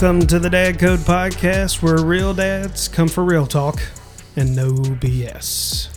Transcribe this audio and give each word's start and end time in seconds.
Welcome 0.00 0.26
to 0.28 0.38
the 0.38 0.48
Dad 0.48 0.78
Code 0.78 1.00
Podcast, 1.00 1.82
where 1.82 2.02
real 2.02 2.32
dads 2.32 2.88
come 2.88 3.06
for 3.06 3.22
real 3.22 3.46
talk 3.46 3.82
and 4.34 4.56
no 4.56 4.70
BS. 4.72 5.90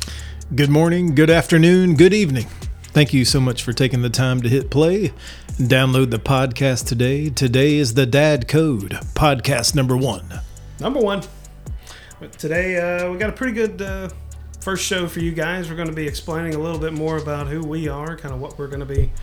Good 0.53 0.69
morning, 0.69 1.15
good 1.15 1.29
afternoon, 1.29 1.95
good 1.95 2.13
evening. 2.13 2.47
Thank 2.87 3.13
you 3.13 3.23
so 3.23 3.39
much 3.39 3.63
for 3.63 3.71
taking 3.71 4.01
the 4.01 4.09
time 4.09 4.41
to 4.41 4.49
hit 4.49 4.69
play 4.69 5.13
and 5.57 5.69
download 5.69 6.11
the 6.11 6.19
podcast 6.19 6.85
today. 6.85 7.29
Today 7.29 7.75
is 7.75 7.93
the 7.93 8.05
Dad 8.05 8.49
Code, 8.49 8.99
podcast 9.15 9.73
number 9.73 9.95
one. 9.95 10.41
Number 10.81 10.99
one. 10.99 11.23
But 12.19 12.33
today, 12.33 12.75
uh, 12.75 13.09
we 13.09 13.17
got 13.17 13.29
a 13.29 13.33
pretty 13.33 13.53
good 13.53 13.81
uh, 13.81 14.09
first 14.59 14.83
show 14.83 15.07
for 15.07 15.21
you 15.21 15.31
guys. 15.31 15.69
We're 15.69 15.77
going 15.77 15.87
to 15.87 15.95
be 15.95 16.07
explaining 16.07 16.55
a 16.55 16.59
little 16.59 16.77
bit 16.79 16.91
more 16.91 17.19
about 17.19 17.47
who 17.47 17.61
we 17.61 17.87
are, 17.87 18.17
kind 18.17 18.35
of 18.35 18.41
what 18.41 18.59
we're 18.59 18.67
going 18.67 18.85
to 18.85 18.85
be 18.85 19.13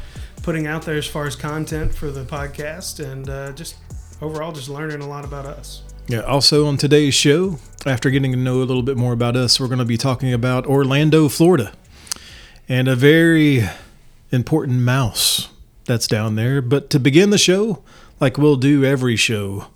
putting 0.42 0.66
out 0.66 0.86
there 0.86 0.96
as 0.96 1.06
far 1.06 1.26
as 1.26 1.36
content 1.36 1.94
for 1.94 2.10
the 2.10 2.24
podcast, 2.24 2.98
and 3.04 3.28
uh, 3.28 3.52
just 3.52 3.74
overall 4.20 4.52
just 4.52 4.68
learning 4.68 5.00
a 5.00 5.08
lot 5.08 5.24
about 5.24 5.46
us. 5.46 5.82
Yeah, 6.08 6.20
also 6.20 6.66
on 6.66 6.76
today's 6.76 7.14
show, 7.14 7.58
after 7.86 8.10
getting 8.10 8.32
to 8.32 8.38
know 8.38 8.56
a 8.56 8.64
little 8.64 8.82
bit 8.82 8.96
more 8.96 9.12
about 9.12 9.36
us, 9.36 9.60
we're 9.60 9.68
going 9.68 9.78
to 9.78 9.84
be 9.84 9.96
talking 9.96 10.32
about 10.32 10.66
Orlando, 10.66 11.28
Florida, 11.28 11.72
and 12.68 12.88
a 12.88 12.96
very 12.96 13.68
important 14.32 14.80
mouse 14.80 15.48
that's 15.84 16.06
down 16.06 16.34
there. 16.34 16.60
But 16.60 16.90
to 16.90 16.98
begin 16.98 17.30
the 17.30 17.38
show, 17.38 17.82
like 18.18 18.38
we'll 18.38 18.56
do 18.56 18.84
every 18.84 19.16
show, 19.16 19.66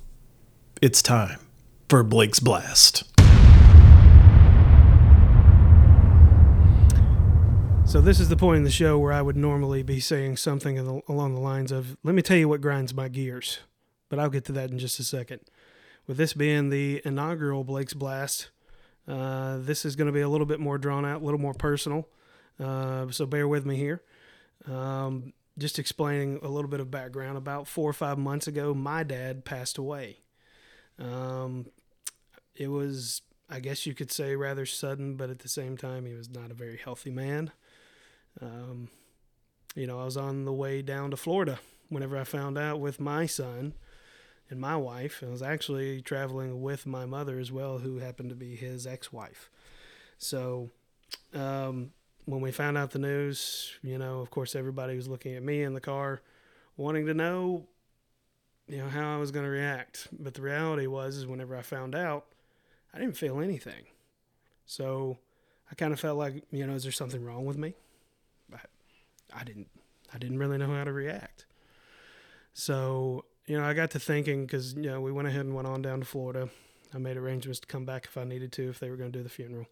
it's 0.83 1.03
time 1.03 1.39
for 1.89 2.03
Blake's 2.03 2.41
Blast. 2.41 3.05
So 7.87 8.01
this 8.01 8.19
is 8.19 8.29
the 8.29 8.37
point 8.37 8.57
in 8.59 8.65
the 8.65 8.71
show 8.73 8.99
where 8.99 9.13
I 9.13 9.23
would 9.23 9.37
normally 9.37 9.85
be 9.85 10.01
saying 10.01 10.39
something 10.39 10.79
along 11.09 11.35
the 11.35 11.41
lines 11.41 11.71
of, 11.71 11.97
"Let 12.03 12.17
me 12.17 12.23
tell 12.23 12.37
you 12.37 12.49
what 12.49 12.61
grinds 12.61 12.93
my 12.93 13.07
gears," 13.07 13.61
but 14.09 14.19
I'll 14.19 14.31
get 14.31 14.45
to 14.47 14.53
that 14.53 14.71
in 14.71 14.79
just 14.79 15.01
a 15.01 15.05
second. 15.05 15.41
With 16.07 16.17
this 16.17 16.35
being 16.35 16.71
the 16.71 17.01
inaugural 17.05 17.65
Blake's 17.65 17.95
Blast, 17.95 18.51
uh, 19.09 19.59
this 19.59 19.85
is 19.85 19.97
going 19.97 20.07
to 20.07 20.13
be 20.13 20.21
a 20.21 20.29
little 20.29 20.47
bit 20.47 20.61
more 20.61 20.79
drawn 20.79 21.05
out, 21.05 21.23
a 21.23 21.25
little 21.25 21.41
more 21.41 21.55
personal. 21.55 22.09
Uh, 22.59 23.11
so 23.11 23.27
bear 23.27 23.49
with 23.49 23.67
me 23.67 23.77
here. 23.77 24.03
Um, 24.71 25.33
just 25.59 25.79
explaining 25.79 26.41
a 26.43 26.49
little 26.49 26.71
bit 26.71 26.81
of 26.81 26.91
background. 26.91 27.37
About 27.37 27.69
four 27.69 27.89
or 27.89 27.95
five 27.95 28.19
months 28.19 28.47
ago, 28.47 28.75
my 28.75 29.03
dad 29.03 29.45
passed 29.45 29.79
away. 29.79 30.19
Um, 30.99 31.67
it 32.55 32.69
was, 32.69 33.23
I 33.49 33.61
guess 33.61 33.87
you 33.87 33.95
could 33.95 34.13
say, 34.13 34.37
rather 34.37 34.67
sudden, 34.67 35.17
but 35.17 35.31
at 35.31 35.41
the 35.41 35.49
same 35.49 35.77
time, 35.77 36.07
he 36.07 36.15
was 36.15 36.31
not 36.31 36.51
a 36.51 36.55
very 36.55 36.77
healthy 36.77 37.11
man. 37.11 37.51
Um, 38.41 38.89
you 39.75 39.87
know, 39.87 40.01
I 40.01 40.05
was 40.05 40.17
on 40.17 40.45
the 40.45 40.53
way 40.53 40.83
down 40.83 41.11
to 41.11 41.17
Florida 41.17 41.59
whenever 41.89 42.17
I 42.17 42.25
found 42.25 42.59
out 42.59 42.81
with 42.81 43.01
my 43.01 43.27
son 43.27 43.75
and 44.51 44.61
my 44.61 44.77
wife. 44.77 45.23
I 45.27 45.31
was 45.31 45.43
actually 45.43 46.03
traveling 46.03 46.63
with 46.63 46.87
my 46.87 47.07
mother 47.07 47.39
as 47.39 47.51
well, 47.51 47.79
who 47.79 47.99
happened 47.99 48.31
to 48.31 48.37
be 48.37 48.57
his 48.57 48.87
ex 48.87 49.13
wife. 49.13 49.51
So, 50.19 50.71
um, 51.33 51.91
when 52.27 52.41
we 52.41 52.51
found 52.51 52.79
out 52.79 52.93
the 52.93 52.99
news, 52.99 53.73
you 53.83 53.99
know, 53.99 54.21
of 54.21 54.31
course, 54.31 54.55
everybody 54.55 54.97
was 54.97 55.09
looking 55.09 55.35
at 55.35 55.43
me 55.43 55.63
in 55.63 55.75
the 55.75 55.81
car, 55.81 56.23
wanting 56.77 57.07
to 57.07 57.15
know, 57.15 57.67
you 58.67 58.79
know, 58.79 58.89
how 58.89 59.15
I 59.15 59.19
was 59.19 59.31
going 59.31 59.45
to 59.45 59.51
react. 59.51 60.09
But 60.19 60.35
the 60.35 60.43
reality 60.43 60.87
was, 60.87 61.17
is 61.17 61.27
whenever 61.27 61.57
I 61.57 61.63
found 61.63 61.95
out, 61.95 62.27
I 62.95 62.99
didn't 62.99 63.17
feel 63.17 63.41
anything. 63.41 63.85
So 64.67 65.19
I 65.71 65.75
kind 65.75 65.93
of 65.93 66.01
felt 66.01 66.17
like, 66.17 66.45
you 66.51 66.67
know, 66.67 66.75
is 66.75 66.85
there 66.85 66.93
something 66.93 67.23
wrong 67.25 67.45
with 67.45 67.59
me? 67.59 67.75
But 68.49 68.61
I 69.35 69.45
didn't, 69.45 69.69
I 70.15 70.19
didn't 70.19 70.39
really 70.39 70.59
know 70.59 70.75
how 70.75 70.85
to 70.85 70.93
react. 70.93 71.45
So, 72.55 73.25
you 73.47 73.59
know, 73.59 73.65
I 73.65 73.75
got 73.75 73.91
to 73.93 74.01
thinking 74.01 74.47
because, 74.47 74.75
you 74.75 74.91
know, 74.91 75.01
we 75.01 75.13
went 75.13 75.29
ahead 75.29 75.43
and 75.43 75.55
went 75.55 75.69
on 75.69 75.83
down 75.83 76.01
to 76.01 76.07
Florida. 76.07 76.49
I 76.95 76.99
made 76.99 77.17
arrangements 77.17 77.61
to 77.61 77.67
come 77.67 77.85
back 77.85 78.07
if 78.07 78.17
I 78.17 78.25
needed 78.25 78.53
to, 78.53 78.69
if 78.69 78.79
they 78.79 78.89
were 78.89 78.97
going 78.97 79.13
to 79.13 79.19
do 79.19 79.23
the 79.23 79.29
funeral. 79.29 79.67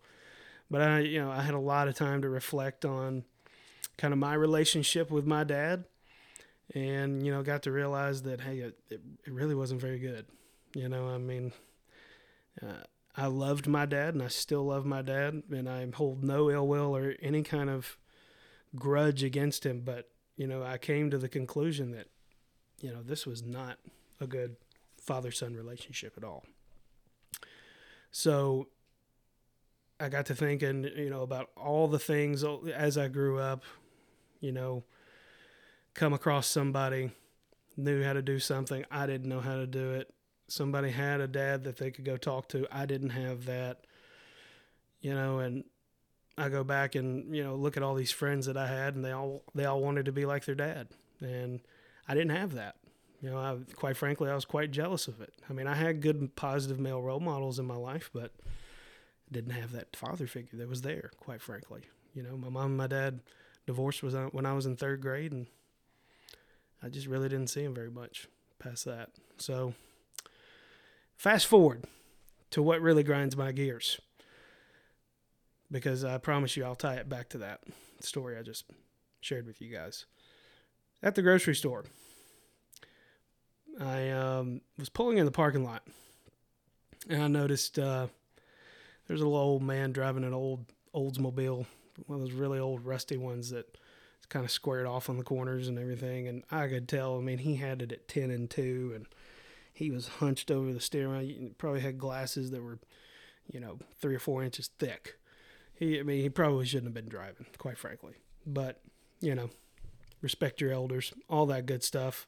But 0.70 0.82
I, 0.82 0.98
you 1.00 1.20
know, 1.20 1.30
I 1.30 1.42
had 1.42 1.54
a 1.54 1.58
lot 1.58 1.88
of 1.88 1.94
time 1.94 2.22
to 2.22 2.28
reflect 2.28 2.84
on 2.84 3.24
kind 3.98 4.12
of 4.12 4.18
my 4.18 4.34
relationship 4.34 5.10
with 5.10 5.26
my 5.26 5.44
dad, 5.44 5.84
and 6.74 7.24
you 7.24 7.32
know, 7.32 7.42
got 7.42 7.62
to 7.64 7.72
realize 7.72 8.22
that 8.22 8.40
hey, 8.40 8.58
it, 8.58 8.78
it 8.88 9.00
really 9.28 9.54
wasn't 9.54 9.80
very 9.80 9.98
good. 9.98 10.26
You 10.74 10.88
know, 10.88 11.08
I 11.08 11.18
mean, 11.18 11.52
uh, 12.62 12.84
I 13.14 13.26
loved 13.26 13.66
my 13.66 13.84
dad, 13.84 14.14
and 14.14 14.22
I 14.22 14.28
still 14.28 14.64
love 14.64 14.86
my 14.86 15.02
dad, 15.02 15.42
and 15.50 15.68
I 15.68 15.86
hold 15.94 16.24
no 16.24 16.50
ill 16.50 16.66
will 16.66 16.96
or 16.96 17.14
any 17.20 17.42
kind 17.42 17.68
of 17.68 17.98
grudge 18.74 19.22
against 19.22 19.66
him. 19.66 19.80
But 19.80 20.08
you 20.36 20.46
know, 20.46 20.62
I 20.62 20.78
came 20.78 21.10
to 21.10 21.18
the 21.18 21.28
conclusion 21.28 21.90
that 21.92 22.08
you 22.82 22.92
know 22.92 23.02
this 23.02 23.26
was 23.26 23.42
not 23.42 23.78
a 24.20 24.26
good 24.26 24.56
father 25.00 25.30
son 25.30 25.54
relationship 25.54 26.12
at 26.18 26.24
all. 26.24 26.44
So 28.10 28.68
I 29.98 30.08
got 30.08 30.26
to 30.26 30.34
thinking, 30.34 30.84
you 30.96 31.08
know, 31.08 31.22
about 31.22 31.50
all 31.56 31.88
the 31.88 31.98
things 31.98 32.44
as 32.74 32.98
I 32.98 33.08
grew 33.08 33.38
up, 33.38 33.62
you 34.40 34.52
know, 34.52 34.84
come 35.94 36.12
across 36.12 36.46
somebody 36.46 37.12
knew 37.76 38.02
how 38.02 38.12
to 38.12 38.20
do 38.20 38.38
something, 38.38 38.84
I 38.90 39.06
didn't 39.06 39.28
know 39.28 39.40
how 39.40 39.56
to 39.56 39.66
do 39.66 39.92
it. 39.92 40.12
Somebody 40.48 40.90
had 40.90 41.20
a 41.20 41.28
dad 41.28 41.64
that 41.64 41.78
they 41.78 41.90
could 41.90 42.04
go 42.04 42.16
talk 42.16 42.48
to, 42.48 42.66
I 42.70 42.84
didn't 42.84 43.10
have 43.10 43.46
that. 43.46 43.86
You 45.00 45.14
know, 45.14 45.38
and 45.38 45.64
I 46.36 46.48
go 46.48 46.64
back 46.64 46.94
and, 46.94 47.34
you 47.34 47.42
know, 47.42 47.54
look 47.54 47.76
at 47.76 47.82
all 47.82 47.94
these 47.94 48.12
friends 48.12 48.46
that 48.46 48.56
I 48.56 48.66
had 48.66 48.94
and 48.94 49.04
they 49.04 49.12
all 49.12 49.42
they 49.54 49.64
all 49.64 49.80
wanted 49.80 50.04
to 50.06 50.12
be 50.12 50.26
like 50.26 50.44
their 50.44 50.54
dad. 50.54 50.88
And 51.20 51.60
I 52.08 52.14
didn't 52.14 52.36
have 52.36 52.54
that. 52.54 52.76
You 53.20 53.30
know, 53.30 53.38
I 53.38 53.56
quite 53.76 53.96
frankly 53.96 54.28
I 54.28 54.34
was 54.34 54.44
quite 54.44 54.72
jealous 54.72 55.06
of 55.06 55.20
it. 55.20 55.32
I 55.48 55.52
mean, 55.52 55.66
I 55.66 55.74
had 55.74 56.00
good 56.00 56.34
positive 56.34 56.80
male 56.80 57.00
role 57.00 57.20
models 57.20 57.58
in 57.58 57.66
my 57.66 57.76
life, 57.76 58.10
but 58.12 58.32
didn't 59.30 59.52
have 59.52 59.72
that 59.72 59.94
father 59.96 60.26
figure 60.26 60.58
that 60.58 60.68
was 60.68 60.82
there, 60.82 61.10
quite 61.18 61.40
frankly. 61.40 61.82
You 62.14 62.22
know, 62.22 62.36
my 62.36 62.48
mom 62.48 62.66
and 62.66 62.76
my 62.76 62.86
dad 62.86 63.20
divorced 63.66 64.02
was 64.02 64.14
uh, 64.14 64.28
when 64.32 64.44
I 64.44 64.52
was 64.52 64.66
in 64.66 64.76
third 64.76 65.00
grade, 65.00 65.32
and 65.32 65.46
I 66.82 66.88
just 66.88 67.06
really 67.06 67.28
didn't 67.28 67.48
see 67.48 67.62
him 67.62 67.74
very 67.74 67.90
much 67.90 68.28
past 68.58 68.84
that. 68.84 69.10
So, 69.38 69.74
fast 71.16 71.46
forward 71.46 71.84
to 72.50 72.62
what 72.62 72.82
really 72.82 73.02
grinds 73.02 73.36
my 73.36 73.52
gears, 73.52 74.00
because 75.70 76.04
I 76.04 76.18
promise 76.18 76.56
you 76.56 76.64
I'll 76.64 76.74
tie 76.74 76.96
it 76.96 77.08
back 77.08 77.28
to 77.30 77.38
that 77.38 77.60
story 78.00 78.36
I 78.36 78.42
just 78.42 78.64
shared 79.20 79.46
with 79.46 79.62
you 79.62 79.72
guys. 79.72 80.06
At 81.02 81.14
the 81.14 81.22
grocery 81.22 81.54
store, 81.54 81.84
I 83.80 84.10
um, 84.10 84.60
was 84.78 84.88
pulling 84.88 85.18
in 85.18 85.24
the 85.24 85.32
parking 85.32 85.64
lot, 85.64 85.86
and 87.08 87.22
I 87.22 87.28
noticed. 87.28 87.78
Uh, 87.78 88.08
there's 89.08 89.20
a 89.20 89.24
little 89.26 89.38
old 89.38 89.62
man 89.62 89.92
driving 89.92 90.24
an 90.24 90.32
old 90.32 90.64
Oldsmobile, 90.94 91.66
one 92.06 92.20
of 92.20 92.26
those 92.26 92.32
really 92.32 92.58
old 92.58 92.84
rusty 92.84 93.16
ones 93.16 93.50
that 93.50 93.76
kind 94.28 94.44
of 94.44 94.50
squared 94.50 94.86
off 94.86 95.10
on 95.10 95.18
the 95.18 95.24
corners 95.24 95.68
and 95.68 95.78
everything. 95.78 96.28
And 96.28 96.44
I 96.50 96.68
could 96.68 96.88
tell, 96.88 97.18
I 97.18 97.20
mean, 97.20 97.38
he 97.38 97.56
had 97.56 97.82
it 97.82 97.92
at 97.92 98.08
10 98.08 98.30
and 98.30 98.48
2, 98.48 98.92
and 98.94 99.06
he 99.72 99.90
was 99.90 100.08
hunched 100.08 100.50
over 100.50 100.72
the 100.72 100.80
steering 100.80 101.12
wheel. 101.12 101.20
He 101.20 101.50
probably 101.58 101.80
had 101.80 101.98
glasses 101.98 102.50
that 102.50 102.62
were, 102.62 102.78
you 103.50 103.60
know, 103.60 103.78
three 104.00 104.14
or 104.14 104.18
four 104.18 104.42
inches 104.42 104.70
thick. 104.78 105.18
He, 105.74 105.98
I 105.98 106.02
mean, 106.02 106.22
he 106.22 106.28
probably 106.28 106.64
shouldn't 106.64 106.86
have 106.86 106.94
been 106.94 107.08
driving, 107.08 107.46
quite 107.58 107.78
frankly. 107.78 108.14
But, 108.46 108.80
you 109.20 109.34
know, 109.34 109.50
respect 110.22 110.60
your 110.60 110.72
elders, 110.72 111.12
all 111.28 111.46
that 111.46 111.66
good 111.66 111.82
stuff. 111.82 112.26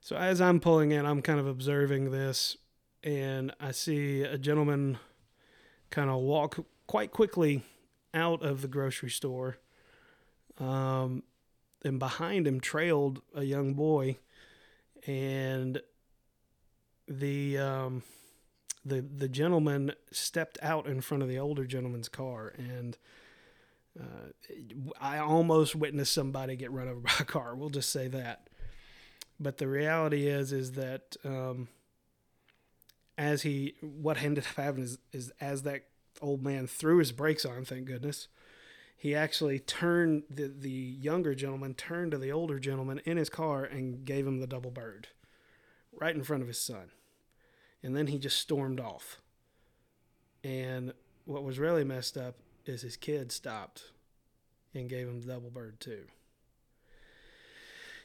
So 0.00 0.16
as 0.16 0.40
I'm 0.40 0.60
pulling 0.60 0.92
in, 0.92 1.04
I'm 1.04 1.20
kind 1.20 1.38
of 1.38 1.46
observing 1.46 2.10
this, 2.10 2.56
and 3.04 3.52
I 3.60 3.72
see 3.72 4.22
a 4.22 4.38
gentleman 4.38 4.98
kind 5.90 6.08
of 6.08 6.20
walk 6.20 6.64
quite 6.86 7.12
quickly 7.12 7.62
out 8.14 8.42
of 8.42 8.62
the 8.62 8.68
grocery 8.68 9.10
store. 9.10 9.58
Um, 10.58 11.22
and 11.84 11.98
behind 11.98 12.46
him 12.46 12.60
trailed 12.60 13.22
a 13.34 13.44
young 13.44 13.74
boy, 13.74 14.18
and 15.06 15.80
the 17.08 17.58
um, 17.58 18.02
the 18.84 19.00
the 19.00 19.28
gentleman 19.28 19.92
stepped 20.10 20.58
out 20.62 20.86
in 20.86 21.00
front 21.00 21.22
of 21.22 21.28
the 21.28 21.38
older 21.38 21.64
gentleman's 21.64 22.08
car, 22.08 22.52
and 22.56 22.98
uh, 23.98 24.30
I 25.00 25.18
almost 25.18 25.74
witnessed 25.74 26.12
somebody 26.12 26.56
get 26.56 26.70
run 26.70 26.88
over 26.88 27.00
by 27.00 27.12
a 27.20 27.24
car. 27.24 27.54
We'll 27.54 27.70
just 27.70 27.90
say 27.90 28.08
that. 28.08 28.48
But 29.38 29.58
the 29.58 29.68
reality 29.68 30.26
is, 30.26 30.52
is 30.52 30.72
that 30.72 31.16
um, 31.24 31.68
as 33.16 33.42
he 33.42 33.74
what 33.80 34.22
ended 34.22 34.44
up 34.44 34.54
happening 34.54 34.84
is, 34.84 34.98
is 35.12 35.32
as 35.40 35.62
that 35.62 35.84
old 36.20 36.42
man 36.42 36.66
threw 36.66 36.98
his 36.98 37.12
brakes 37.12 37.44
on, 37.44 37.64
thank 37.64 37.86
goodness, 37.86 38.28
he 38.96 39.14
actually 39.14 39.58
turned 39.58 40.24
the 40.28 40.48
the 40.48 40.70
younger 40.70 41.34
gentleman 41.34 41.74
turned 41.74 42.10
to 42.12 42.18
the 42.18 42.30
older 42.30 42.58
gentleman 42.58 43.00
in 43.06 43.16
his 43.16 43.30
car 43.30 43.64
and 43.64 44.04
gave 44.04 44.26
him 44.26 44.40
the 44.40 44.46
double 44.46 44.70
bird 44.70 45.08
right 45.92 46.14
in 46.14 46.22
front 46.22 46.42
of 46.42 46.48
his 46.48 46.60
son. 46.60 46.90
And 47.82 47.96
then 47.96 48.08
he 48.08 48.18
just 48.18 48.38
stormed 48.38 48.78
off. 48.78 49.20
And 50.44 50.92
what 51.24 51.44
was 51.44 51.58
really 51.58 51.84
messed 51.84 52.18
up 52.18 52.36
is 52.66 52.82
his 52.82 52.96
kid 52.96 53.32
stopped 53.32 53.84
and 54.74 54.88
gave 54.88 55.08
him 55.08 55.20
the 55.20 55.26
double 55.26 55.50
bird 55.50 55.80
too. 55.80 56.04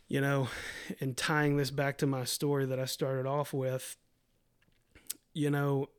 You 0.08 0.22
know, 0.22 0.50
and 1.00 1.18
tying 1.18 1.58
this 1.58 1.72
back 1.72 1.98
to 2.00 2.08
my 2.08 2.26
story 2.26 2.66
that 2.66 2.80
I 2.80 2.86
started 2.86 3.26
off 3.26 3.54
with, 3.54 3.98
you 5.34 5.50
know, 5.50 5.90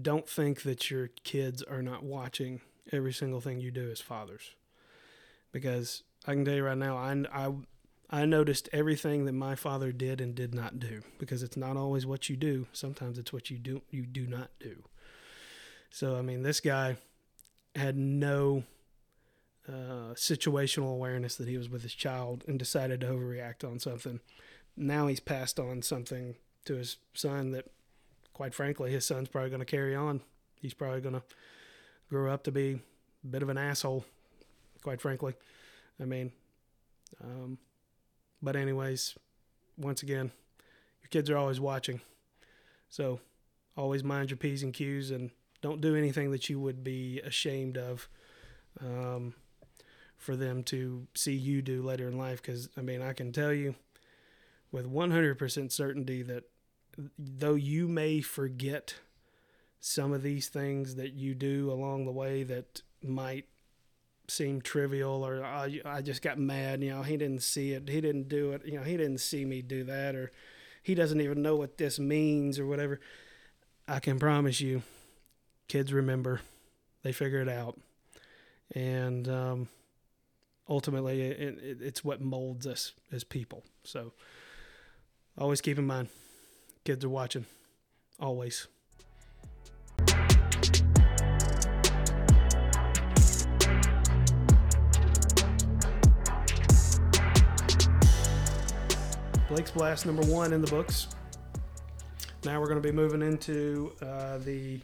don't 0.00 0.28
think 0.28 0.62
that 0.62 0.90
your 0.90 1.08
kids 1.22 1.62
are 1.62 1.82
not 1.82 2.02
watching 2.02 2.60
every 2.92 3.12
single 3.12 3.40
thing 3.40 3.60
you 3.60 3.70
do 3.70 3.90
as 3.90 4.00
fathers. 4.00 4.50
Because 5.50 6.02
I 6.26 6.32
can 6.32 6.44
tell 6.44 6.54
you 6.54 6.64
right 6.64 6.76
now, 6.76 6.96
I, 6.96 7.24
I, 7.32 7.52
I 8.10 8.24
noticed 8.26 8.68
everything 8.72 9.24
that 9.24 9.32
my 9.32 9.54
father 9.54 9.92
did 9.92 10.20
and 10.20 10.34
did 10.34 10.54
not 10.54 10.78
do 10.78 11.02
because 11.18 11.42
it's 11.42 11.56
not 11.56 11.76
always 11.76 12.06
what 12.06 12.28
you 12.28 12.36
do. 12.36 12.66
Sometimes 12.72 13.18
it's 13.18 13.32
what 13.32 13.50
you 13.50 13.58
do 13.58 13.82
you 13.90 14.04
do 14.04 14.26
not 14.26 14.50
do. 14.60 14.84
So 15.90 16.16
I 16.16 16.22
mean, 16.22 16.42
this 16.42 16.60
guy 16.60 16.96
had 17.74 17.96
no 17.96 18.64
uh, 19.68 20.14
situational 20.14 20.92
awareness 20.92 21.36
that 21.36 21.48
he 21.48 21.58
was 21.58 21.68
with 21.68 21.82
his 21.82 21.94
child 21.94 22.44
and 22.46 22.58
decided 22.58 23.00
to 23.00 23.06
overreact 23.06 23.64
on 23.64 23.78
something. 23.78 24.20
Now 24.76 25.06
he's 25.06 25.20
passed 25.20 25.58
on 25.58 25.82
something 25.82 26.36
to 26.66 26.74
his 26.74 26.98
son 27.14 27.52
that, 27.52 27.66
quite 28.32 28.54
frankly, 28.54 28.90
his 28.90 29.06
son's 29.06 29.28
probably 29.28 29.50
going 29.50 29.60
to 29.60 29.66
carry 29.66 29.94
on. 29.94 30.20
He's 30.60 30.74
probably 30.74 31.00
going 31.00 31.14
to 31.14 31.22
grow 32.08 32.32
up 32.32 32.44
to 32.44 32.52
be 32.52 32.80
a 33.24 33.26
bit 33.26 33.42
of 33.42 33.48
an 33.48 33.58
asshole, 33.58 34.04
quite 34.82 35.00
frankly. 35.00 35.34
I 36.00 36.04
mean, 36.04 36.32
um, 37.22 37.58
but 38.42 38.56
anyways, 38.56 39.16
once 39.78 40.02
again, 40.02 40.32
your 41.02 41.08
kids 41.10 41.30
are 41.30 41.36
always 41.36 41.60
watching, 41.60 42.00
so 42.88 43.20
always 43.76 44.04
mind 44.04 44.30
your 44.30 44.36
p's 44.36 44.62
and 44.62 44.72
q's 44.72 45.10
and 45.10 45.30
don't 45.64 45.80
do 45.80 45.96
anything 45.96 46.30
that 46.30 46.48
you 46.48 46.60
would 46.60 46.84
be 46.84 47.20
ashamed 47.20 47.76
of. 47.76 48.08
Um, 48.80 49.34
for 50.24 50.36
them 50.36 50.62
to 50.62 51.06
see 51.14 51.34
you 51.34 51.60
do 51.60 51.82
later 51.82 52.08
in 52.08 52.16
life. 52.16 52.40
Because, 52.40 52.70
I 52.78 52.80
mean, 52.80 53.02
I 53.02 53.12
can 53.12 53.30
tell 53.30 53.52
you 53.52 53.74
with 54.72 54.90
100% 54.90 55.70
certainty 55.70 56.22
that 56.22 56.44
though 57.18 57.54
you 57.54 57.86
may 57.86 58.22
forget 58.22 58.94
some 59.80 60.12
of 60.12 60.22
these 60.22 60.48
things 60.48 60.94
that 60.94 61.12
you 61.12 61.34
do 61.34 61.70
along 61.70 62.06
the 62.06 62.12
way 62.12 62.42
that 62.42 62.80
might 63.02 63.44
seem 64.26 64.62
trivial 64.62 65.26
or 65.26 65.44
oh, 65.44 65.68
I 65.84 66.00
just 66.00 66.22
got 66.22 66.38
mad, 66.38 66.82
you 66.82 66.90
know, 66.90 67.02
he 67.02 67.18
didn't 67.18 67.42
see 67.42 67.72
it, 67.72 67.86
he 67.90 68.00
didn't 68.00 68.28
do 68.28 68.52
it, 68.52 68.62
you 68.64 68.78
know, 68.78 68.82
he 68.82 68.96
didn't 68.96 69.18
see 69.18 69.44
me 69.44 69.60
do 69.60 69.84
that 69.84 70.14
or 70.14 70.32
he 70.82 70.94
doesn't 70.94 71.20
even 71.20 71.42
know 71.42 71.56
what 71.56 71.76
this 71.76 71.98
means 71.98 72.58
or 72.58 72.66
whatever. 72.66 73.00
I 73.86 74.00
can 74.00 74.18
promise 74.18 74.62
you, 74.62 74.82
kids 75.68 75.92
remember, 75.92 76.40
they 77.02 77.12
figure 77.12 77.40
it 77.40 77.48
out. 77.48 77.78
And 78.74 79.28
um, 79.28 79.68
ultimately 80.68 81.22
it, 81.22 81.40
it, 81.40 81.78
it's 81.80 82.04
what 82.04 82.20
molds 82.20 82.66
us 82.66 82.92
as 83.12 83.24
people. 83.24 83.64
So 83.82 84.12
always 85.38 85.60
keep 85.60 85.78
in 85.78 85.86
mind, 85.86 86.08
kids 86.84 87.04
are 87.04 87.08
watching, 87.08 87.46
always. 88.18 88.66
Blake's 99.48 99.70
Blast 99.70 100.04
number 100.04 100.22
one 100.22 100.52
in 100.52 100.60
the 100.60 100.66
books. 100.66 101.06
Now 102.44 102.60
we're 102.60 102.66
going 102.66 102.82
to 102.82 102.86
be 102.86 102.90
moving 102.90 103.22
into 103.22 103.92
uh, 104.02 104.38
the 104.38 104.80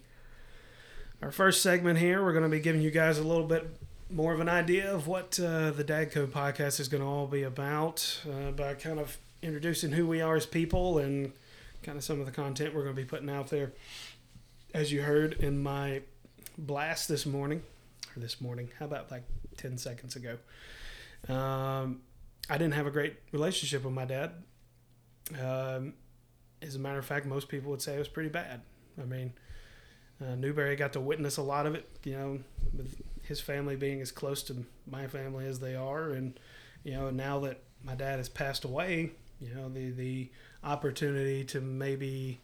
our 1.22 1.30
first 1.30 1.62
segment 1.62 1.98
here. 1.98 2.22
We're 2.22 2.32
going 2.32 2.44
to 2.44 2.50
be 2.50 2.60
giving 2.60 2.80
you 2.80 2.90
guys 2.90 3.18
a 3.18 3.22
little 3.22 3.46
bit 3.46 3.68
more 4.10 4.32
of 4.32 4.40
an 4.40 4.48
idea 4.48 4.92
of 4.92 5.06
what 5.06 5.38
uh, 5.38 5.70
the 5.70 5.84
Dad 5.84 6.12
Code 6.12 6.32
podcast 6.32 6.80
is 6.80 6.88
going 6.88 7.02
to 7.02 7.08
all 7.08 7.26
be 7.26 7.42
about 7.42 8.20
uh, 8.28 8.50
by 8.52 8.74
kind 8.74 8.98
of 8.98 9.18
introducing 9.42 9.92
who 9.92 10.06
we 10.06 10.20
are 10.20 10.36
as 10.36 10.46
people 10.46 10.98
and 10.98 11.32
kind 11.82 11.96
of 11.96 12.04
some 12.04 12.20
of 12.20 12.26
the 12.26 12.32
content 12.32 12.74
we're 12.74 12.82
going 12.82 12.96
to 12.96 13.02
be 13.02 13.06
putting 13.06 13.30
out 13.30 13.48
there. 13.48 13.72
As 14.72 14.92
you 14.92 15.02
heard 15.02 15.34
in 15.34 15.62
my 15.62 16.02
blast 16.56 17.08
this 17.08 17.26
morning, 17.26 17.62
or 18.16 18.20
this 18.20 18.40
morning, 18.40 18.70
how 18.78 18.86
about 18.86 19.10
like 19.10 19.24
10 19.58 19.78
seconds 19.78 20.16
ago? 20.16 20.38
Um, 21.28 22.00
I 22.48 22.56
didn't 22.56 22.74
have 22.74 22.86
a 22.86 22.90
great 22.90 23.16
relationship 23.32 23.84
with 23.84 23.92
my 23.92 24.04
dad. 24.04 24.32
Um, 25.40 25.94
as 26.62 26.76
a 26.76 26.78
matter 26.78 26.98
of 26.98 27.04
fact, 27.04 27.26
most 27.26 27.48
people 27.48 27.70
would 27.70 27.82
say 27.82 27.94
it 27.94 27.98
was 27.98 28.08
pretty 28.08 28.28
bad. 28.30 28.62
I 29.00 29.04
mean, 29.04 29.32
uh, 30.20 30.34
Newberry 30.34 30.76
got 30.76 30.92
to 30.94 31.00
witness 31.00 31.36
a 31.36 31.42
lot 31.42 31.66
of 31.66 31.74
it, 31.74 31.88
you 32.04 32.12
know, 32.12 32.38
with 32.76 33.00
his 33.22 33.40
family 33.40 33.76
being 33.76 34.00
as 34.00 34.12
close 34.12 34.42
to 34.44 34.64
my 34.90 35.06
family 35.06 35.46
as 35.46 35.60
they 35.60 35.74
are, 35.74 36.10
and 36.10 36.38
you 36.84 36.92
know 36.92 37.10
now 37.10 37.38
that 37.40 37.60
my 37.82 37.94
dad 37.94 38.18
has 38.18 38.28
passed 38.28 38.64
away, 38.64 39.12
you 39.40 39.54
know 39.54 39.68
the 39.68 39.90
the 39.90 40.30
opportunity 40.62 41.44
to 41.44 41.60
maybe 41.60 42.40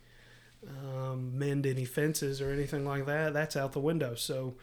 um, 0.69 1.39
mend 1.39 1.67
any 1.67 1.85
fences 1.85 2.41
or 2.41 2.51
anything 2.51 2.87
like 2.87 3.07
that 3.07 3.35
that's 3.35 3.57
out 3.57 3.73
the 3.73 3.81
window. 3.81 4.15
So 4.15 4.55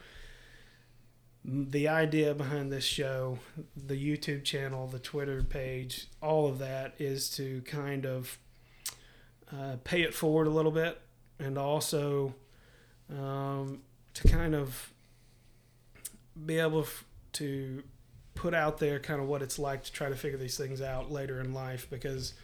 the 1.44 1.88
idea 1.88 2.34
behind 2.34 2.72
this 2.72 2.84
show, 2.84 3.38
the 3.76 3.94
YouTube 3.94 4.44
channel, 4.44 4.86
the 4.86 4.98
Twitter 4.98 5.42
page, 5.42 6.08
all 6.22 6.48
of 6.48 6.58
that 6.58 6.94
is 6.98 7.28
to 7.36 7.60
kind 7.62 8.06
of 8.06 8.38
uh, 9.52 9.76
pay 9.84 10.02
it 10.02 10.14
forward 10.14 10.46
a 10.46 10.50
little 10.50 10.72
bit 10.72 11.00
and 11.38 11.58
also 11.58 12.34
um, 13.10 13.80
to 14.14 14.28
kind 14.28 14.54
of 14.54 14.92
be 16.46 16.58
able 16.58 16.80
f- 16.80 17.04
to 17.32 17.82
put 18.34 18.54
out 18.54 18.78
there 18.78 18.98
kind 18.98 19.20
of 19.20 19.28
what 19.28 19.42
it's 19.42 19.58
like 19.58 19.84
to 19.84 19.92
try 19.92 20.08
to 20.08 20.16
figure 20.16 20.38
these 20.38 20.56
things 20.56 20.80
out 20.80 21.10
later 21.10 21.40
in 21.40 21.54
life 21.54 21.86
because 21.90 22.34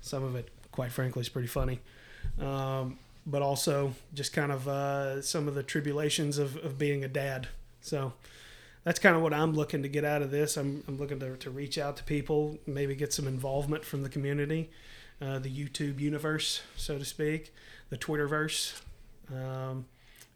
some 0.00 0.22
of 0.22 0.36
it, 0.36 0.48
quite 0.72 0.92
frankly, 0.92 1.20
is 1.20 1.28
pretty 1.28 1.48
funny. 1.48 1.80
Um, 2.40 2.98
but 3.26 3.42
also 3.42 3.94
just 4.14 4.32
kind 4.32 4.50
of 4.50 4.66
uh, 4.66 5.20
some 5.20 5.48
of 5.48 5.54
the 5.54 5.62
tribulations 5.62 6.38
of, 6.38 6.56
of 6.58 6.78
being 6.78 7.04
a 7.04 7.08
dad. 7.08 7.48
So 7.80 8.14
that's 8.84 8.98
kind 8.98 9.14
of 9.14 9.22
what 9.22 9.34
I'm 9.34 9.52
looking 9.52 9.82
to 9.82 9.88
get 9.88 10.04
out 10.04 10.22
of 10.22 10.30
this. 10.30 10.56
I'm, 10.56 10.82
I'm 10.88 10.96
looking 10.96 11.20
to, 11.20 11.36
to 11.36 11.50
reach 11.50 11.76
out 11.76 11.96
to 11.98 12.04
people, 12.04 12.58
maybe 12.66 12.94
get 12.94 13.12
some 13.12 13.26
involvement 13.26 13.84
from 13.84 14.02
the 14.02 14.08
community, 14.08 14.70
uh, 15.20 15.38
the 15.38 15.50
YouTube 15.50 16.00
universe, 16.00 16.62
so 16.76 16.98
to 16.98 17.04
speak, 17.04 17.52
the 17.90 17.98
Twitterverse. 17.98 18.80
Um, 19.32 19.86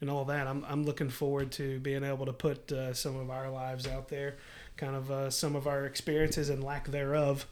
and 0.02 0.10
all 0.10 0.24
that. 0.26 0.46
I'm, 0.46 0.66
I'm 0.68 0.84
looking 0.84 1.08
forward 1.08 1.52
to 1.52 1.78
being 1.78 2.04
able 2.04 2.26
to 2.26 2.32
put 2.32 2.70
uh, 2.72 2.92
some 2.92 3.16
of 3.16 3.30
our 3.30 3.48
lives 3.48 3.86
out 3.86 4.08
there, 4.08 4.36
kind 4.76 4.96
of 4.96 5.10
uh, 5.10 5.30
some 5.30 5.54
of 5.56 5.66
our 5.66 5.86
experiences 5.86 6.50
and 6.50 6.62
lack 6.62 6.88
thereof 6.88 7.46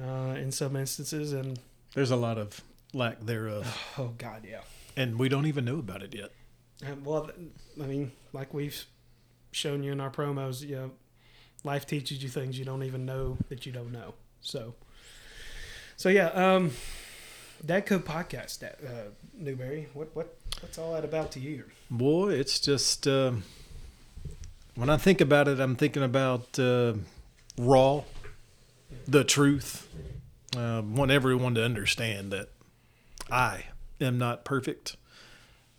uh, 0.00 0.34
in 0.36 0.50
some 0.50 0.74
instances. 0.76 1.32
And 1.32 1.60
there's 1.94 2.10
a 2.10 2.16
lot 2.16 2.38
of 2.38 2.60
lack 2.92 3.20
thereof. 3.20 3.66
Oh, 3.98 4.14
God, 4.16 4.46
yeah. 4.48 4.60
And 4.96 5.18
we 5.18 5.28
don't 5.28 5.46
even 5.46 5.64
know 5.64 5.78
about 5.78 6.02
it 6.02 6.14
yet. 6.14 6.32
And, 6.84 7.04
well, 7.04 7.30
I 7.80 7.86
mean, 7.86 8.12
like 8.32 8.54
we've 8.54 8.84
shown 9.52 9.82
you 9.82 9.92
in 9.92 10.00
our 10.00 10.10
promos, 10.10 10.66
you 10.66 10.76
know, 10.76 10.90
life 11.64 11.86
teaches 11.86 12.22
you 12.22 12.28
things 12.28 12.58
you 12.58 12.64
don't 12.64 12.82
even 12.82 13.04
know 13.04 13.36
that 13.48 13.66
you 13.66 13.72
don't 13.72 13.92
know. 13.92 14.14
So, 14.40 14.74
so 15.96 16.08
yeah, 16.08 16.28
um, 16.28 16.70
Dad 17.64 17.86
Code 17.86 18.04
podcast, 18.04 18.60
that 18.60 18.78
uh, 18.84 19.10
Newberry. 19.34 19.88
What 19.94 20.14
what 20.14 20.36
what's 20.60 20.78
all 20.78 20.92
that 20.92 21.04
about 21.04 21.32
to 21.32 21.40
you? 21.40 21.64
Boy, 21.90 22.34
it's 22.34 22.60
just 22.60 23.06
uh, 23.06 23.32
when 24.74 24.90
I 24.90 24.96
think 24.96 25.20
about 25.20 25.48
it, 25.48 25.58
I'm 25.58 25.76
thinking 25.76 26.02
about 26.02 26.58
uh, 26.58 26.94
raw, 27.58 28.02
the 29.06 29.24
truth. 29.24 29.88
Uh, 30.56 30.82
want 30.84 31.10
everyone 31.10 31.54
to 31.54 31.64
understand 31.64 32.32
that 32.32 32.48
I 33.30 33.64
am 34.00 34.18
not 34.18 34.44
perfect. 34.44 34.96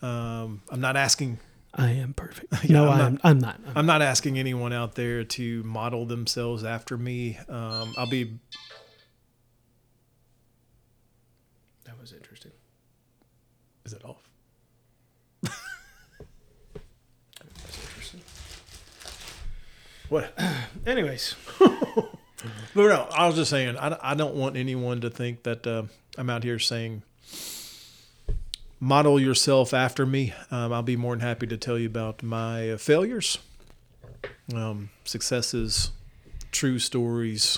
Um, 0.02 0.62
I'm 0.70 0.82
not 0.82 0.96
asking. 0.96 1.40
I 1.74 1.92
am 1.92 2.14
perfect. 2.14 2.54
yeah, 2.64 2.74
no, 2.74 2.90
I'm, 2.90 3.00
I'm, 3.00 3.14
not, 3.14 3.22
I'm, 3.24 3.40
not, 3.40 3.60
I'm, 3.68 3.78
I'm 3.78 3.86
not 3.86 4.02
asking 4.02 4.38
anyone 4.38 4.74
out 4.74 4.96
there 4.96 5.24
to 5.24 5.64
model 5.64 6.06
themselves 6.06 6.64
after 6.64 6.98
me. 6.98 7.38
Um, 7.48 7.94
I'll 7.98 8.10
be 8.10 8.40
Is 13.90 13.94
it 13.94 14.06
off? 14.06 14.30
That's 17.42 17.84
interesting. 17.88 18.22
What? 20.10 20.32
Anyways. 20.86 21.36
but 21.58 22.06
no, 22.76 23.08
I 23.12 23.26
was 23.26 23.36
just 23.36 23.50
saying, 23.50 23.78
I, 23.78 23.98
I 24.00 24.14
don't 24.14 24.36
want 24.36 24.58
anyone 24.58 25.02
to 25.02 25.10
think 25.10 25.42
that 25.42 25.66
uh, 25.66 25.86
I'm 26.20 26.30
out 26.30 26.44
here 26.44 26.60
saying, 26.60 27.02
model 28.80 29.20
yourself 29.20 29.74
after 29.74 30.06
me. 30.06 30.36
Um, 30.52 30.72
I'll 30.72 30.84
be 30.84 30.96
more 30.96 31.16
than 31.16 31.22
happy 31.22 31.48
to 31.48 31.58
tell 31.58 31.80
you 31.80 31.88
about 31.88 32.22
my 32.22 32.74
uh, 32.74 32.78
failures, 32.78 33.40
um, 34.54 34.92
successes, 35.04 35.90
true 36.52 36.78
stories. 36.78 37.58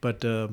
But 0.00 0.24
uh, 0.24 0.50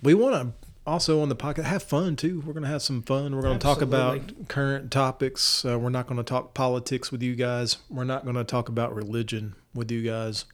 we 0.00 0.14
want 0.14 0.34
to 0.36 0.63
also 0.86 1.20
on 1.20 1.28
the 1.28 1.36
podcast 1.36 1.64
have 1.64 1.82
fun 1.82 2.16
too. 2.16 2.42
We're 2.46 2.52
going 2.52 2.64
to 2.64 2.68
have 2.68 2.82
some 2.82 3.02
fun. 3.02 3.34
We're 3.34 3.42
going 3.42 3.58
to 3.58 3.62
talk 3.62 3.80
about 3.80 4.48
current 4.48 4.90
topics. 4.90 5.64
Uh, 5.64 5.78
we're 5.78 5.90
not 5.90 6.06
going 6.06 6.18
to 6.18 6.24
talk 6.24 6.54
politics 6.54 7.10
with 7.10 7.22
you 7.22 7.34
guys. 7.34 7.78
We're 7.88 8.04
not 8.04 8.24
going 8.24 8.36
to 8.36 8.44
talk 8.44 8.68
about 8.68 8.94
religion 8.94 9.54
with 9.74 9.90
you 9.90 10.02
guys. 10.02 10.44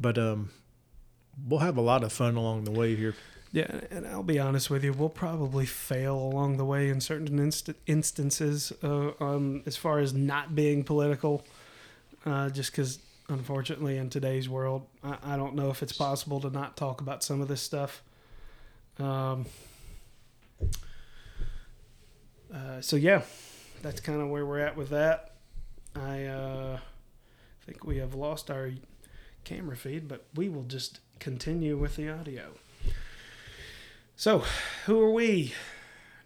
But 0.00 0.16
um 0.18 0.50
we'll 1.46 1.60
have 1.60 1.76
a 1.76 1.80
lot 1.80 2.02
of 2.02 2.12
fun 2.12 2.36
along 2.36 2.64
the 2.64 2.70
way 2.70 2.96
here. 2.96 3.14
Yeah, 3.52 3.80
and 3.90 4.06
I'll 4.06 4.22
be 4.22 4.38
honest 4.38 4.68
with 4.68 4.84
you, 4.84 4.92
we'll 4.92 5.08
probably 5.08 5.64
fail 5.64 6.16
along 6.16 6.58
the 6.58 6.66
way 6.66 6.90
in 6.90 7.00
certain 7.00 7.38
inst- 7.38 7.70
instances 7.86 8.72
uh, 8.82 9.12
um, 9.20 9.62
as 9.64 9.76
far 9.76 10.00
as 10.00 10.12
not 10.12 10.54
being 10.54 10.84
political, 10.84 11.46
uh, 12.26 12.50
just 12.50 12.72
because, 12.72 12.98
unfortunately, 13.30 13.96
in 13.96 14.10
today's 14.10 14.50
world, 14.50 14.86
I-, 15.02 15.16
I 15.22 15.36
don't 15.36 15.54
know 15.54 15.70
if 15.70 15.82
it's 15.82 15.94
possible 15.94 16.40
to 16.40 16.50
not 16.50 16.76
talk 16.76 17.00
about 17.00 17.24
some 17.24 17.40
of 17.40 17.48
this 17.48 17.62
stuff. 17.62 18.02
Um, 18.98 19.46
uh, 22.52 22.80
so, 22.80 22.96
yeah, 22.96 23.22
that's 23.82 24.00
kind 24.00 24.20
of 24.20 24.28
where 24.28 24.44
we're 24.44 24.58
at 24.58 24.76
with 24.76 24.90
that. 24.90 25.34
I 25.94 26.24
uh, 26.24 26.78
think 27.64 27.84
we 27.84 27.98
have 27.98 28.14
lost 28.14 28.50
our 28.50 28.70
camera 29.44 29.76
feed, 29.76 30.08
but 30.08 30.24
we 30.34 30.48
will 30.48 30.64
just 30.64 31.00
continue 31.18 31.76
with 31.76 31.96
the 31.96 32.10
audio. 32.10 32.52
So, 34.16 34.42
who 34.86 35.00
are 35.00 35.12
we? 35.12 35.54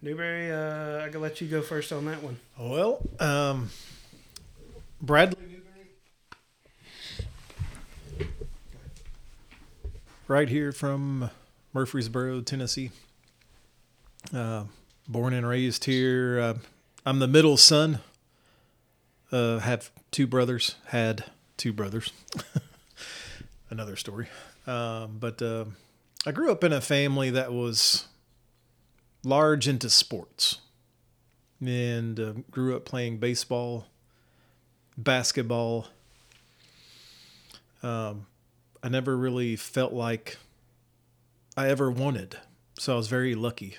Newberry, 0.00 0.50
uh, 0.50 1.04
I 1.04 1.10
can 1.10 1.20
let 1.20 1.40
you 1.40 1.46
go 1.46 1.62
first 1.62 1.92
on 1.92 2.06
that 2.06 2.22
one. 2.22 2.38
Well, 2.58 3.06
um, 3.20 3.70
Bradley 5.00 5.44
Newberry. 5.46 5.90
Right 10.26 10.48
here 10.48 10.72
from 10.72 11.30
Murfreesboro, 11.72 12.42
Tennessee. 12.42 12.90
Uh, 14.34 14.64
born 15.08 15.32
and 15.32 15.46
raised 15.46 15.84
here. 15.84 16.38
Uh, 16.38 16.54
I'm 17.06 17.18
the 17.18 17.26
middle 17.26 17.56
son. 17.56 18.00
Uh, 19.30 19.58
have 19.58 19.90
two 20.10 20.26
brothers. 20.26 20.76
Had 20.88 21.24
two 21.56 21.72
brothers. 21.72 22.12
Another 23.70 23.96
story. 23.96 24.28
Um, 24.66 25.16
but 25.18 25.40
uh, 25.40 25.64
I 26.26 26.32
grew 26.32 26.52
up 26.52 26.62
in 26.62 26.72
a 26.72 26.80
family 26.80 27.30
that 27.30 27.52
was 27.52 28.06
large 29.24 29.66
into 29.66 29.88
sports 29.88 30.58
and 31.60 32.20
uh, 32.20 32.32
grew 32.50 32.76
up 32.76 32.84
playing 32.84 33.16
baseball, 33.16 33.86
basketball. 34.98 35.88
Um, 37.82 38.26
I 38.82 38.90
never 38.90 39.16
really 39.16 39.56
felt 39.56 39.92
like 39.92 40.36
I 41.56 41.68
ever 41.68 41.90
wanted. 41.90 42.38
So 42.78 42.94
I 42.94 42.96
was 42.96 43.08
very 43.08 43.34
lucky 43.34 43.76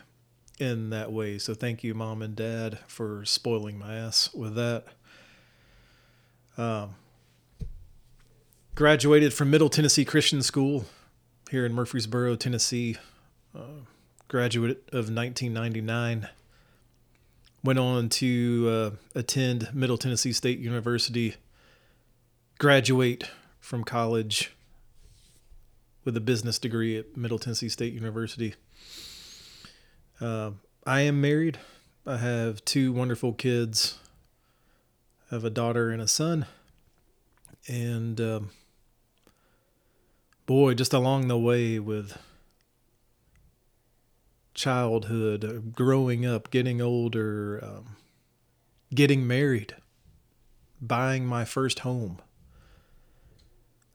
in 0.60 0.92
that 0.92 1.12
way. 1.12 1.40
So 1.40 1.54
thank 1.54 1.84
you, 1.84 1.94
mom 1.94 2.22
and 2.22 2.36
dad, 2.36 2.80
for 2.88 3.26
spoiling 3.26 3.78
my 3.78 3.96
ass 3.96 4.34
with 4.34 4.56
that. 4.56 4.86
Um, 6.58 6.96
graduated 8.76 9.34
from 9.34 9.50
Middle 9.50 9.70
Tennessee 9.70 10.06
Christian 10.06 10.42
School 10.44 10.86
here 11.50 11.66
in 11.66 11.74
Murfreesboro, 11.74 12.36
Tennessee. 12.36 12.98
Uh, 13.56 13.86
graduate 14.28 14.84
of 14.90 15.10
1999. 15.10 16.30
Went 17.64 17.80
on 17.80 18.10
to 18.10 18.68
uh, 18.70 19.20
attend 19.20 19.70
Middle 19.74 19.98
Tennessee 19.98 20.34
State 20.34 20.60
University. 20.60 21.36
Graduate 22.60 23.30
from 23.60 23.84
college 23.84 24.52
with 26.04 26.18
a 26.18 26.22
business 26.22 26.60
degree 26.60 26.98
at 26.98 27.16
Middle 27.16 27.40
Tennessee 27.40 27.70
State 27.70 27.94
University. 27.94 28.56
Uh, 30.20 30.52
I 30.86 31.02
am 31.02 31.22
married. 31.22 31.60
I 32.06 32.18
have 32.18 32.64
two 32.66 32.92
wonderful 32.92 33.34
kids. 33.34 33.98
I 35.32 35.36
have 35.36 35.46
a 35.46 35.50
daughter 35.50 35.90
and 35.90 36.02
a 36.02 36.08
son. 36.08 36.46
And 37.68 38.20
um, 38.20 38.50
boy, 40.46 40.74
just 40.74 40.94
along 40.94 41.28
the 41.28 41.38
way 41.38 41.80
with 41.80 42.18
childhood, 44.54 45.72
growing 45.74 46.26
up, 46.26 46.52
getting 46.52 46.82
older, 46.82 47.60
um, 47.64 47.96
getting 48.94 49.26
married, 49.26 49.76
buying 50.82 51.26
my 51.26 51.46
first 51.46 51.80
home, 51.80 52.20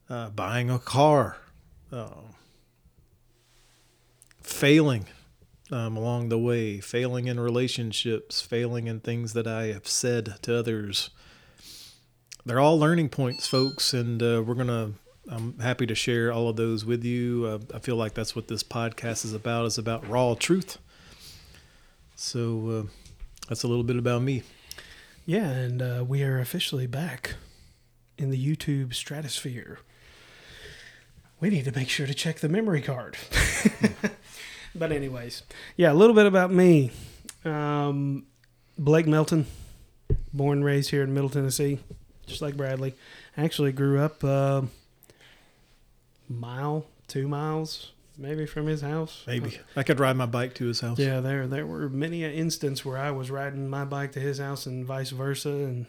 uh, 0.09 0.31
buying 0.31 0.71
a 0.71 0.79
car, 0.79 1.37
uh, 1.93 2.09
failing 4.43 5.07
um, 5.71 5.97
along 5.97 6.29
the 6.29 6.39
way, 6.39 6.81
failing 6.81 7.27
in 7.27 7.39
relationships, 7.39 8.41
failing 8.41 8.87
in 8.87 9.01
things 9.01 9.33
that 9.35 9.47
I 9.47 9.67
have 9.67 9.87
said 9.87 10.37
to 10.43 10.59
others. 10.59 11.11
They're 12.45 12.61
all 12.61 12.79
learning 12.79 13.11
points, 13.11 13.47
folks, 13.47 13.93
and 13.93 14.23
uh, 14.23 14.43
we're 14.47 14.55
going 14.55 14.69
to 14.69 14.93
I'm 15.31 15.59
happy 15.59 15.87
to 15.87 15.95
share 15.95 16.33
all 16.33 16.49
of 16.49 16.57
those 16.57 16.87
with 16.87 17.05
you. 17.05 17.45
Uh, 17.47 17.77
I 17.77 17.81
feel 17.81 17.97
like 17.97 18.15
that's 18.15 18.35
what 18.35 18.49
this 18.49 18.63
podcast 18.63 19.27
is 19.27 19.35
about. 19.35 19.67
is 19.67 19.77
about 19.77 20.09
raw 20.09 20.35
truth. 20.35 20.79
So 22.17 22.71
uh, 22.71 22.91
that's 23.49 23.63
a 23.63 23.69
little 23.69 23.85
bit 23.85 23.97
about 23.97 24.23
me. 24.23 24.43
Yeah, 25.27 25.51
and 25.51 25.83
uh, 25.83 26.05
we 26.09 26.23
are 26.23 26.39
officially 26.39 26.87
back 26.87 27.35
in 28.17 28.31
the 28.31 28.43
YouTube 28.43 28.95
stratosphere. 28.95 29.81
We 31.41 31.51
need 31.51 31.65
to 31.67 31.73
make 31.73 31.89
sure 31.89 32.07
to 32.07 32.15
check 32.15 32.41
the 32.41 32.49
memory 32.49 32.83
card. 32.83 33.17
but 34.75 34.91
anyways, 34.91 35.43
yeah, 35.77 35.93
a 35.93 35.95
little 35.95 36.15
bit 36.15 36.27
about 36.27 36.51
me. 36.51 36.91
Um, 37.45 38.27
Blake 38.77 39.07
Melton, 39.07 39.47
born 40.33 40.59
and 40.59 40.65
raised 40.65 40.91
here 40.91 41.03
in 41.03 41.15
Middle 41.15 41.31
Tennessee, 41.31 41.79
just 42.27 42.43
like 42.43 42.57
Bradley. 42.57 42.95
I 43.37 43.45
actually 43.45 43.73
grew 43.73 44.01
up 44.01 44.23
uh, 44.25 44.63
mile, 46.29 46.87
two 47.07 47.29
miles, 47.29 47.93
maybe 48.17 48.45
from 48.45 48.67
his 48.67 48.81
house. 48.81 49.23
Maybe 49.27 49.59
I 49.77 49.85
could 49.85 50.01
ride 50.01 50.17
my 50.17 50.27
bike 50.27 50.55
to 50.55 50.67
his 50.67 50.81
house. 50.81 50.99
Yeah, 50.99 51.21
there 51.21 51.47
there 51.47 51.67
were 51.67 51.89
many 51.89 52.25
an 52.25 52.33
instance 52.33 52.85
where 52.85 52.99
I 52.99 53.13
was 53.13 53.31
riding 53.31 53.69
my 53.69 53.85
bike 53.85 54.13
to 54.13 54.21
his 54.21 54.39
house 54.39 54.67
and 54.67 54.85
vice 54.85 55.11
versa, 55.11 55.51
and 55.51 55.87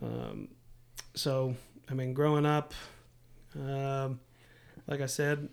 um, 0.00 0.48
so 1.14 1.56
I 1.90 1.94
mean, 1.94 2.14
growing 2.14 2.46
up, 2.46 2.72
um, 3.56 4.20
like 4.86 5.00
I 5.00 5.06
said, 5.06 5.48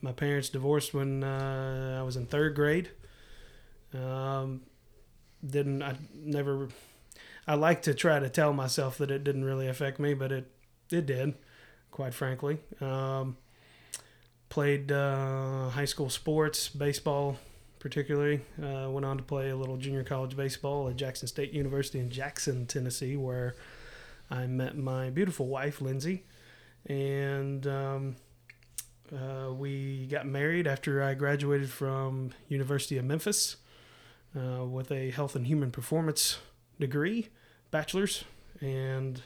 my 0.00 0.12
parents 0.12 0.48
divorced 0.48 0.94
when 0.94 1.24
uh, 1.24 1.96
I 1.98 2.02
was 2.02 2.16
in 2.16 2.26
third 2.26 2.54
grade. 2.54 2.90
Um, 3.94 4.62
didn't 5.44 5.82
I 5.82 5.96
never? 6.14 6.68
I 7.46 7.54
like 7.54 7.82
to 7.82 7.94
try 7.94 8.18
to 8.18 8.28
tell 8.28 8.52
myself 8.52 8.98
that 8.98 9.10
it 9.10 9.24
didn't 9.24 9.44
really 9.44 9.68
affect 9.68 9.98
me, 9.98 10.14
but 10.14 10.32
it 10.32 10.50
it 10.90 11.06
did 11.06 11.34
quite 11.90 12.14
frankly. 12.14 12.58
Um, 12.80 13.36
played 14.48 14.92
uh, 14.92 15.68
high 15.70 15.84
school 15.84 16.10
sports, 16.10 16.68
baseball 16.68 17.36
particularly. 17.78 18.40
Uh, 18.62 18.88
went 18.90 19.06
on 19.06 19.16
to 19.16 19.22
play 19.22 19.50
a 19.50 19.56
little 19.56 19.76
junior 19.76 20.04
college 20.04 20.36
baseball 20.36 20.88
at 20.88 20.96
Jackson 20.96 21.28
State 21.28 21.52
University 21.52 21.98
in 21.98 22.10
Jackson, 22.10 22.66
Tennessee, 22.66 23.16
where 23.16 23.54
I 24.30 24.46
met 24.46 24.76
my 24.76 25.10
beautiful 25.10 25.46
wife, 25.46 25.80
Lindsay. 25.80 26.24
And 26.86 27.66
um, 27.66 28.16
uh, 29.12 29.52
we 29.52 30.06
got 30.06 30.26
married 30.26 30.66
after 30.66 31.02
I 31.02 31.14
graduated 31.14 31.70
from 31.70 32.30
University 32.48 32.98
of 32.98 33.04
Memphis 33.04 33.56
uh, 34.36 34.64
with 34.64 34.90
a 34.90 35.10
health 35.10 35.34
and 35.34 35.46
human 35.46 35.70
performance 35.70 36.38
degree, 36.78 37.28
bachelor's, 37.70 38.24
and 38.60 39.22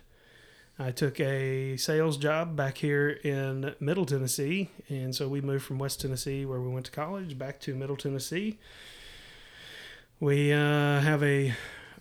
I 0.79 0.91
took 0.91 1.21
a 1.21 1.77
sales 1.77 2.17
job 2.17 2.57
back 2.57 2.79
here 2.79 3.11
in 3.11 3.75
Middle 3.79 4.07
Tennessee, 4.07 4.71
and 4.89 5.15
so 5.15 5.29
we 5.29 5.41
moved 5.41 5.65
from 5.65 5.79
West 5.79 6.01
Tennessee, 6.01 6.45
where 6.45 6.61
we 6.61 6.69
went 6.69 6.87
to 6.87 6.93
college, 6.93 7.39
back 7.39 7.61
to 7.61 7.75
Middle 7.75 7.97
Tennessee. 7.97 8.59
We 10.19 10.53
uh, 10.53 11.01
have 11.01 11.23
a 11.23 11.55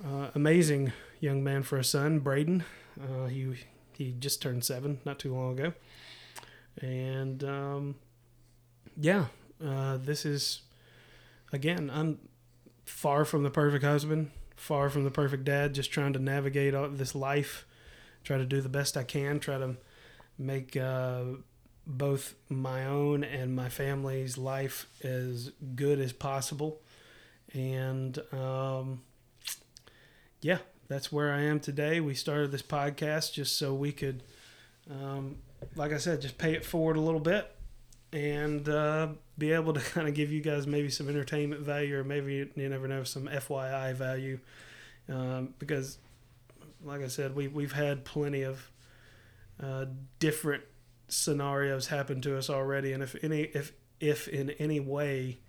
uh, 0.04 0.30
amazing 0.36 0.94
young 1.20 1.44
man 1.44 1.64
for 1.64 1.78
a 1.78 1.84
son, 1.84 2.20
Braden. 2.20 2.64
Uh, 3.00 3.26
he 3.28 3.56
he 3.94 4.16
just 4.18 4.42
turned 4.42 4.64
seven 4.64 5.00
not 5.06 5.20
too 5.20 5.34
long 5.34 5.60
ago, 5.60 5.74
and 6.80 7.44
um, 7.44 7.96
yeah, 8.98 9.26
uh, 9.64 9.98
this 9.98 10.26
is 10.26 10.62
again. 11.52 11.92
I'm 11.94 12.20
far 12.86 13.26
from 13.26 13.44
the 13.44 13.50
perfect 13.50 13.84
husband, 13.84 14.32
far 14.56 14.90
from 14.90 15.04
the 15.04 15.12
perfect 15.12 15.44
dad. 15.44 15.74
Just 15.74 15.92
trying 15.92 16.14
to 16.14 16.20
navigate 16.20 16.74
all 16.74 16.90
this 16.90 17.16
life 17.16 17.66
try 18.24 18.38
to 18.38 18.46
do 18.46 18.62
the 18.62 18.70
best 18.70 18.98
I 18.98 19.04
can, 19.04 19.40
try 19.40 19.58
to 19.58 19.76
make 20.38 20.76
uh, 20.76 21.24
both 21.86 22.36
my 22.50 22.86
own 22.86 23.24
and 23.24 23.56
my 23.56 23.70
family's 23.70 24.38
life 24.38 24.88
as 25.04 25.52
good 25.76 26.00
as 26.00 26.14
possible. 26.14 26.82
And 27.54 28.18
um, 28.32 29.02
yeah, 30.42 30.60
that's 30.88 31.12
where 31.12 31.34
I 31.34 31.42
am 31.42 31.60
today. 31.60 32.00
We 32.00 32.14
started 32.14 32.52
this 32.52 32.62
podcast 32.62 33.34
just 33.34 33.58
so 33.58 33.74
we 33.74 33.92
could, 33.92 34.24
um, 34.90 35.38
like 35.76 35.92
I 35.92 35.98
said, 35.98 36.22
just 36.22 36.38
pay 36.38 36.54
it 36.54 36.66
forward 36.66 36.98
a 36.98 37.02
little 37.02 37.20
bit 37.20 37.50
and 38.14 38.68
uh, 38.68 39.10
be 39.38 39.52
able 39.52 39.74
to 39.74 39.80
kind 39.92 40.08
of 40.08 40.14
give 40.14 40.32
you 40.32 40.42
guys 40.42 40.68
maybe 40.68 40.90
some 40.90 41.10
entertainment 41.10 41.62
value 41.62 41.98
or 42.00 42.04
maybe 42.04 42.50
you 42.56 42.70
never 42.70 42.88
know 42.88 43.04
some 43.04 43.28
FYI 43.28 43.94
value 43.94 44.40
um, 45.10 45.54
because 45.60 45.98
like 46.84 47.02
I 47.02 47.08
said, 47.08 47.36
we 47.36 47.48
we've 47.48 47.74
had 47.74 48.06
plenty 48.06 48.44
of 48.44 48.70
uh, 49.62 49.86
different 50.20 50.64
scenarios 51.08 51.88
happen 51.88 52.22
to 52.22 52.38
us 52.38 52.50
already, 52.50 52.94
and 52.94 53.04
if 53.04 53.16
any 53.24 53.42
if 53.42 53.74
if 54.00 54.28
in 54.28 54.52
any 54.52 54.80
way 54.80 55.40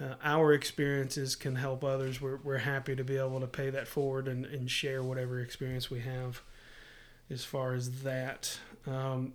uh, 0.00 0.14
our 0.22 0.52
experiences 0.52 1.36
can 1.36 1.56
help 1.56 1.84
others, 1.84 2.20
we're, 2.20 2.38
we're 2.38 2.58
happy 2.58 2.96
to 2.96 3.04
be 3.04 3.16
able 3.16 3.40
to 3.40 3.46
pay 3.46 3.70
that 3.70 3.86
forward 3.86 4.26
and, 4.26 4.46
and 4.46 4.70
share 4.70 5.02
whatever 5.02 5.40
experience 5.40 5.90
we 5.90 6.00
have 6.00 6.42
as 7.28 7.44
far 7.44 7.74
as 7.74 8.02
that. 8.02 8.58
Um, 8.86 9.34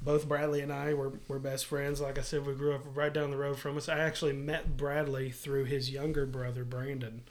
both 0.00 0.28
Bradley 0.28 0.60
and 0.60 0.72
I 0.72 0.94
were, 0.94 1.12
were 1.26 1.38
best 1.38 1.66
friends. 1.66 2.00
Like 2.00 2.18
I 2.18 2.22
said, 2.22 2.46
we 2.46 2.54
grew 2.54 2.74
up 2.74 2.82
right 2.94 3.12
down 3.12 3.30
the 3.30 3.36
road 3.36 3.58
from 3.58 3.76
us. 3.76 3.88
I 3.88 3.98
actually 3.98 4.34
met 4.34 4.76
Bradley 4.76 5.30
through 5.30 5.64
his 5.64 5.90
younger 5.90 6.26
brother, 6.26 6.64
Brandon, 6.64 7.22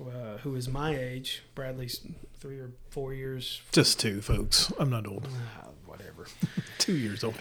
uh, 0.00 0.38
who 0.38 0.54
is 0.54 0.68
my 0.68 0.96
age. 0.96 1.42
Bradley's 1.54 2.06
three 2.38 2.58
or 2.58 2.70
four 2.90 3.14
years. 3.14 3.62
Just 3.72 3.98
two, 3.98 4.20
folks. 4.20 4.72
I'm 4.78 4.90
not 4.90 5.06
old. 5.06 5.26
Uh, 5.26 5.68
whatever. 5.86 6.26
two 6.78 6.94
years 6.96 7.24
older. 7.24 7.40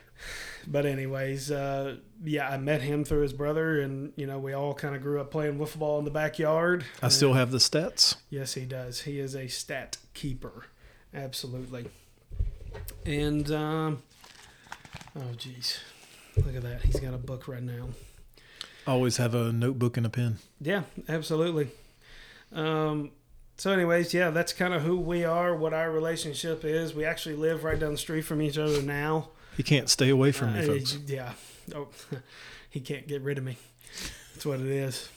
But 0.66 0.86
anyways, 0.86 1.52
uh, 1.52 1.98
yeah, 2.24 2.50
I 2.50 2.58
met 2.58 2.82
him 2.82 3.04
through 3.04 3.22
his 3.22 3.34
brother, 3.34 3.82
and 3.82 4.14
you 4.16 4.26
know 4.26 4.40
we 4.40 4.54
all 4.54 4.74
kind 4.74 4.96
of 4.96 5.02
grew 5.02 5.20
up 5.20 5.30
playing 5.30 5.58
wiffle 5.58 5.80
ball 5.80 6.00
in 6.00 6.06
the 6.06 6.12
backyard. 6.12 6.86
I 7.02 7.10
still 7.10 7.34
have 7.34 7.52
the 7.52 7.58
stats. 7.58 8.16
Yes, 8.30 8.54
he 8.54 8.66
does. 8.66 9.02
He 9.02 9.20
is 9.20 9.36
a 9.36 9.48
stat 9.48 9.98
keeper, 10.14 10.68
absolutely. 11.14 11.88
And 13.06 13.52
um, 13.52 14.04
oh, 15.16 15.34
geez, 15.38 15.80
look 16.38 16.56
at 16.56 16.64
that. 16.64 16.82
He's 16.84 17.00
got 17.00 17.14
a 17.14 17.18
book 17.18 17.48
right 17.48 17.64
now. 17.64 17.90
Always 18.86 19.18
have 19.18 19.34
a 19.34 19.52
notebook 19.52 19.98
and 19.98 20.06
a 20.06 20.10
pen. 20.10 20.38
Yeah, 20.60 20.84
absolutely. 21.08 21.70
Um, 22.52 23.12
so, 23.58 23.72
anyways, 23.72 24.14
yeah, 24.14 24.30
that's 24.30 24.52
kind 24.54 24.74
of 24.74 24.82
who 24.82 24.98
we 25.00 25.24
are, 25.24 25.56
what 25.56 25.74
our 25.74 25.92
relationship 25.92 26.66
is. 26.66 26.94
We 26.94 27.06
actually 27.06 27.36
live 27.36 27.64
right 27.64 27.80
down 27.80 27.94
the 27.94 27.98
street 27.98 28.24
from 28.24 28.42
each 28.42 28.58
other 28.58 28.82
now. 28.82 29.30
He 29.56 29.64
can't 29.64 29.90
stay 29.90 30.10
away 30.10 30.32
from 30.32 30.54
me, 30.54 30.62
Uh, 30.62 30.66
folks. 30.66 30.98
Yeah. 31.06 31.34
Oh, 31.76 31.88
he 32.70 32.80
can't 32.80 33.08
get 33.08 33.22
rid 33.22 33.38
of 33.38 33.44
me. 33.44 33.58
That's 34.34 34.46
what 34.46 34.60
it 34.60 34.68
is. 34.68 35.10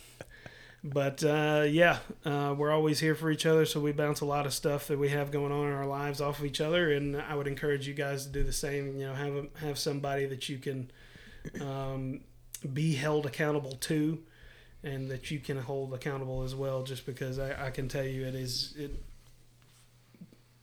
But 0.92 1.24
uh, 1.24 1.64
yeah, 1.68 1.98
uh, 2.24 2.54
we're 2.56 2.70
always 2.70 3.00
here 3.00 3.16
for 3.16 3.30
each 3.30 3.44
other, 3.44 3.66
so 3.66 3.80
we 3.80 3.90
bounce 3.90 4.20
a 4.20 4.24
lot 4.24 4.46
of 4.46 4.54
stuff 4.54 4.86
that 4.86 4.98
we 4.98 5.08
have 5.08 5.32
going 5.32 5.50
on 5.50 5.66
in 5.66 5.72
our 5.72 5.86
lives 5.86 6.20
off 6.20 6.38
of 6.38 6.44
each 6.44 6.60
other. 6.60 6.92
And 6.92 7.20
I 7.20 7.34
would 7.34 7.48
encourage 7.48 7.88
you 7.88 7.94
guys 7.94 8.24
to 8.26 8.32
do 8.32 8.44
the 8.44 8.52
same. 8.52 8.96
You 8.96 9.06
know, 9.06 9.14
have 9.14 9.34
a, 9.34 9.46
have 9.60 9.78
somebody 9.78 10.26
that 10.26 10.48
you 10.48 10.58
can 10.58 10.90
um, 11.60 12.20
be 12.72 12.94
held 12.94 13.26
accountable 13.26 13.72
to, 13.72 14.18
and 14.84 15.10
that 15.10 15.30
you 15.30 15.40
can 15.40 15.58
hold 15.58 15.92
accountable 15.92 16.42
as 16.44 16.54
well. 16.54 16.84
Just 16.84 17.04
because 17.04 17.40
I, 17.40 17.66
I 17.66 17.70
can 17.70 17.88
tell 17.88 18.04
you, 18.04 18.24
it 18.24 18.36
is 18.36 18.74
it 18.78 19.02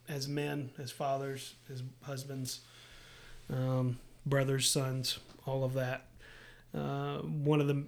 as 0.08 0.28
men, 0.30 0.70
as 0.78 0.90
fathers, 0.90 1.56
as 1.70 1.84
husbands 2.04 2.62
um, 3.52 3.98
brothers, 4.26 4.70
sons, 4.70 5.20
all 5.46 5.64
of 5.64 5.74
that. 5.74 6.06
Uh, 6.74 7.18
one 7.20 7.62
of 7.62 7.68
the 7.68 7.86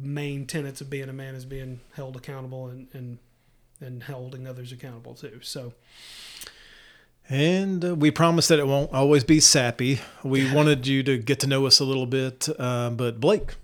main 0.00 0.46
tenets 0.46 0.80
of 0.80 0.90
being 0.90 1.08
a 1.08 1.12
man 1.12 1.34
is 1.34 1.44
being 1.44 1.80
held 1.94 2.16
accountable 2.16 2.68
and, 2.68 2.88
and 2.92 3.18
and 3.80 4.02
holding 4.04 4.46
others 4.46 4.72
accountable 4.72 5.14
too. 5.14 5.40
So 5.42 5.72
And 7.28 7.84
uh, 7.84 7.94
we 7.94 8.10
promise 8.10 8.48
that 8.48 8.58
it 8.58 8.66
won't 8.66 8.92
always 8.92 9.24
be 9.24 9.40
sappy. 9.40 10.00
We 10.22 10.52
wanted 10.52 10.86
you 10.86 11.02
to 11.04 11.16
get 11.16 11.40
to 11.40 11.46
know 11.46 11.66
us 11.66 11.80
a 11.80 11.84
little 11.84 12.06
bit. 12.06 12.48
Uh, 12.58 12.90
but 12.90 13.20
Blake, 13.20 13.54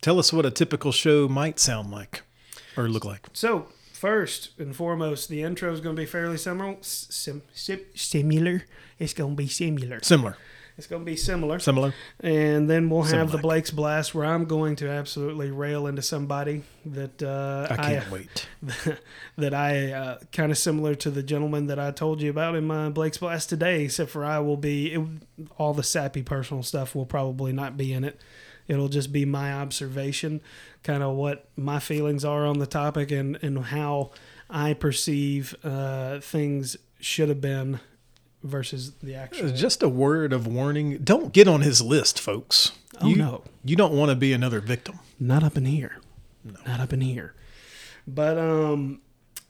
tell 0.00 0.18
us 0.18 0.32
what 0.32 0.46
a 0.46 0.50
typical 0.50 0.92
show 0.92 1.28
might 1.28 1.58
sound 1.58 1.90
like 1.90 2.22
or 2.76 2.88
look 2.88 3.04
like. 3.04 3.26
so 3.32 3.66
first 3.92 4.50
and 4.58 4.74
foremost, 4.76 5.28
the 5.28 5.42
intro 5.42 5.72
is 5.72 5.80
going 5.80 5.96
to 5.96 6.00
be 6.00 6.06
fairly 6.06 6.36
similar. 6.38 6.76
Sim, 6.80 7.42
sim, 7.52 7.80
similar. 7.94 8.64
It's 8.98 9.12
going 9.12 9.32
to 9.32 9.36
be 9.36 9.48
similar. 9.48 9.98
Similar. 10.02 10.36
It's 10.78 10.86
going 10.86 11.02
to 11.02 11.06
be 11.06 11.16
similar. 11.16 11.58
Similar. 11.58 11.92
And 12.20 12.70
then 12.70 12.88
we'll 12.88 13.02
have 13.02 13.32
the 13.32 13.38
Blake's 13.38 13.72
Blast, 13.72 14.14
where 14.14 14.24
I'm 14.24 14.44
going 14.44 14.76
to 14.76 14.88
absolutely 14.88 15.50
rail 15.50 15.88
into 15.88 16.02
somebody 16.02 16.62
that 16.86 17.20
uh, 17.20 17.66
I 17.68 17.76
can't 17.76 18.10
wait. 18.12 18.46
that 19.36 19.54
I 19.54 19.90
uh, 19.90 20.18
kind 20.30 20.52
of 20.52 20.58
similar 20.58 20.94
to 20.94 21.10
the 21.10 21.24
gentleman 21.24 21.66
that 21.66 21.80
I 21.80 21.90
told 21.90 22.22
you 22.22 22.30
about 22.30 22.54
in 22.54 22.64
my 22.64 22.90
Blake's 22.90 23.18
Blast 23.18 23.48
today, 23.48 23.86
except 23.86 24.10
for 24.10 24.24
I 24.24 24.38
will 24.38 24.56
be 24.56 24.92
it, 24.92 25.02
all 25.58 25.74
the 25.74 25.82
sappy 25.82 26.22
personal 26.22 26.62
stuff 26.62 26.94
will 26.94 27.06
probably 27.06 27.52
not 27.52 27.76
be 27.76 27.92
in 27.92 28.04
it. 28.04 28.20
It'll 28.68 28.88
just 28.88 29.12
be 29.12 29.24
my 29.24 29.52
observation, 29.54 30.40
kind 30.84 31.02
of 31.02 31.16
what 31.16 31.48
my 31.56 31.80
feelings 31.80 32.24
are 32.24 32.46
on 32.46 32.60
the 32.60 32.66
topic 32.66 33.10
and 33.10 33.36
and 33.42 33.58
how 33.64 34.12
I 34.48 34.74
perceive 34.74 35.56
uh, 35.64 36.20
things 36.20 36.76
should 37.00 37.30
have 37.30 37.40
been 37.40 37.80
versus 38.42 38.92
the 39.02 39.14
actual. 39.14 39.50
Just 39.50 39.82
a 39.82 39.88
word 39.88 40.32
of 40.32 40.46
warning. 40.46 40.98
Don't 40.98 41.32
get 41.32 41.48
on 41.48 41.60
his 41.62 41.80
list, 41.82 42.20
folks. 42.20 42.72
Oh, 43.00 43.08
you, 43.08 43.16
no. 43.16 43.44
You 43.64 43.76
don't 43.76 43.92
want 43.94 44.10
to 44.10 44.16
be 44.16 44.32
another 44.32 44.60
victim. 44.60 44.98
Not 45.20 45.42
up 45.42 45.56
in 45.56 45.64
here. 45.66 45.96
Not 46.66 46.80
up 46.80 46.92
in 46.92 47.00
here. 47.00 47.34
But 48.06 48.38
um, 48.38 49.00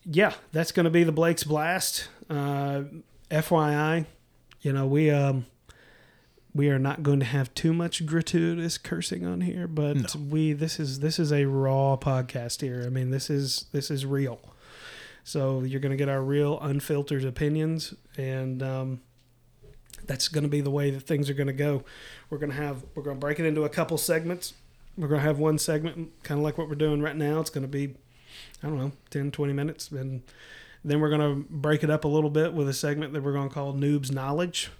yeah, 0.04 0.34
that's 0.52 0.72
going 0.72 0.84
to 0.84 0.90
be 0.90 1.04
the 1.04 1.12
Blake's 1.12 1.44
Blast. 1.44 2.08
Uh, 2.28 2.82
FYI, 3.30 4.06
you 4.62 4.72
know 4.72 4.86
we 4.86 5.10
um 5.10 5.46
we 6.54 6.70
are 6.70 6.78
not 6.78 7.02
going 7.02 7.20
to 7.20 7.26
have 7.26 7.52
too 7.54 7.72
much 7.72 8.04
gratuitous 8.06 8.78
cursing 8.78 9.24
on 9.26 9.42
here, 9.42 9.68
but 9.68 9.96
No. 10.14 10.20
we 10.28 10.52
this 10.54 10.80
is 10.80 11.00
this 11.00 11.18
is 11.18 11.30
a 11.32 11.44
raw 11.44 11.96
podcast 11.96 12.62
here. 12.62 12.82
I 12.86 12.88
mean, 12.88 13.10
this 13.10 13.30
is 13.30 13.66
this 13.72 13.90
is 13.90 14.04
real. 14.06 14.40
So 15.24 15.62
you're 15.62 15.80
going 15.80 15.90
to 15.90 15.96
get 15.96 16.08
our 16.08 16.22
real 16.22 16.58
unfiltered 16.60 17.24
opinions 17.24 17.94
and 18.16 18.62
um 18.62 19.00
that's 20.06 20.28
going 20.28 20.44
to 20.44 20.48
be 20.48 20.60
the 20.60 20.70
way 20.70 20.90
that 20.90 21.00
things 21.00 21.28
are 21.28 21.34
going 21.34 21.48
to 21.48 21.52
go. 21.52 21.84
We're 22.30 22.38
going 22.38 22.50
to 22.50 22.56
have 22.56 22.84
we're 22.94 23.02
going 23.02 23.16
to 23.16 23.20
break 23.20 23.38
it 23.38 23.46
into 23.46 23.64
a 23.64 23.68
couple 23.68 23.98
segments. 23.98 24.54
We're 24.96 25.08
going 25.08 25.20
to 25.20 25.26
have 25.26 25.38
one 25.38 25.58
segment 25.58 26.22
kind 26.22 26.38
of 26.38 26.44
like 26.44 26.56
what 26.56 26.68
we're 26.68 26.74
doing 26.74 27.02
right 27.02 27.16
now. 27.16 27.40
It's 27.40 27.50
going 27.50 27.62
to 27.62 27.68
be 27.68 27.94
I 28.62 28.68
don't 28.68 28.78
know, 28.78 28.92
10 29.10 29.30
20 29.30 29.52
minutes 29.52 29.90
and 29.90 30.22
then 30.84 31.00
we're 31.00 31.10
going 31.10 31.20
to 31.20 31.46
break 31.50 31.82
it 31.82 31.90
up 31.90 32.04
a 32.04 32.08
little 32.08 32.30
bit 32.30 32.54
with 32.54 32.68
a 32.68 32.72
segment 32.72 33.12
that 33.12 33.22
we're 33.22 33.32
going 33.32 33.48
to 33.48 33.54
call 33.54 33.74
Noobs 33.74 34.12
Knowledge. 34.12 34.70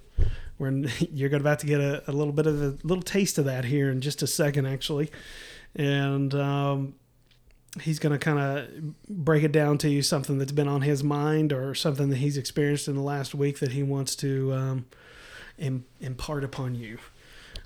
Where 0.56 0.70
you're 1.12 1.28
going 1.28 1.40
about 1.40 1.58
to 1.60 1.66
get 1.66 1.80
a, 1.80 2.08
a 2.10 2.12
little 2.12 2.32
bit 2.32 2.46
of 2.46 2.62
a 2.62 2.78
little 2.82 3.02
taste 3.02 3.38
of 3.38 3.44
that 3.44 3.64
here 3.64 3.90
in 3.90 4.00
just 4.00 4.22
a 4.22 4.26
second, 4.26 4.66
actually. 4.66 5.10
And 5.74 6.34
um, 6.34 6.94
he's 7.82 7.98
going 7.98 8.12
to 8.12 8.18
kind 8.18 8.38
of 8.38 8.96
break 9.08 9.42
it 9.44 9.52
down 9.52 9.78
to 9.78 9.88
you 9.88 10.02
something 10.02 10.38
that's 10.38 10.52
been 10.52 10.68
on 10.68 10.82
his 10.82 11.04
mind 11.04 11.52
or 11.52 11.74
something 11.74 12.08
that 12.10 12.16
he's 12.16 12.36
experienced 12.36 12.88
in 12.88 12.94
the 12.94 13.02
last 13.02 13.34
week 13.34 13.58
that 13.60 13.72
he 13.72 13.82
wants 13.82 14.16
to 14.16 14.52
um, 14.52 14.86
im- 15.58 15.84
impart 16.00 16.44
upon 16.44 16.74
you. 16.74 16.98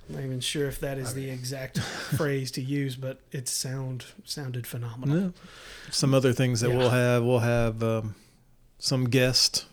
I'm 0.09 0.15
not 0.15 0.23
even 0.25 0.39
sure 0.41 0.67
if 0.67 0.79
that 0.81 0.97
is 0.97 1.13
the 1.13 1.29
exact 1.29 1.79
phrase 2.17 2.51
to 2.51 2.61
use, 2.61 2.95
but 2.97 3.21
it 3.31 3.47
sound 3.47 4.05
sounded 4.25 4.67
phenomenal. 4.67 5.15
No. 5.17 5.33
Some 5.91 6.13
other 6.13 6.33
things 6.33 6.59
that 6.61 6.69
Yeah. 6.71 6.77
we'll 6.77 6.89
have, 6.89 7.23
we'll 7.23 7.39
have 7.39 7.81
um, 7.81 8.15
some 8.79 9.05
guests 9.05 9.65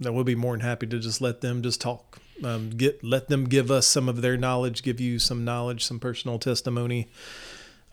that 0.00 0.12
we'll 0.12 0.24
be 0.24 0.34
more 0.34 0.52
than 0.52 0.60
happy 0.60 0.86
to 0.88 0.98
just 0.98 1.20
let 1.22 1.40
them 1.40 1.62
just 1.62 1.80
talk. 1.80 2.18
Um, 2.42 2.70
get 2.70 3.02
let 3.02 3.28
them 3.28 3.44
give 3.44 3.70
us 3.70 3.86
some 3.86 4.08
of 4.08 4.20
their 4.20 4.36
knowledge, 4.36 4.82
give 4.82 5.00
you 5.00 5.18
some 5.18 5.44
knowledge, 5.44 5.84
some 5.84 5.98
personal 5.98 6.38
testimony. 6.38 7.08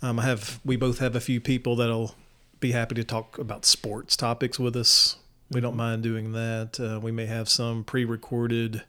Um, 0.02 0.20
I 0.20 0.24
have 0.24 0.60
we 0.66 0.76
both 0.76 1.00
have 1.00 1.16
a 1.16 1.20
few 1.20 1.40
people 1.40 1.76
that'll 1.76 2.16
be 2.60 2.72
happy 2.72 2.96
to 2.96 3.04
talk 3.04 3.38
about 3.38 3.66
sports 3.66 4.16
topics 4.16 4.60
with 4.60 4.76
us. 4.76 5.18
We 5.52 5.62
don't 5.62 5.76
mind 5.76 6.02
doing 6.04 6.32
that. 6.32 6.80
Uh, 6.80 7.00
we 7.00 7.12
may 7.12 7.26
have 7.26 7.50
some 7.50 7.84
pre-recorded 7.84 8.84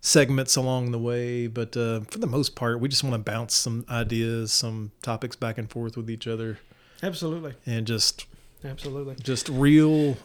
segments 0.00 0.56
along 0.56 0.90
the 0.90 0.98
way, 0.98 1.46
but 1.46 1.76
uh, 1.76 2.00
for 2.00 2.18
the 2.18 2.26
most 2.26 2.56
part, 2.56 2.80
we 2.80 2.88
just 2.88 3.04
want 3.04 3.14
to 3.14 3.30
bounce 3.30 3.54
some 3.54 3.86
ideas, 3.88 4.52
some 4.52 4.90
topics 5.00 5.36
back 5.36 5.58
and 5.58 5.70
forth 5.70 5.96
with 5.96 6.10
each 6.10 6.26
other, 6.26 6.58
Absolutely, 7.02 7.54
and 7.66 7.86
just 7.86 8.26
absolutely. 8.64 9.14
just 9.22 9.48
real 9.48 10.16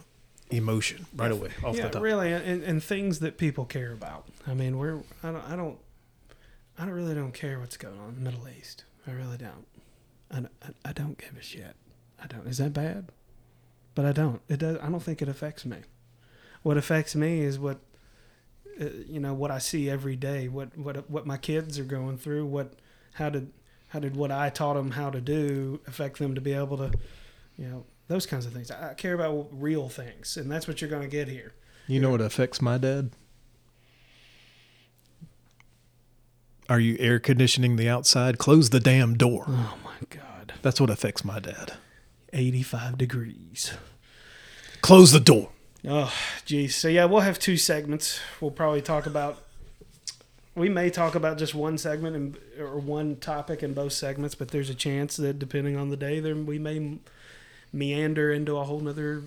emotion 0.49 1.05
right 1.15 1.31
away 1.31 1.49
off 1.63 1.75
yeah, 1.75 1.83
the 1.83 1.89
top. 1.89 2.01
really, 2.01 2.31
and, 2.33 2.63
and 2.63 2.83
things 2.83 3.19
that 3.19 3.37
people 3.37 3.65
care 3.65 3.91
about. 3.91 4.25
I 4.47 4.53
mean, 4.53 4.77
we're 4.77 4.99
I 5.23 5.31
don't 5.31 5.49
I 5.49 5.55
don't 5.55 5.77
I 6.79 6.85
don't 6.85 6.95
really 6.95 7.13
don't 7.13 7.33
care 7.33 7.59
what's 7.59 7.77
going 7.77 7.99
on 7.99 8.09
in 8.09 8.15
the 8.15 8.31
Middle 8.31 8.47
East. 8.49 8.83
I 9.05 9.11
really 9.11 9.37
don't. 9.37 9.65
I, 10.31 10.35
don't- 10.35 10.51
I, 10.63 10.89
I 10.89 10.93
don't 10.93 11.17
give 11.17 11.35
a 11.37 11.41
shit. 11.43 11.75
I 12.21 12.27
don't. 12.27 12.47
Is 12.47 12.57
that 12.57 12.73
bad? 12.73 13.09
But 13.95 14.05
I 14.05 14.11
don't. 14.11 14.41
It 14.49 14.57
does. 14.59 14.77
I 14.81 14.89
don't 14.89 15.01
think 15.01 15.21
it 15.21 15.29
affects 15.29 15.65
me. 15.65 15.77
What 16.63 16.77
affects 16.77 17.15
me 17.15 17.41
is 17.41 17.57
what 17.59 17.77
uh, 18.81 18.85
you 19.07 19.19
know 19.19 19.33
what 19.33 19.51
I 19.51 19.57
see 19.59 19.89
every 19.89 20.15
day. 20.15 20.47
What 20.47 20.77
what 20.77 21.09
what 21.09 21.25
my 21.25 21.37
kids 21.37 21.79
are 21.79 21.83
going 21.83 22.17
through. 22.17 22.45
What 22.45 22.73
how 23.13 23.29
did 23.29 23.51
how 23.89 23.99
did 23.99 24.15
what 24.15 24.31
I 24.31 24.49
taught 24.49 24.73
them 24.75 24.91
how 24.91 25.09
to 25.09 25.21
do 25.21 25.79
affect 25.87 26.19
them 26.19 26.35
to 26.35 26.41
be 26.41 26.53
able 26.53 26.77
to 26.77 26.91
you 27.57 27.67
know 27.67 27.85
those 28.07 28.25
kinds 28.25 28.45
of 28.45 28.53
things. 28.53 28.69
I 28.71 28.91
I 28.91 28.93
care 28.93 29.13
about 29.13 29.47
real 29.51 29.89
things, 29.89 30.37
and 30.37 30.51
that's 30.51 30.67
what 30.67 30.81
you're 30.81 30.89
going 30.89 31.03
to 31.03 31.07
get 31.07 31.27
here. 31.27 31.53
You 31.87 31.99
know 31.99 32.09
what 32.11 32.21
affects 32.21 32.61
my 32.61 32.77
dad? 32.77 33.11
Are 36.69 36.79
you 36.79 36.97
air 36.99 37.19
conditioning 37.19 37.77
the 37.77 37.87
outside? 37.87 38.37
Close 38.37 38.69
the 38.71 38.79
damn 38.79 39.15
door. 39.17 39.45
Oh 39.47 39.77
my 39.83 39.86
God. 40.09 40.53
That's 40.61 40.79
what 40.79 40.89
affects 40.89 41.25
my 41.25 41.39
dad. 41.39 41.73
85 42.33 42.97
degrees. 42.97 43.73
Close 44.81 45.11
the 45.11 45.19
door. 45.19 45.49
Oh, 45.87 46.13
geez. 46.45 46.75
So, 46.75 46.87
yeah, 46.87 47.05
we'll 47.05 47.21
have 47.21 47.39
two 47.39 47.57
segments. 47.57 48.19
We'll 48.41 48.51
probably 48.51 48.81
talk 48.81 49.05
about 49.05 49.43
we 50.57 50.69
may 50.69 50.89
talk 50.89 51.13
about 51.13 51.37
just 51.37 51.53
one 51.53 51.77
segment 51.77 52.15
and 52.15 52.37
or 52.59 52.79
one 52.79 53.15
topic 53.17 53.61
in 53.61 53.73
both 53.75 53.93
segments, 53.93 54.33
but 54.33 54.49
there's 54.49 54.71
a 54.71 54.75
chance 54.75 55.15
that 55.17 55.37
depending 55.37 55.77
on 55.77 55.89
the 55.89 55.97
day, 55.97 56.19
then 56.19 56.47
we 56.47 56.57
may 56.57 56.97
meander 57.71 58.33
into 58.33 58.57
a 58.57 58.63
whole 58.63 58.79
nother 58.79 59.21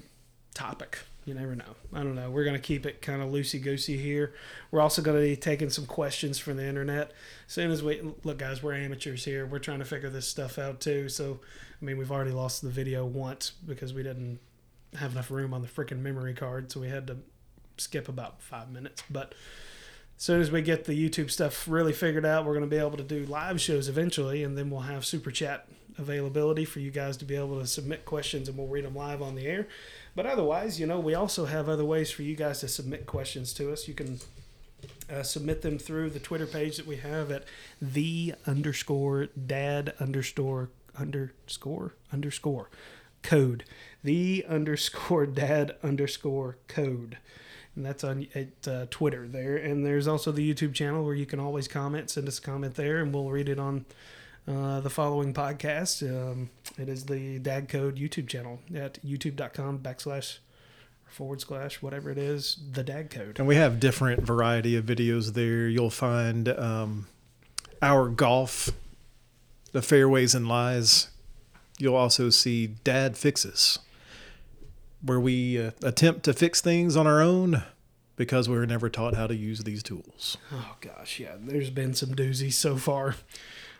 topic. 0.54 0.98
You 1.30 1.36
never 1.36 1.54
know. 1.54 1.76
I 1.92 1.98
don't 1.98 2.16
know. 2.16 2.28
We're 2.28 2.42
going 2.42 2.56
to 2.56 2.60
keep 2.60 2.84
it 2.84 3.02
kind 3.02 3.22
of 3.22 3.28
loosey 3.28 3.62
goosey 3.62 3.96
here. 3.96 4.34
We're 4.72 4.80
also 4.80 5.00
going 5.00 5.16
to 5.16 5.22
be 5.22 5.36
taking 5.36 5.70
some 5.70 5.86
questions 5.86 6.40
from 6.40 6.56
the 6.56 6.66
internet. 6.66 7.12
As 7.46 7.52
soon 7.52 7.70
as 7.70 7.84
we 7.84 8.02
look, 8.24 8.38
guys, 8.38 8.64
we're 8.64 8.74
amateurs 8.74 9.24
here. 9.24 9.46
We're 9.46 9.60
trying 9.60 9.78
to 9.78 9.84
figure 9.84 10.10
this 10.10 10.26
stuff 10.26 10.58
out 10.58 10.80
too. 10.80 11.08
So, 11.08 11.38
I 11.80 11.84
mean, 11.84 11.98
we've 11.98 12.10
already 12.10 12.32
lost 12.32 12.62
the 12.62 12.68
video 12.68 13.06
once 13.06 13.52
because 13.64 13.94
we 13.94 14.02
didn't 14.02 14.40
have 14.96 15.12
enough 15.12 15.30
room 15.30 15.54
on 15.54 15.62
the 15.62 15.68
freaking 15.68 16.00
memory 16.00 16.34
card, 16.34 16.72
so 16.72 16.80
we 16.80 16.88
had 16.88 17.06
to 17.06 17.18
skip 17.76 18.08
about 18.08 18.42
five 18.42 18.68
minutes. 18.68 19.04
But 19.08 19.36
as 20.16 20.24
soon 20.24 20.40
as 20.40 20.50
we 20.50 20.62
get 20.62 20.86
the 20.86 20.94
YouTube 20.94 21.30
stuff 21.30 21.68
really 21.68 21.92
figured 21.92 22.26
out, 22.26 22.44
we're 22.44 22.54
going 22.54 22.68
to 22.68 22.76
be 22.76 22.76
able 22.76 22.96
to 22.96 23.04
do 23.04 23.24
live 23.24 23.60
shows 23.60 23.86
eventually, 23.88 24.42
and 24.42 24.58
then 24.58 24.68
we'll 24.68 24.80
have 24.80 25.06
super 25.06 25.30
chat 25.30 25.68
availability 26.00 26.64
for 26.64 26.80
you 26.80 26.90
guys 26.90 27.16
to 27.18 27.24
be 27.24 27.36
able 27.36 27.60
to 27.60 27.66
submit 27.66 28.04
questions, 28.04 28.48
and 28.48 28.56
we'll 28.56 28.66
read 28.66 28.84
them 28.84 28.94
live 28.94 29.22
on 29.22 29.34
the 29.34 29.46
air. 29.46 29.68
But 30.14 30.26
otherwise, 30.26 30.80
you 30.80 30.86
know, 30.86 30.98
we 30.98 31.14
also 31.14 31.44
have 31.46 31.68
other 31.68 31.84
ways 31.84 32.10
for 32.10 32.22
you 32.22 32.34
guys 32.34 32.60
to 32.60 32.68
submit 32.68 33.06
questions 33.06 33.52
to 33.54 33.72
us. 33.72 33.86
You 33.86 33.94
can 33.94 34.20
uh, 35.10 35.22
submit 35.22 35.62
them 35.62 35.78
through 35.78 36.10
the 36.10 36.20
Twitter 36.20 36.46
page 36.46 36.76
that 36.76 36.86
we 36.86 36.96
have 36.96 37.30
at 37.30 37.44
the 37.80 38.34
underscore 38.46 39.26
dad 39.26 39.94
underscore 40.00 40.70
underscore 40.98 41.94
underscore 42.12 42.68
code 43.22 43.64
the 44.02 44.44
underscore 44.48 45.26
dad 45.26 45.76
underscore 45.82 46.56
code 46.68 47.18
and 47.76 47.84
that's 47.84 48.02
on 48.02 48.26
at 48.34 48.68
uh, 48.68 48.86
twitter 48.90 49.28
there 49.28 49.56
and 49.56 49.84
there's 49.84 50.08
also 50.08 50.32
the 50.32 50.52
youtube 50.54 50.74
channel 50.74 51.04
where 51.04 51.14
you 51.14 51.26
can 51.26 51.38
always 51.38 51.68
comment 51.68 52.10
send 52.10 52.26
us 52.26 52.38
a 52.38 52.42
comment 52.42 52.74
there 52.74 52.98
and 52.98 53.14
we'll 53.14 53.30
read 53.30 53.48
it 53.48 53.58
on 53.58 53.84
uh, 54.48 54.80
the 54.80 54.90
following 54.90 55.32
podcast 55.32 56.02
um, 56.08 56.50
it 56.78 56.88
is 56.88 57.06
the 57.06 57.38
dad 57.38 57.68
code 57.68 57.96
youtube 57.96 58.28
channel 58.28 58.58
at 58.74 59.02
youtube.com 59.04 59.78
backslash 59.78 60.38
forward 61.08 61.40
slash 61.40 61.82
whatever 61.82 62.10
it 62.10 62.18
is 62.18 62.58
the 62.72 62.82
dad 62.84 63.10
code 63.10 63.38
And 63.38 63.48
we 63.48 63.56
have 63.56 63.80
different 63.80 64.22
variety 64.22 64.76
of 64.76 64.84
videos 64.86 65.34
there. 65.34 65.68
You'll 65.68 65.90
find 65.90 66.48
um, 66.48 67.08
our 67.82 68.08
golf, 68.08 68.70
the 69.72 69.82
fairways 69.82 70.34
and 70.34 70.46
lies. 70.46 71.08
You'll 71.78 71.96
also 71.96 72.30
see 72.30 72.68
dad 72.68 73.16
fixes, 73.16 73.80
where 75.02 75.18
we 75.18 75.60
uh, 75.60 75.70
attempt 75.82 76.22
to 76.24 76.32
fix 76.32 76.60
things 76.60 76.96
on 76.96 77.06
our 77.06 77.20
own 77.20 77.64
because 78.16 78.48
we 78.48 78.56
were 78.56 78.66
never 78.66 78.88
taught 78.88 79.14
how 79.14 79.26
to 79.26 79.34
use 79.34 79.64
these 79.64 79.82
tools. 79.82 80.36
Oh 80.52 80.76
gosh, 80.80 81.18
yeah. 81.18 81.34
There's 81.40 81.70
been 81.70 81.94
some 81.94 82.10
doozies 82.10 82.52
so 82.52 82.76
far, 82.76 83.16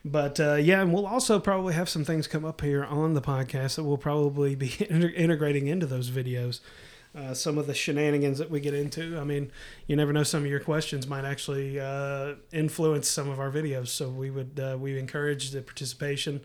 but 0.04 0.40
uh, 0.40 0.54
yeah, 0.54 0.80
and 0.80 0.92
we'll 0.92 1.06
also 1.06 1.38
probably 1.38 1.74
have 1.74 1.88
some 1.88 2.04
things 2.04 2.26
come 2.26 2.44
up 2.44 2.60
here 2.60 2.84
on 2.84 3.14
the 3.14 3.20
podcast 3.20 3.76
that 3.76 3.84
we'll 3.84 3.98
probably 3.98 4.54
be 4.54 4.68
integrating 4.90 5.66
into 5.66 5.86
those 5.86 6.10
videos. 6.10 6.60
Uh, 7.12 7.34
some 7.34 7.58
of 7.58 7.66
the 7.66 7.74
shenanigans 7.74 8.38
that 8.38 8.50
we 8.50 8.60
get 8.60 8.72
into. 8.72 9.18
I 9.18 9.24
mean, 9.24 9.50
you 9.88 9.96
never 9.96 10.12
know. 10.12 10.22
Some 10.22 10.44
of 10.44 10.50
your 10.50 10.60
questions 10.60 11.08
might 11.08 11.24
actually 11.24 11.80
uh, 11.80 12.34
influence 12.52 13.08
some 13.08 13.28
of 13.28 13.40
our 13.40 13.50
videos. 13.50 13.88
So 13.88 14.08
we 14.08 14.30
would 14.30 14.60
uh, 14.60 14.78
we 14.78 14.96
encourage 14.96 15.50
the 15.50 15.60
participation, 15.60 16.42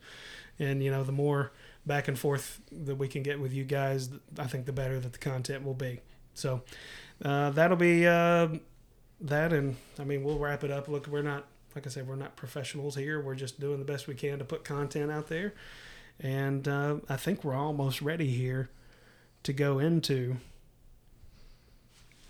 and 0.58 0.84
you 0.84 0.89
know, 0.89 1.04
the 1.04 1.12
more 1.12 1.52
back 1.86 2.08
and 2.08 2.18
forth 2.18 2.62
that 2.72 2.96
we 2.96 3.08
can 3.08 3.22
get 3.22 3.39
with 3.39 3.54
you 3.54 3.63
guys, 3.63 4.10
I 4.39 4.48
think 4.48 4.65
the 4.65 4.74
better 4.74 5.00
that 5.00 5.13
the 5.13 5.20
content 5.20 5.63
will 5.63 5.76
be. 5.76 6.02
So 6.34 6.63
uh, 7.24 7.52
that'll 7.52 7.78
be 7.78 8.08
uh, 8.08 8.48
that, 9.22 9.54
and 9.54 9.76
I 10.00 10.04
mean, 10.04 10.24
we'll 10.24 10.39
wrap 10.39 10.63
it 10.63 10.72
up. 10.72 10.88
Look, 10.88 11.08
we're 11.08 11.22
not 11.22 11.46
like 11.76 11.86
I 11.86 11.90
said, 11.90 12.08
we're 12.08 12.16
not 12.16 12.36
professionals 12.38 12.96
here. 12.96 13.20
We're 13.20 13.36
just 13.36 13.60
doing 13.60 13.80
the 13.80 13.86
best 13.86 14.08
we 14.08 14.16
can 14.16 14.40
to 14.40 14.46
put 14.46 14.64
content 14.64 15.12
out 15.12 15.28
there, 15.28 15.54
and 16.20 16.68
uh, 16.68 16.98
I 17.10 17.18
think 17.18 17.44
we're 17.44 17.56
almost 17.56 18.02
ready 18.02 18.28
here 18.28 18.70
to 19.44 19.54
go 19.54 19.80
into 19.80 20.38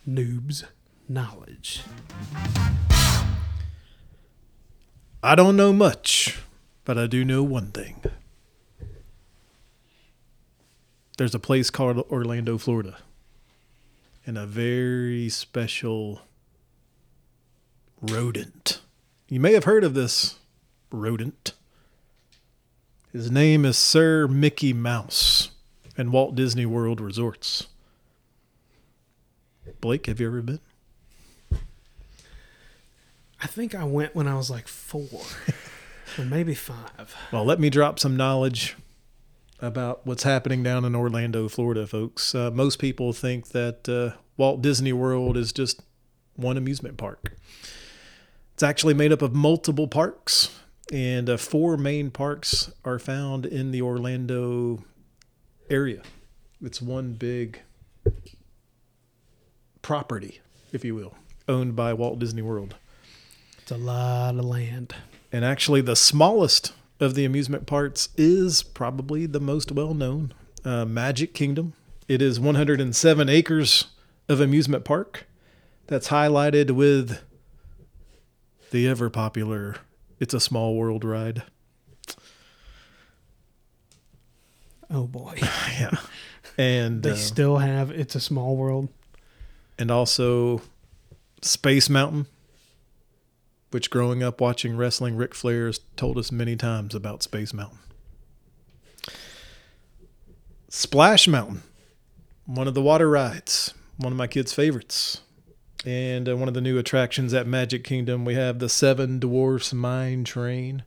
noobs 0.08 0.66
knowledge. 1.08 1.84
I 5.24 5.36
don't 5.36 5.56
know 5.56 5.74
much, 5.74 6.40
but 6.84 6.98
I 6.98 7.08
do 7.08 7.26
know 7.26 7.44
one 7.44 7.72
thing. 7.72 8.02
There's 11.18 11.34
a 11.34 11.40
place 11.40 11.70
called 11.70 11.98
Orlando, 12.12 12.58
Florida, 12.58 12.98
and 14.26 14.38
a 14.38 14.46
very 14.46 15.30
special 15.30 16.22
rodent. 18.02 18.82
You 19.28 19.40
may 19.40 19.54
have 19.54 19.64
heard 19.64 19.84
of 19.84 19.96
this 19.96 20.38
rodent. 20.92 21.54
His 23.12 23.32
name 23.32 23.66
is 23.66 23.76
Sir 23.76 24.28
Mickey 24.28 24.72
Mouse 24.72 25.50
and 25.98 26.12
Walt 26.12 26.36
Disney 26.36 26.68
World 26.68 27.02
Resorts. 27.02 27.66
Blake, 29.82 30.06
have 30.06 30.20
you 30.20 30.28
ever 30.28 30.44
been? 30.44 30.60
I 33.42 33.48
think 33.48 33.74
I 33.74 33.84
went 33.84 34.16
when 34.16 34.28
I 34.28 34.36
was 34.36 34.52
like 34.52 34.68
four, 34.68 35.10
or 36.20 36.26
maybe 36.26 36.54
five. 36.54 37.16
Well, 37.32 37.46
let 37.46 37.60
me 37.60 37.72
drop 37.72 37.98
some 37.98 38.16
knowledge 38.16 38.76
about 39.60 40.06
what's 40.06 40.24
happening 40.24 40.62
down 40.62 40.86
in 40.86 40.96
Orlando, 40.96 41.50
Florida, 41.50 41.88
folks. 41.88 42.36
Uh, 42.36 42.52
most 42.52 42.78
people 42.78 43.12
think 43.12 43.50
that 43.50 43.90
uh, 43.90 44.20
Walt 44.38 44.62
Disney 44.62 44.94
World 44.94 45.36
is 45.36 45.52
just 45.52 45.82
one 46.36 46.58
amusement 46.58 46.98
park. 46.98 47.32
It's 48.56 48.64
actually 48.64 48.94
made 48.94 49.12
up 49.12 49.22
of 49.22 49.36
multiple 49.36 49.86
parks, 49.86 50.58
and 50.90 51.30
uh, 51.30 51.36
four 51.36 51.76
main 51.76 52.10
parks 52.10 52.72
are 52.86 53.00
found 53.00 53.46
in 53.46 53.72
the 53.72 53.82
Orlando 53.82 54.82
area. 55.70 56.02
It's 56.64 56.82
one 56.82 57.16
big 57.16 57.60
property, 59.82 60.40
if 60.72 60.86
you 60.86 60.96
will, 60.96 61.18
owned 61.50 61.76
by 61.76 61.94
Walt 61.94 62.18
Disney 62.18 62.42
World. 62.42 62.76
It's 63.62 63.72
a 63.72 63.78
lot 63.78 64.36
of 64.36 64.46
land. 64.46 64.96
And 65.34 65.44
actually, 65.44 65.82
the 65.82 65.98
smallest 65.98 66.72
of 67.02 67.14
the 67.14 67.26
amusement 67.26 67.68
parks 67.68 68.08
is 68.16 68.64
probably 68.64 69.26
the 69.26 69.42
most 69.42 69.70
well 69.70 69.94
known 69.94 70.34
uh, 70.64 70.86
Magic 70.86 71.34
Kingdom. 71.34 71.74
It 72.08 72.22
is 72.22 72.40
107 72.40 73.28
acres 73.28 73.88
of 74.30 74.40
amusement 74.40 74.86
park 74.86 75.26
that's 75.88 76.08
highlighted 76.08 76.72
with 76.72 77.22
the 78.76 78.90
ever 78.90 79.10
popular 79.10 79.78
It's 80.20 80.34
a 80.34 80.40
Small 80.40 80.76
World 80.76 81.06
ride. 81.06 81.44
Oh 84.92 85.08
boy, 85.08 85.36
Yeah. 85.80 85.98
And 86.58 87.02
they 87.02 87.12
uh, 87.12 87.16
still 87.16 87.58
have. 87.60 87.90
It's 87.90 88.16
a 88.16 88.20
small 88.20 88.56
world. 88.58 88.90
and 89.80 89.90
also 89.90 90.62
Space 91.42 91.90
Mountain, 91.90 92.28
which 93.72 93.90
growing 93.90 94.22
up 94.22 94.40
watching 94.42 94.76
wrestling, 94.76 95.16
Ric 95.16 95.34
Flair 95.34 95.68
has 95.68 95.80
told 95.96 96.18
us 96.18 96.30
many 96.32 96.56
times 96.58 96.94
about 96.94 97.24
Space 97.24 97.54
Mountain. 97.54 97.80
Splash 100.70 101.28
Mountain, 101.30 101.64
one 102.46 102.68
of 102.68 102.74
the 102.74 102.82
water 102.82 103.10
rides, 103.10 103.74
one 103.98 104.12
of 104.12 104.18
my 104.18 104.28
kids' 104.28 104.54
favorites. 104.54 105.22
And 105.86 106.28
uh, 106.28 106.36
one 106.36 106.48
of 106.48 106.56
the 106.56 106.62
new 106.62 106.80
attractions 106.80 107.34
at 107.34 107.46
Magic 107.46 107.84
Kingdom, 107.84 108.26
we 108.26 108.34
have 108.34 108.58
the 108.58 108.70
Seven 108.70 109.20
Dwarfs 109.20 109.72
Mine 109.72 110.24
Train 110.24 110.84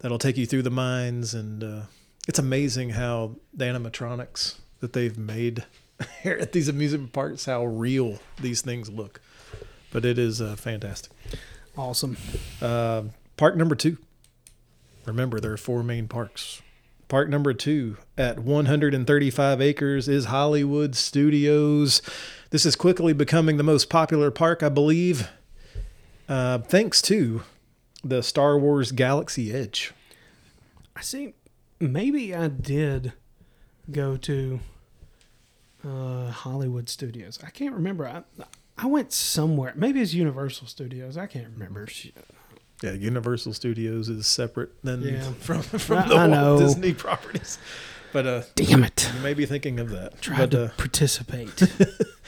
that'll 0.00 0.18
take 0.18 0.36
you 0.36 0.44
through 0.44 0.62
the 0.62 0.70
mines. 0.70 1.32
And 1.32 1.64
uh, 1.64 1.80
it's 2.28 2.38
amazing 2.38 2.90
how 2.90 3.36
the 3.54 3.64
animatronics 3.64 4.56
that 4.80 4.92
they've 4.92 5.16
made 5.16 5.64
here 6.22 6.36
at 6.38 6.52
these 6.52 6.68
amusement 6.68 7.14
parks, 7.14 7.46
how 7.46 7.64
real 7.64 8.18
these 8.38 8.60
things 8.60 8.90
look. 8.90 9.22
But 9.90 10.04
it 10.04 10.18
is 10.18 10.42
uh, 10.42 10.56
fantastic. 10.56 11.12
Awesome. 11.78 12.18
Uh, 12.60 13.04
park 13.38 13.56
number 13.56 13.74
two. 13.74 13.96
Remember, 15.06 15.40
there 15.40 15.52
are 15.52 15.56
four 15.56 15.82
main 15.82 16.08
parks. 16.08 16.60
Park 17.08 17.28
number 17.28 17.52
two 17.52 17.98
at 18.16 18.38
135 18.38 19.60
acres 19.60 20.08
is 20.08 20.26
Hollywood 20.26 20.94
Studios. 20.94 22.02
This 22.54 22.64
is 22.64 22.76
quickly 22.76 23.12
becoming 23.12 23.56
the 23.56 23.64
most 23.64 23.90
popular 23.90 24.30
park, 24.30 24.62
I 24.62 24.68
believe, 24.68 25.28
uh, 26.28 26.58
thanks 26.58 27.02
to 27.02 27.42
the 28.04 28.22
Star 28.22 28.56
Wars 28.56 28.92
Galaxy 28.92 29.52
Edge. 29.52 29.92
I 30.94 31.00
see. 31.00 31.34
Maybe 31.80 32.32
I 32.32 32.46
did 32.46 33.12
go 33.90 34.16
to 34.18 34.60
uh, 35.84 36.30
Hollywood 36.30 36.88
Studios. 36.88 37.40
I 37.44 37.50
can't 37.50 37.74
remember. 37.74 38.06
I 38.06 38.22
I 38.78 38.86
went 38.86 39.12
somewhere. 39.12 39.72
Maybe 39.74 40.00
it's 40.00 40.14
Universal 40.14 40.68
Studios. 40.68 41.16
I 41.16 41.26
can't 41.26 41.48
remember. 41.54 41.88
Shit. 41.88 42.14
Yeah, 42.84 42.92
Universal 42.92 43.54
Studios 43.54 44.08
is 44.08 44.28
separate 44.28 44.70
than 44.84 45.02
Yeah. 45.02 45.22
from 45.40 45.60
from 45.62 45.98
I- 45.98 46.06
the 46.08 46.14
I 46.14 46.28
Walt 46.28 46.30
know. 46.30 46.58
Disney 46.60 46.94
properties. 46.94 47.58
But 48.14 48.26
uh, 48.28 48.42
Damn 48.54 48.84
it! 48.84 49.10
you 49.12 49.20
may 49.22 49.34
be 49.34 49.44
thinking 49.44 49.80
of 49.80 49.90
that. 49.90 50.22
Try 50.22 50.38
but, 50.38 50.50
to 50.52 50.64
uh, 50.66 50.68
participate. 50.76 51.68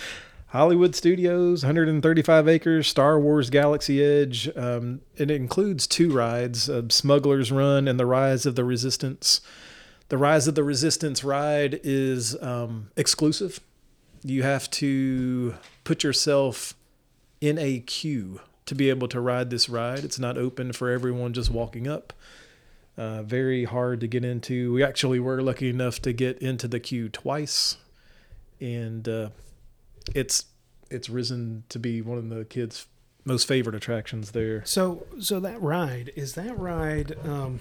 Hollywood 0.48 0.96
Studios, 0.96 1.62
135 1.62 2.48
acres, 2.48 2.88
Star 2.88 3.20
Wars 3.20 3.50
Galaxy 3.50 4.02
Edge. 4.02 4.50
Um, 4.56 5.02
it 5.16 5.30
includes 5.30 5.86
two 5.86 6.12
rides 6.12 6.68
uh, 6.68 6.82
Smuggler's 6.88 7.52
Run 7.52 7.86
and 7.86 8.00
The 8.00 8.04
Rise 8.04 8.46
of 8.46 8.56
the 8.56 8.64
Resistance. 8.64 9.40
The 10.08 10.18
Rise 10.18 10.48
of 10.48 10.56
the 10.56 10.64
Resistance 10.64 11.22
ride 11.22 11.78
is 11.84 12.36
um, 12.42 12.90
exclusive. 12.96 13.60
You 14.24 14.42
have 14.42 14.68
to 14.72 15.54
put 15.84 16.02
yourself 16.02 16.74
in 17.40 17.58
a 17.58 17.78
queue 17.78 18.40
to 18.64 18.74
be 18.74 18.90
able 18.90 19.06
to 19.06 19.20
ride 19.20 19.50
this 19.50 19.68
ride. 19.68 20.00
It's 20.00 20.18
not 20.18 20.36
open 20.36 20.72
for 20.72 20.90
everyone 20.90 21.32
just 21.32 21.52
walking 21.52 21.86
up. 21.86 22.12
Uh, 22.98 23.22
very 23.22 23.64
hard 23.64 24.00
to 24.00 24.06
get 24.06 24.24
into. 24.24 24.72
We 24.72 24.82
actually 24.82 25.20
were 25.20 25.42
lucky 25.42 25.68
enough 25.68 26.00
to 26.02 26.12
get 26.14 26.38
into 26.38 26.66
the 26.66 26.80
queue 26.80 27.08
twice, 27.10 27.76
and 28.60 29.06
uh, 29.08 29.28
it's 30.14 30.46
it's 30.90 31.10
risen 31.10 31.64
to 31.68 31.78
be 31.78 32.00
one 32.00 32.16
of 32.16 32.28
the 32.30 32.44
kids' 32.46 32.86
most 33.24 33.46
favorite 33.46 33.74
attractions 33.76 34.30
there. 34.30 34.64
So, 34.64 35.06
so 35.20 35.40
that 35.40 35.60
ride 35.60 36.10
is 36.16 36.34
that 36.36 36.58
ride? 36.58 37.16
Um, 37.22 37.60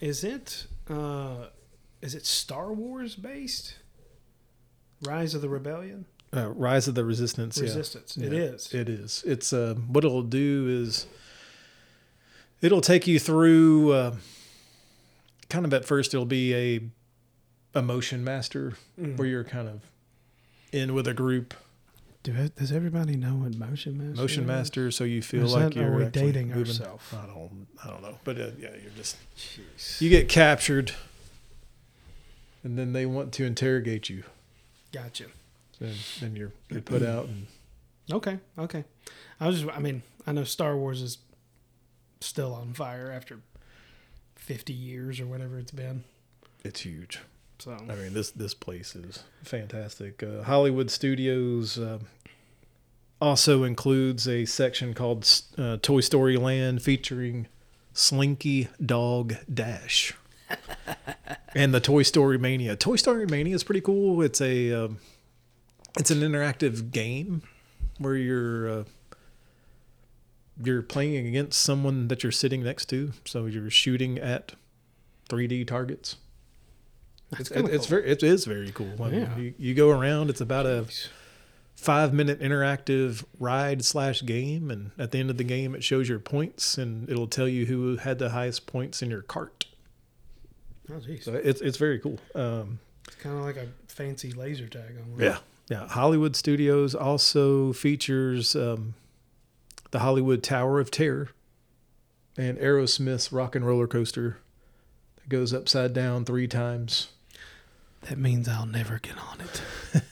is 0.00 0.22
it 0.22 0.66
uh, 0.88 1.46
is 2.00 2.14
it 2.14 2.24
Star 2.24 2.72
Wars 2.72 3.16
based? 3.16 3.76
Rise 5.04 5.34
of 5.34 5.42
the 5.42 5.48
Rebellion, 5.48 6.04
Uh, 6.32 6.50
Rise 6.50 6.86
of 6.86 6.94
the 6.94 7.04
Resistance. 7.04 7.56
yeah. 7.56 7.64
Resistance. 7.64 8.16
It 8.16 8.32
Yeah, 8.32 8.38
is. 8.38 8.72
It 8.72 8.88
is. 8.88 9.24
It's 9.26 9.52
uh, 9.52 9.74
what 9.88 10.04
it'll 10.04 10.22
do 10.22 10.68
is 10.68 11.06
it'll 12.60 12.80
take 12.80 13.08
you 13.08 13.18
through. 13.18 13.90
Uh, 13.90 14.14
kind 15.52 15.64
of 15.66 15.74
at 15.74 15.84
first, 15.84 16.14
it'll 16.14 16.24
be 16.26 16.54
a 16.54 16.80
a 17.74 17.82
motion 17.82 18.22
master 18.24 18.74
Mm. 19.00 19.16
where 19.16 19.26
you're 19.28 19.44
kind 19.44 19.68
of 19.68 19.80
in 20.72 20.94
with 20.94 21.06
a 21.06 21.14
group 21.14 21.54
Do 22.22 22.32
it, 22.34 22.54
does 22.56 22.70
everybody 22.70 23.16
know 23.16 23.34
what 23.36 23.56
motion 23.56 23.98
master? 23.98 24.20
motion 24.22 24.42
is? 24.44 24.46
master, 24.46 24.90
so 24.90 25.04
you 25.04 25.22
feel 25.22 25.44
Is 25.44 25.52
like 25.52 25.64
that- 25.74 25.76
you're 25.76 25.92
are 25.92 25.96
we 26.04 26.04
dating 26.06 26.48
moving. 26.48 26.66
ourselves? 26.66 27.04
I 27.12 27.26
don't. 27.26 27.66
I 27.84 27.88
don't 27.90 28.02
know, 28.02 28.18
but 28.24 28.38
uh, 28.40 28.50
yeah, 28.58 28.70
you're 28.80 28.92
just 28.96 29.16
Jeez. 29.36 30.00
you 30.00 30.08
get 30.10 30.28
captured, 30.28 30.92
and 32.64 32.78
then 32.78 32.92
they 32.92 33.06
want 33.06 33.32
to 33.34 33.44
interrogate 33.44 34.08
you, 34.08 34.22
Gotcha. 34.92 35.26
and 35.80 35.96
then 36.20 36.36
you're 36.36 36.52
you're 36.70 36.80
put 36.82 37.02
out 37.02 37.26
and. 37.26 37.46
Okay. 38.10 38.38
Okay. 38.58 38.84
I 39.40 39.46
was 39.48 39.60
just. 39.62 39.76
I 39.76 39.80
mean, 39.80 40.02
I 40.26 40.32
know 40.32 40.44
Star 40.44 40.76
Wars 40.76 41.00
is 41.02 41.18
still 42.20 42.52
on 42.54 42.72
fire 42.74 43.10
after 43.10 43.40
fifty 44.42 44.72
years 44.72 45.20
or 45.20 45.26
whatever 45.26 45.58
it's 45.58 45.70
been. 45.70 46.04
It's 46.64 46.80
huge. 46.80 47.20
So 47.58 47.72
I 47.72 47.94
mean, 47.94 48.12
this 48.12 48.30
this 48.32 48.54
place 48.54 48.96
is 48.96 49.22
fantastic. 49.44 50.22
Uh, 50.22 50.42
Hollywood 50.42 50.90
Studios 50.90 51.78
uh, 51.78 52.00
also 53.20 53.62
includes 53.62 54.26
a 54.26 54.44
section 54.44 54.94
called 54.94 55.28
uh, 55.56 55.76
Toy 55.80 56.00
Story 56.00 56.36
Land 56.36 56.82
featuring 56.82 57.46
Slinky 57.92 58.68
Dog 58.84 59.36
Dash 59.52 60.12
and 61.54 61.72
the 61.72 61.80
Toy 61.80 62.02
Story 62.02 62.36
Mania. 62.36 62.74
Toy 62.74 62.96
Story 62.96 63.26
Mania 63.26 63.54
is 63.54 63.62
pretty 63.62 63.80
cool. 63.80 64.22
It's 64.22 64.40
a 64.40 64.72
um, 64.72 64.98
it's 65.96 66.10
an 66.10 66.18
interactive 66.18 66.90
game 66.90 67.42
where 67.98 68.16
you're 68.16 68.68
uh, 68.68 68.84
you're 70.64 70.82
playing 70.82 71.26
against 71.26 71.60
someone 71.60 72.08
that 72.08 72.22
you're 72.22 72.32
sitting 72.32 72.62
next 72.62 72.86
to, 72.86 73.12
so 73.24 73.46
you're 73.46 73.70
shooting 73.70 74.18
at 74.18 74.52
3D 75.28 75.66
targets. 75.66 76.16
That's 77.30 77.50
It's, 77.50 77.68
it's 77.70 77.86
very 77.86 78.06
it 78.06 78.22
is 78.22 78.44
very 78.44 78.70
cool. 78.72 79.02
I 79.02 79.08
mean, 79.08 79.20
Yeah. 79.20 79.36
you, 79.38 79.54
you 79.58 79.74
go 79.74 79.90
around. 79.90 80.28
It's 80.30 80.40
about 80.42 80.66
a 80.66 80.86
five 81.74 82.12
minute 82.12 82.40
interactive 82.40 83.24
ride 83.38 83.84
slash 83.84 84.24
game, 84.24 84.70
and 84.70 84.90
at 84.98 85.10
the 85.12 85.18
end 85.18 85.30
of 85.30 85.38
the 85.38 85.44
game, 85.44 85.74
it 85.74 85.82
shows 85.82 86.08
your 86.08 86.18
points 86.18 86.76
and 86.76 87.08
it'll 87.08 87.26
tell 87.26 87.48
you 87.48 87.66
who 87.66 87.96
had 87.96 88.18
the 88.18 88.30
highest 88.30 88.66
points 88.66 89.00
in 89.02 89.10
your 89.10 89.22
cart. 89.22 89.64
Oh. 90.92 91.00
So 91.20 91.32
it's 91.32 91.60
it's 91.62 91.78
very 91.78 91.98
cool. 91.98 92.18
Um, 92.34 92.78
It's 93.06 93.16
kind 93.16 93.36
of 93.38 93.44
like 93.44 93.56
a 93.56 93.68
fancy 93.88 94.32
laser 94.32 94.68
tag 94.68 94.96
on. 95.00 95.18
yeah, 95.18 95.38
yeah. 95.70 95.88
Hollywood 95.88 96.36
Studios 96.36 96.94
also 96.94 97.72
features 97.72 98.54
um, 98.54 98.92
the 99.92 100.00
Hollywood 100.00 100.42
Tower 100.42 100.80
of 100.80 100.90
Terror 100.90 101.28
and 102.36 102.58
Aerosmith's 102.58 103.30
Rock 103.30 103.54
and 103.54 103.64
Roller 103.64 103.86
Coaster 103.86 104.38
that 105.16 105.28
goes 105.28 105.54
upside 105.54 105.92
down 105.92 106.24
three 106.24 106.48
times. 106.48 107.08
That 108.02 108.18
means 108.18 108.48
I'll 108.48 108.66
never 108.66 108.98
get 108.98 109.16
on 109.16 109.40
it. 109.40 109.62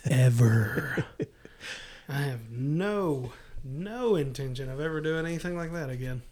Ever. 0.11 1.05
I 2.09 2.23
have 2.23 2.51
no 2.51 3.33
no 3.63 4.17
intention 4.17 4.71
of 4.71 4.81
ever 4.81 5.03
doing 5.03 5.27
anything 5.27 5.55
like 5.55 5.73
that 5.73 5.91
again. 5.91 6.23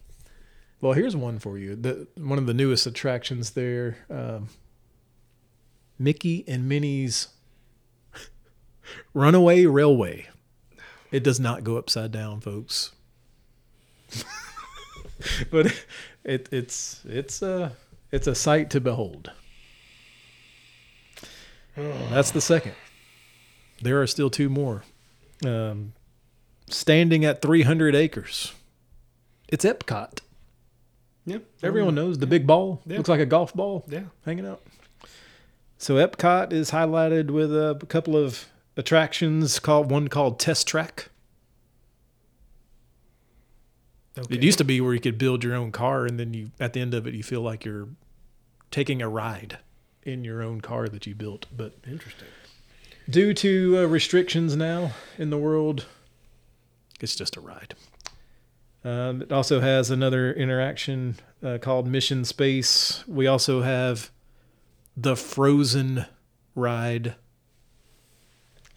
Well, 0.81 0.95
here's 0.95 1.15
one 1.17 1.39
for 1.39 1.59
you. 1.59 1.77
The 1.77 2.07
one 2.17 2.39
of 2.39 2.47
the 2.47 2.55
newest 2.55 2.87
attractions 2.87 3.51
there, 3.51 3.99
um, 4.09 4.49
Mickey 5.99 6.45
and 6.47 6.69
Minnie's 6.69 7.29
Runaway 9.15 9.67
Railway. 9.67 10.29
It 11.11 11.25
does 11.25 11.41
not 11.41 11.65
go 11.65 11.77
upside 11.77 12.13
down, 12.13 12.41
folks. 12.41 12.93
but 15.51 15.85
it 16.25 16.49
it's 16.51 17.03
it's 17.09 17.43
a 17.43 17.73
it's 18.13 18.27
a 18.27 18.35
sight 18.35 18.71
to 18.71 18.81
behold. 18.81 19.31
That's 21.77 22.31
the 22.31 22.41
second. 22.41 22.75
There 23.83 24.01
are 24.03 24.07
still 24.07 24.31
two 24.31 24.49
more. 24.49 24.85
Um, 25.45 25.93
standing 26.69 27.25
at 27.25 27.43
300 27.43 27.95
acres. 27.95 28.53
It's 29.49 29.65
Epcot. 29.65 30.21
Yep. 31.27 31.45
Everyone 31.63 31.95
knows 31.95 32.19
the 32.19 32.27
big 32.27 32.47
ball. 32.47 32.81
Looks 32.87 33.09
like 33.09 33.21
a 33.21 33.27
golf 33.27 33.55
ball 33.55 33.85
Yeah. 33.89 34.05
hanging 34.25 34.47
out. 34.47 34.63
So 35.79 35.95
Epcot 35.95 36.53
is 36.53 36.73
highlighted 36.73 37.31
with 37.31 37.55
a 37.55 37.79
couple 37.89 38.17
of 38.17 38.47
attractions 38.77 39.61
called 39.61 39.91
one 39.91 40.09
called 40.09 40.41
Test 40.41 40.67
Track. 40.67 41.11
Okay. 44.19 44.35
It 44.35 44.43
used 44.43 44.59
to 44.59 44.65
be 44.65 44.81
where 44.81 44.95
you 44.95 45.01
could 45.01 45.19
build 45.19 45.45
your 45.45 45.55
own 45.55 45.71
car 45.73 46.05
and 46.05 46.19
then 46.19 46.35
you 46.35 46.51
at 46.59 46.73
the 46.73 46.81
end 46.81 46.95
of 46.95 47.07
it 47.07 47.15
you 47.15 47.23
feel 47.23 47.41
like 47.41 47.65
you're 47.65 47.89
taking 48.71 49.01
a 49.01 49.09
ride 49.09 49.59
in 50.03 50.25
your 50.25 50.43
own 50.43 50.61
car 50.61 50.89
that 50.89 51.07
you 51.07 51.15
built. 51.15 51.47
But 51.55 51.75
Interesting. 51.87 52.29
due 53.09 53.35
to 53.35 53.79
uh, 53.79 53.85
restrictions 53.85 54.57
now 54.57 54.93
in 55.19 55.31
the 55.31 55.39
world, 55.39 55.87
it's 57.01 57.15
just 57.15 57.37
a 57.37 57.41
ride. 57.41 57.75
Um, 58.85 59.23
it 59.23 59.33
also 59.33 59.61
has 59.61 59.91
another 59.91 60.33
interaction 60.33 61.17
uh, 61.43 61.59
called 61.61 61.87
Mission 61.87 62.25
Space. 62.25 63.07
We 63.07 63.27
also 63.27 63.63
have 63.63 64.11
the 64.97 65.17
Frozen 65.17 66.07
ride. 66.55 67.15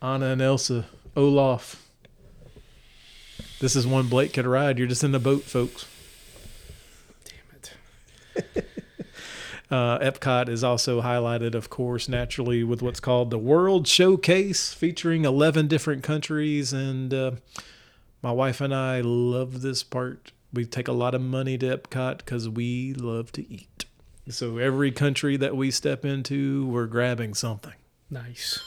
Anna 0.01 0.27
and 0.27 0.41
Elsa, 0.41 0.88
Olaf. 1.15 1.90
This 3.62 3.76
is 3.76 3.86
one 3.86 4.08
Blake 4.08 4.34
could 4.34 4.47
ride. 4.47 4.80
You're 4.80 4.88
just 4.88 5.04
in 5.04 5.12
the 5.12 5.19
boat, 5.19 5.43
folks. 5.43 5.86
Damn 7.24 8.43
it. 8.56 8.65
Uh, 9.69 9.97
Epcot 10.00 10.50
is 10.50 10.65
also 10.65 11.02
highlighted, 11.02 11.56
of 11.56 11.69
course, 11.69 12.10
naturally 12.10 12.62
with 12.62 12.82
what's 12.82 13.00
called 13.00 13.30
the 13.30 13.38
World 13.38 13.88
Showcase, 13.88 14.74
featuring 14.74 15.24
11 15.24 15.67
different 15.69 16.04
countries. 16.04 16.74
And 16.74 17.13
uh, 17.13 17.32
my 18.21 18.34
wife 18.34 18.60
and 18.60 18.76
I 18.76 19.00
love 19.00 19.62
this 19.62 19.82
part. 19.82 20.34
We 20.52 20.65
take 20.65 20.89
a 20.89 20.91
lot 20.91 21.15
of 21.15 21.21
money 21.21 21.58
to 21.60 21.78
Epcot 21.78 22.17
because 22.17 22.50
we 22.50 22.93
love 22.95 23.32
to 23.34 23.50
eat. 23.50 23.86
So 24.28 24.58
every 24.58 24.91
country 24.91 25.38
that 25.38 25.56
we 25.56 25.71
step 25.71 26.04
into, 26.04 26.65
we're 26.65 26.88
grabbing 26.88 27.34
something. 27.34 27.76
Nice. 28.10 28.60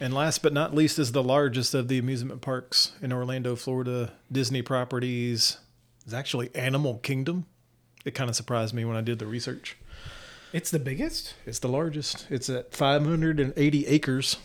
And 0.00 0.12
last 0.12 0.42
but 0.42 0.52
not 0.52 0.74
least 0.74 0.98
is 0.98 1.12
the 1.12 1.22
largest 1.22 1.74
of 1.74 1.88
the 1.88 1.98
amusement 1.98 2.40
parks 2.40 2.92
in 3.00 3.12
Orlando, 3.12 3.54
Florida, 3.56 4.12
Disney 4.30 4.62
properties. 4.62 5.58
Is 6.06 6.12
actually 6.12 6.54
Animal 6.54 6.98
Kingdom. 6.98 7.46
It 8.04 8.14
kind 8.14 8.28
of 8.28 8.36
surprised 8.36 8.74
me 8.74 8.84
when 8.84 8.96
I 8.96 9.00
did 9.00 9.18
the 9.18 9.26
research. 9.26 9.76
It's 10.52 10.70
the 10.70 10.78
biggest. 10.78 11.34
It's 11.46 11.58
the 11.58 11.68
largest. 11.68 12.26
It's 12.28 12.50
at 12.50 12.74
580 12.74 13.86
acres. 13.86 14.36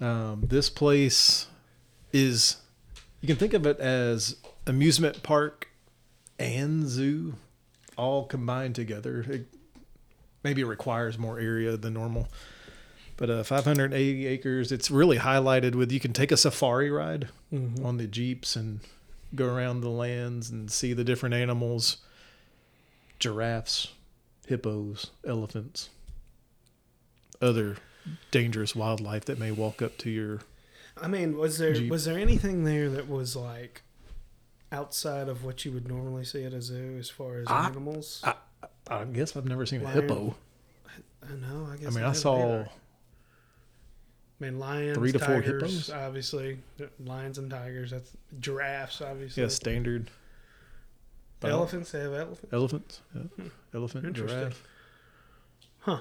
Um, 0.00 0.44
this 0.46 0.68
place 0.68 1.46
is, 2.12 2.56
you 3.20 3.26
can 3.26 3.36
think 3.36 3.54
of 3.54 3.66
it 3.66 3.80
as 3.80 4.36
amusement 4.66 5.22
park 5.22 5.68
and 6.38 6.86
zoo 6.86 7.34
all 7.96 8.26
combined 8.26 8.74
together. 8.74 9.24
It 9.28 9.46
maybe 10.42 10.62
requires 10.62 11.18
more 11.18 11.38
area 11.40 11.76
than 11.76 11.94
normal. 11.94 12.28
But 13.16 13.30
uh, 13.30 13.42
580 13.44 14.26
acres, 14.26 14.72
it's 14.72 14.90
really 14.90 15.18
highlighted 15.18 15.74
with 15.76 15.92
you 15.92 16.00
can 16.00 16.12
take 16.12 16.32
a 16.32 16.36
safari 16.36 16.90
ride 16.90 17.28
Mm-hmm. 17.52 17.86
on 17.86 17.98
the 17.98 18.08
Jeeps 18.08 18.56
and 18.56 18.80
go 19.36 19.46
around 19.54 19.80
the 19.80 19.88
lands 19.88 20.50
and 20.50 20.68
see 20.70 20.92
the 20.92 21.04
different 21.04 21.34
animals 21.36 21.98
giraffes, 23.20 23.92
hippos, 24.46 25.10
elephants, 25.26 25.88
other 27.40 27.76
dangerous 28.30 28.74
wildlife 28.74 29.24
that 29.26 29.38
may 29.38 29.50
walk 29.52 29.80
up 29.80 29.96
to 29.98 30.10
your. 30.10 30.40
I 31.00 31.08
mean, 31.08 31.36
was 31.38 31.58
there 31.58 31.74
Jeep. 31.74 31.90
was 31.90 32.04
there 32.04 32.18
anything 32.18 32.64
there 32.64 32.88
that 32.90 33.08
was 33.08 33.36
like 33.36 33.82
outside 34.72 35.28
of 35.28 35.44
what 35.44 35.64
you 35.64 35.72
would 35.72 35.88
normally 35.88 36.24
see 36.24 36.44
at 36.44 36.52
a 36.52 36.60
zoo 36.62 36.96
as 36.98 37.08
far 37.08 37.36
as 37.38 37.46
I- 37.48 37.66
animals? 37.68 38.20
I, 38.24 38.34
I 38.90 39.04
guess 39.04 39.36
I've 39.36 39.46
never 39.46 39.64
seen 39.66 39.82
a 39.84 39.88
hippo. 39.90 40.34
I 41.22 41.34
know. 41.36 41.68
I 41.72 41.76
guess. 41.76 41.86
I 41.86 41.90
mean, 41.90 41.98
I 42.04 42.08
never 42.08 42.14
saw 42.14 42.36
either. 42.38 42.68
I 44.44 44.50
mean, 44.50 44.58
lions, 44.58 44.98
three 44.98 45.12
to 45.12 45.18
four 45.18 45.40
tigers, 45.40 45.62
hippos. 45.62 45.90
obviously. 45.90 46.58
Lions 47.02 47.38
and 47.38 47.50
tigers. 47.50 47.90
That's 47.92 48.10
giraffes, 48.40 49.00
obviously. 49.00 49.42
yeah 49.42 49.48
standard. 49.48 50.10
but 51.40 51.50
Elephants. 51.50 51.92
They 51.92 52.00
have 52.00 52.12
elephants. 52.12 52.52
Elephants. 52.52 53.00
Yeah. 53.14 53.22
Hmm. 53.22 53.48
Elephant. 53.74 54.12
Giraffe. 54.12 54.62
Huh. 55.80 56.00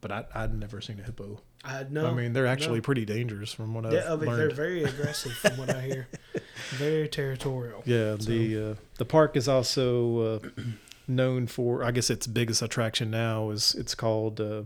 But 0.00 0.12
I, 0.12 0.24
I'd 0.34 0.54
never 0.54 0.80
seen 0.80 1.00
a 1.00 1.02
hippo. 1.02 1.40
I 1.64 1.84
know. 1.90 2.06
I 2.06 2.14
mean, 2.14 2.32
they're 2.32 2.46
actually 2.46 2.78
no. 2.78 2.82
pretty 2.82 3.04
dangerous 3.04 3.52
from 3.52 3.74
what 3.74 3.86
I've 3.86 3.92
Yeah, 3.92 4.12
I 4.12 4.16
mean, 4.16 4.36
they're 4.36 4.50
very 4.50 4.84
aggressive 4.84 5.32
from 5.32 5.58
what 5.58 5.74
I 5.74 5.82
hear. 5.82 6.08
Very 6.70 7.06
territorial. 7.06 7.82
Yeah, 7.84 8.14
the 8.14 8.70
uh, 8.70 8.74
the 8.96 9.04
park 9.04 9.36
is 9.36 9.46
also 9.46 10.18
uh, 10.18 10.38
known 11.08 11.46
for. 11.46 11.84
I 11.84 11.90
guess 11.90 12.08
its 12.08 12.26
biggest 12.26 12.62
attraction 12.62 13.10
now 13.10 13.50
is 13.50 13.74
it's 13.74 13.94
called 13.94 14.40
uh, 14.40 14.62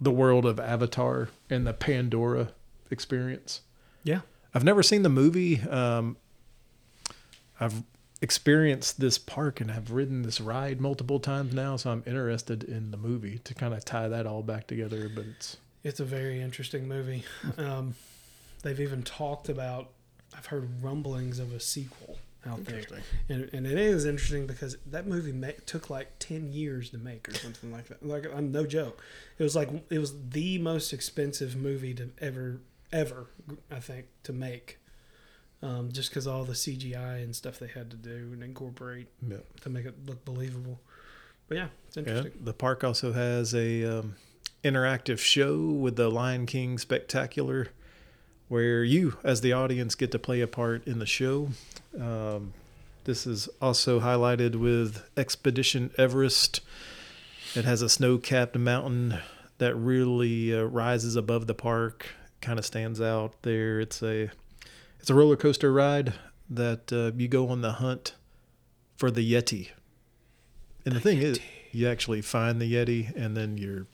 the 0.00 0.10
World 0.10 0.44
of 0.44 0.60
Avatar 0.60 1.28
and 1.48 1.66
the 1.66 1.72
Pandora 1.72 2.48
Experience. 2.90 3.62
Yeah. 4.04 4.20
I've 4.54 4.64
never 4.64 4.82
seen 4.82 5.02
the 5.02 5.08
movie. 5.08 5.60
Um, 5.62 6.16
I've 7.58 7.82
experienced 8.22 9.00
this 9.00 9.18
park 9.18 9.60
and 9.60 9.70
have 9.70 9.90
ridden 9.90 10.22
this 10.22 10.40
ride 10.40 10.80
multiple 10.80 11.20
times 11.20 11.52
now, 11.54 11.76
so 11.76 11.90
I'm 11.90 12.02
interested 12.06 12.64
in 12.64 12.90
the 12.90 12.96
movie 12.96 13.38
to 13.44 13.54
kind 13.54 13.74
of 13.74 13.84
tie 13.84 14.08
that 14.08 14.26
all 14.26 14.42
back 14.42 14.66
together. 14.66 15.10
But 15.14 15.24
it's 15.26 15.56
It's 15.84 16.00
a 16.00 16.04
very 16.04 16.40
interesting 16.40 16.88
movie. 16.88 17.24
Um, 17.58 17.94
they've 18.62 18.80
even 18.80 19.02
talked 19.02 19.48
about. 19.48 19.90
I've 20.36 20.46
heard 20.46 20.82
rumblings 20.82 21.38
of 21.38 21.52
a 21.52 21.60
sequel 21.60 22.18
out 22.46 22.64
there, 22.64 22.82
and, 23.28 23.48
and 23.52 23.66
it 23.66 23.78
is 23.78 24.04
interesting 24.04 24.46
because 24.46 24.76
that 24.86 25.06
movie 25.06 25.32
ma- 25.32 25.48
took 25.66 25.90
like 25.90 26.18
ten 26.18 26.52
years 26.52 26.90
to 26.90 26.98
make 26.98 27.28
or 27.28 27.34
something 27.34 27.72
like 27.72 27.88
that. 27.88 28.06
Like 28.06 28.26
I'm 28.34 28.52
no 28.52 28.66
joke. 28.66 29.02
It 29.38 29.42
was 29.42 29.56
like 29.56 29.68
it 29.90 29.98
was 29.98 30.14
the 30.30 30.58
most 30.58 30.92
expensive 30.92 31.56
movie 31.56 31.94
to 31.94 32.10
ever 32.20 32.60
ever 32.92 33.26
I 33.70 33.80
think 33.80 34.06
to 34.24 34.32
make. 34.32 34.78
Um, 35.62 35.90
just 35.90 36.10
because 36.10 36.26
all 36.26 36.44
the 36.44 36.52
CGI 36.52 37.22
and 37.24 37.34
stuff 37.34 37.58
they 37.58 37.66
had 37.66 37.90
to 37.90 37.96
do 37.96 38.30
and 38.32 38.42
incorporate 38.42 39.06
Yeah. 39.26 39.38
to 39.62 39.70
make 39.70 39.86
it 39.86 39.94
look 40.06 40.22
believable. 40.24 40.80
But 41.48 41.56
yeah, 41.56 41.68
it's 41.88 41.96
Yeah, 41.96 42.02
interesting. 42.02 42.32
the 42.44 42.52
park 42.52 42.84
also 42.84 43.12
has 43.12 43.54
a 43.54 43.82
um, 44.00 44.16
interactive 44.62 45.18
show 45.18 45.56
with 45.58 45.96
the 45.96 46.10
Lion 46.10 46.44
King 46.44 46.76
Spectacular, 46.76 47.68
where 48.48 48.84
you, 48.84 49.16
as 49.24 49.40
the 49.40 49.54
audience, 49.54 49.94
get 49.94 50.12
to 50.12 50.18
play 50.18 50.42
a 50.42 50.46
part 50.46 50.86
in 50.86 50.98
the 50.98 51.06
show. 51.06 51.48
Um, 52.00 52.52
this 53.04 53.26
is 53.26 53.48
also 53.60 54.00
highlighted 54.00 54.56
with 54.56 55.08
Expedition 55.16 55.90
Everest. 55.96 56.60
It 57.54 57.64
has 57.64 57.82
a 57.82 57.88
snow-capped 57.88 58.56
mountain 58.56 59.18
that 59.58 59.74
really 59.74 60.54
uh, 60.54 60.62
rises 60.64 61.16
above 61.16 61.46
the 61.46 61.54
park, 61.54 62.08
kind 62.40 62.58
of 62.58 62.66
stands 62.66 63.00
out 63.00 63.42
there. 63.42 63.80
It's 63.80 64.02
a 64.02 64.30
it's 65.00 65.08
a 65.08 65.14
roller 65.14 65.36
coaster 65.36 65.72
ride 65.72 66.14
that 66.50 66.92
uh, 66.92 67.12
you 67.16 67.28
go 67.28 67.48
on 67.48 67.60
the 67.60 67.72
hunt 67.72 68.14
for 68.96 69.10
the 69.10 69.32
Yeti. 69.32 69.70
And 70.84 70.94
the, 70.94 71.00
thing 71.00 71.18
is, 71.18 71.40
you 71.72 71.88
actually 71.88 72.22
find 72.22 72.60
the 72.60 72.72
Yeti, 72.72 73.14
and 73.16 73.36
then 73.36 73.56
you're 73.58 73.86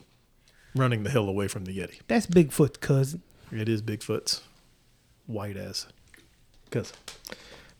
running 0.75 1.03
the 1.03 1.09
hill 1.09 1.29
away 1.29 1.47
from 1.47 1.65
the 1.65 1.77
Yeti. 1.77 1.99
That's 2.07 2.27
Bigfoot, 2.27 2.79
cousin. 2.79 3.21
It 3.51 3.69
is 3.69 3.81
Bigfoot's 3.81 4.41
white 5.27 5.57
ass 5.57 5.87
cousin. 6.71 6.95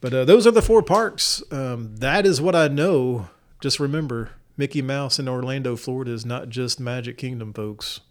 But 0.03 0.13
uh, 0.13 0.25
those 0.25 0.45
are 0.45 0.51
the 0.51 0.61
four 0.61 0.83
parks. 0.83 1.41
Um, 1.49 1.95
that 1.95 2.25
is 2.25 2.41
what 2.41 2.55
I 2.55 2.67
know. 2.67 3.29
Just 3.61 3.79
remember, 3.79 4.31
Mickey 4.57 4.81
Mouse 4.81 5.17
in 5.17 5.29
Orlando, 5.29 5.77
Florida 5.77 6.11
is 6.11 6.25
not 6.25 6.49
just 6.49 6.77
Magic 6.77 7.17
Kingdom, 7.17 7.53
folks. 7.53 8.01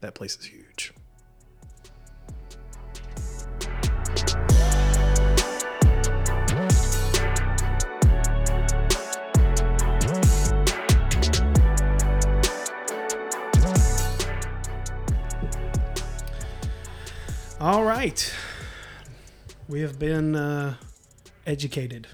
That 0.00 0.14
place 0.14 0.38
is 0.38 0.46
huge. 0.46 0.94
All 17.60 17.84
right. 17.84 18.34
We 19.68 19.82
have 19.82 19.98
been 19.98 20.34
uh, 20.34 20.76
educated. 21.46 22.06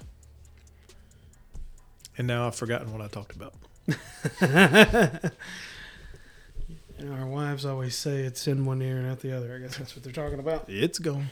And 2.17 2.27
now 2.27 2.47
I've 2.47 2.55
forgotten 2.55 2.91
what 2.91 3.01
I 3.01 3.07
talked 3.07 3.35
about. 3.35 3.53
Know, 7.03 7.13
our 7.13 7.25
wives 7.25 7.65
always 7.65 7.95
say 7.95 8.19
it's 8.19 8.47
in 8.47 8.65
one 8.65 8.81
ear 8.81 8.97
and 8.97 9.09
out 9.09 9.21
the 9.21 9.35
other. 9.35 9.55
I 9.55 9.59
guess 9.59 9.77
that's 9.77 9.95
what 9.95 10.03
they're 10.03 10.13
talking 10.13 10.39
about. 10.39 10.65
It's 10.67 10.99
gone. 10.99 11.29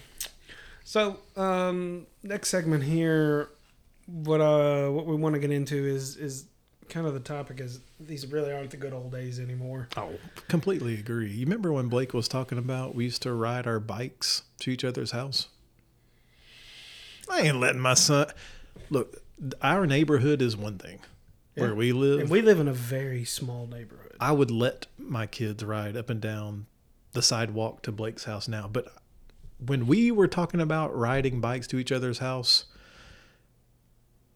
So, 0.83 1.19
um, 1.35 2.07
next 2.23 2.49
segment 2.49 2.83
here, 2.83 3.49
what 4.07 4.41
uh, 4.41 4.89
what 4.89 5.05
we 5.05 5.15
want 5.15 5.35
to 5.35 5.39
get 5.39 5.51
into 5.51 5.75
is 5.75 6.15
is 6.15 6.45
kind 6.87 7.05
of 7.05 7.13
the 7.13 7.19
topic 7.19 7.59
is 7.59 7.81
these 7.99 8.25
really 8.25 8.51
aren't 8.51 8.71
the 8.71 8.77
good 8.77 8.93
old 8.93 9.11
days 9.11 9.39
anymore. 9.39 9.87
Oh, 9.95 10.13
completely 10.47 10.95
agree. 10.95 11.29
You 11.29 11.45
remember 11.45 11.71
when 11.71 11.87
Blake 11.87 12.15
was 12.15 12.27
talking 12.27 12.57
about 12.57 12.95
we 12.95 13.03
used 13.03 13.21
to 13.21 13.33
ride 13.33 13.67
our 13.67 13.79
bikes 13.79 14.43
to 14.61 14.71
each 14.71 14.83
other's 14.83 15.11
house? 15.11 15.49
I 17.29 17.41
ain't 17.41 17.59
letting 17.59 17.81
my 17.81 17.93
son. 17.93 18.27
Look, 18.89 19.21
our 19.61 19.85
neighborhood 19.85 20.41
is 20.41 20.55
one 20.57 20.77
thing. 20.77 20.99
Where 21.55 21.75
we 21.75 21.91
live, 21.91 22.21
And 22.21 22.29
we 22.29 22.41
live 22.41 22.59
in 22.61 22.69
a 22.69 22.73
very 22.73 23.25
small 23.25 23.67
neighborhood. 23.67 24.15
I 24.19 24.31
would 24.31 24.49
let 24.49 24.87
my 24.97 25.25
kids 25.27 25.61
ride 25.63 25.97
up 25.97 26.09
and 26.09 26.21
down 26.21 26.67
the 27.11 27.21
sidewalk 27.21 27.81
to 27.83 27.91
Blake's 27.91 28.23
house 28.23 28.47
now. 28.47 28.69
But 28.71 28.87
when 29.65 29.85
we 29.85 30.09
were 30.09 30.27
talking 30.29 30.61
about 30.61 30.97
riding 30.97 31.41
bikes 31.41 31.67
to 31.67 31.77
each 31.77 31.91
other's 31.91 32.19
house, 32.19 32.63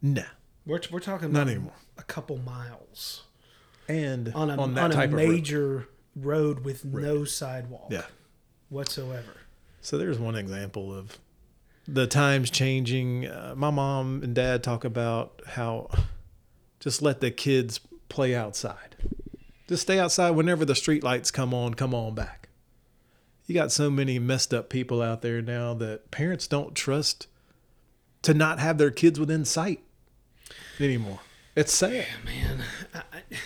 nah, 0.02 0.22
We're, 0.66 0.80
we're 0.90 1.00
talking 1.00 1.32
not 1.32 1.48
anymore. 1.48 1.72
a 1.96 2.02
couple 2.02 2.36
miles 2.38 3.22
And 3.88 4.30
on 4.34 4.50
a, 4.50 4.56
on 4.56 4.74
that 4.74 4.84
on 4.84 4.90
a 4.92 4.94
type 4.94 5.08
of 5.10 5.14
road. 5.14 5.28
major 5.30 5.88
road. 6.16 6.60
with 6.64 6.84
no 6.84 7.24
sidewalk 7.24 7.86
Yeah. 7.90 8.04
whatsoever. 8.68 9.32
So 9.80 9.96
there's 9.98 10.18
one 10.18 10.36
example 10.36 10.92
of 10.94 11.18
the 11.86 12.06
times 12.06 12.50
changing. 12.50 13.26
Uh, 13.26 13.54
my 13.56 13.70
mom 13.70 14.22
and 14.22 14.34
dad 14.34 14.62
talk 14.62 14.84
about 14.84 15.42
how 15.46 15.90
just 16.80 17.02
let 17.02 17.20
the 17.20 17.30
kids 17.30 17.80
play 18.08 18.34
outside. 18.34 18.96
Just 19.68 19.82
stay 19.82 19.98
outside 19.98 20.30
whenever 20.30 20.64
the 20.64 20.74
street 20.74 21.02
lights 21.02 21.30
come 21.30 21.54
on, 21.54 21.74
come 21.74 21.94
on 21.94 22.14
back. 22.14 22.48
You 23.46 23.54
got 23.54 23.72
so 23.72 23.90
many 23.90 24.18
messed 24.18 24.54
up 24.54 24.70
people 24.70 25.02
out 25.02 25.22
there 25.22 25.42
now 25.42 25.74
that 25.74 26.10
parents 26.10 26.46
don't 26.46 26.74
trust 26.74 27.26
to 28.22 28.32
not 28.32 28.58
have 28.58 28.78
their 28.78 28.90
kids 28.90 29.20
within 29.20 29.44
sight 29.44 29.82
anymore. 30.80 31.20
It's 31.54 31.72
sad. 31.72 32.06
Man, 32.24 32.62
I, 32.94 32.98
I, 32.98 33.36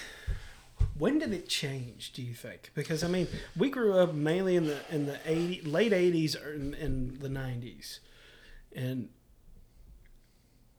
when 0.96 1.18
did 1.18 1.32
it 1.32 1.48
change? 1.48 2.12
Do 2.12 2.22
you 2.22 2.34
think? 2.34 2.70
Because 2.74 3.04
I 3.04 3.08
mean, 3.08 3.28
we 3.56 3.70
grew 3.70 3.98
up 3.98 4.14
mainly 4.14 4.56
in 4.56 4.66
the 4.66 4.78
in 4.90 5.06
the 5.06 5.18
80, 5.24 5.62
late 5.62 5.92
eighties 5.92 6.36
or 6.36 6.54
in, 6.54 6.74
in 6.74 7.18
the 7.20 7.28
nineties, 7.28 8.00
and 8.78 9.08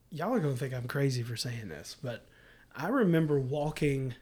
y'all 0.09 0.33
are 0.33 0.39
gonna 0.39 0.55
think 0.55 0.73
I'm 0.73 0.87
crazy 0.87 1.21
for 1.21 1.35
saying 1.35 1.67
this, 1.67 1.97
but 2.01 2.25
I 2.75 2.87
remember 2.87 3.39
walking. 3.39 4.15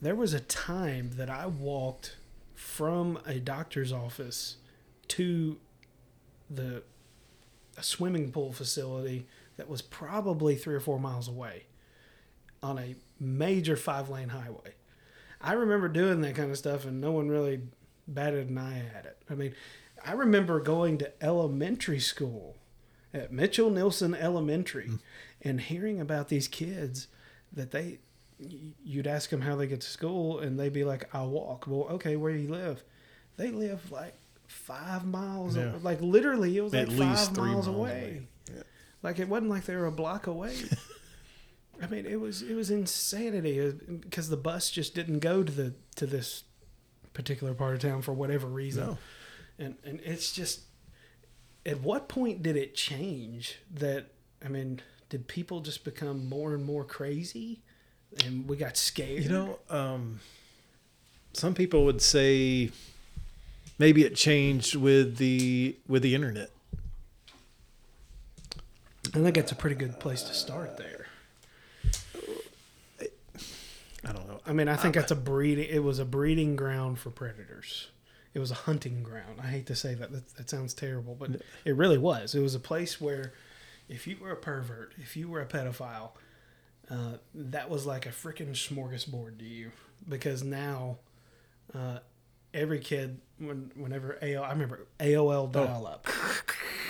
There 0.00 0.16
was 0.16 0.32
a 0.32 0.40
time 0.40 1.10
that 1.16 1.28
I 1.30 1.46
walked 1.46 2.16
from 2.54 3.20
a 3.26 3.34
doctor's 3.38 3.92
office 3.92 4.56
to 5.08 5.58
the 6.50 6.82
swimming 7.80 8.32
pool 8.32 8.52
facility 8.52 9.26
that 9.56 9.68
was 9.68 9.82
probably 9.82 10.56
three 10.56 10.74
or 10.74 10.80
four 10.80 10.98
miles 10.98 11.28
away 11.28 11.64
on 12.62 12.78
a 12.78 12.96
major 13.20 13.76
five 13.76 14.08
lane 14.08 14.30
highway. 14.30 14.74
I 15.40 15.52
remember 15.52 15.88
doing 15.88 16.20
that 16.22 16.34
kind 16.34 16.50
of 16.50 16.58
stuff 16.58 16.84
and 16.84 17.00
no 17.00 17.12
one 17.12 17.28
really 17.28 17.60
batted 18.08 18.48
an 18.48 18.58
eye 18.58 18.82
at 18.96 19.04
it. 19.04 19.18
I 19.30 19.34
mean, 19.34 19.54
I 20.04 20.12
remember 20.12 20.58
going 20.58 20.98
to 20.98 21.12
elementary 21.22 22.00
school 22.00 22.56
at 23.14 23.32
Mitchell 23.32 23.70
Neilson 23.70 24.18
Elementary 24.18 24.90
and 25.42 25.60
hearing 25.60 26.00
about 26.00 26.28
these 26.28 26.48
kids 26.48 27.08
that 27.52 27.70
they 27.70 27.98
you'd 28.84 29.06
ask 29.06 29.30
them 29.30 29.42
how 29.42 29.54
they 29.54 29.66
get 29.68 29.80
to 29.80 29.86
school 29.88 30.40
and 30.40 30.58
they'd 30.58 30.72
be 30.72 30.84
like 30.84 31.08
I'll 31.14 31.28
walk. 31.30 31.66
Well, 31.66 31.86
okay, 31.92 32.16
where 32.16 32.32
do 32.32 32.38
you 32.38 32.48
live? 32.50 32.82
They 33.36 33.50
live 33.50 33.90
like 33.92 34.14
5 34.48 35.06
miles 35.06 35.56
Yeah. 35.56 35.72
like 35.82 36.00
literally 36.00 36.56
it 36.56 36.62
was 36.62 36.74
At 36.74 36.88
like 36.88 36.98
least 36.98 37.26
5 37.28 37.34
three 37.36 37.44
miles, 37.52 37.66
miles 37.66 37.76
away. 37.76 37.90
away. 37.90 38.22
Yeah. 38.56 38.62
Like 39.02 39.18
it 39.20 39.28
wasn't 39.28 39.50
like 39.50 39.64
they 39.64 39.76
were 39.76 39.86
a 39.86 39.92
block 39.92 40.26
away. 40.26 40.56
I 41.82 41.86
mean, 41.88 42.06
it 42.06 42.20
was 42.20 42.42
it 42.42 42.54
was 42.54 42.70
insanity 42.70 43.60
uh, 43.60 43.72
because 44.00 44.28
the 44.28 44.36
bus 44.36 44.70
just 44.70 44.94
didn't 44.94 45.18
go 45.20 45.42
to 45.42 45.50
the 45.52 45.74
to 45.96 46.06
this 46.06 46.44
particular 47.12 47.54
part 47.54 47.74
of 47.74 47.80
town 47.80 48.02
for 48.02 48.12
whatever 48.12 48.46
reason. 48.46 48.86
No. 48.86 48.98
And 49.58 49.76
and 49.84 50.00
it's 50.04 50.32
just 50.32 50.62
at 51.64 51.80
what 51.80 52.08
point 52.08 52.42
did 52.42 52.56
it 52.56 52.74
change 52.74 53.58
that 53.74 54.06
I 54.44 54.48
mean, 54.48 54.80
did 55.08 55.28
people 55.28 55.60
just 55.60 55.84
become 55.84 56.28
more 56.28 56.54
and 56.54 56.64
more 56.64 56.84
crazy 56.84 57.60
and 58.24 58.48
we 58.48 58.56
got 58.56 58.76
scared? 58.76 59.22
You 59.22 59.28
know, 59.28 59.58
um, 59.70 60.20
some 61.32 61.54
people 61.54 61.84
would 61.84 62.02
say 62.02 62.70
maybe 63.78 64.04
it 64.04 64.16
changed 64.16 64.74
with 64.74 65.16
the 65.16 65.76
with 65.86 66.02
the 66.02 66.14
internet. 66.14 66.50
I 69.14 69.18
think 69.18 69.34
that's 69.34 69.52
a 69.52 69.56
pretty 69.56 69.76
good 69.76 70.00
place 70.00 70.22
to 70.22 70.34
start 70.34 70.78
there. 70.78 71.06
I 74.04 74.12
don't 74.12 74.26
know. 74.26 74.40
I 74.46 74.52
mean, 74.52 74.68
I 74.68 74.76
think 74.76 74.94
that's 74.94 75.12
a 75.12 75.16
breeding. 75.16 75.68
It 75.68 75.84
was 75.84 75.98
a 75.98 76.04
breeding 76.04 76.56
ground 76.56 76.98
for 76.98 77.10
predators. 77.10 77.88
It 78.34 78.38
was 78.38 78.50
a 78.50 78.54
hunting 78.54 79.02
ground. 79.02 79.40
I 79.42 79.48
hate 79.48 79.66
to 79.66 79.74
say 79.74 79.94
that. 79.94 80.10
That, 80.12 80.34
that 80.36 80.50
sounds 80.50 80.74
terrible, 80.74 81.14
but 81.14 81.42
it 81.64 81.76
really 81.76 81.98
was. 81.98 82.34
It 82.34 82.40
was 82.40 82.54
a 82.54 82.60
place 82.60 83.00
where, 83.00 83.34
if 83.88 84.06
you 84.06 84.16
were 84.20 84.30
a 84.30 84.36
pervert, 84.36 84.94
if 84.96 85.16
you 85.16 85.28
were 85.28 85.40
a 85.40 85.46
pedophile, 85.46 86.12
uh, 86.90 87.18
that 87.34 87.68
was 87.68 87.86
like 87.86 88.06
a 88.06 88.10
freaking 88.10 88.52
smorgasbord 88.52 89.38
to 89.38 89.44
you. 89.44 89.70
Because 90.08 90.42
now, 90.42 90.98
uh, 91.74 91.98
every 92.54 92.78
kid, 92.80 93.20
when, 93.38 93.70
whenever 93.74 94.18
AOL, 94.22 94.44
I 94.44 94.50
remember 94.52 94.86
AOL 95.00 95.50
dial 95.50 95.84
oh. 95.86 95.92
up. 95.92 96.06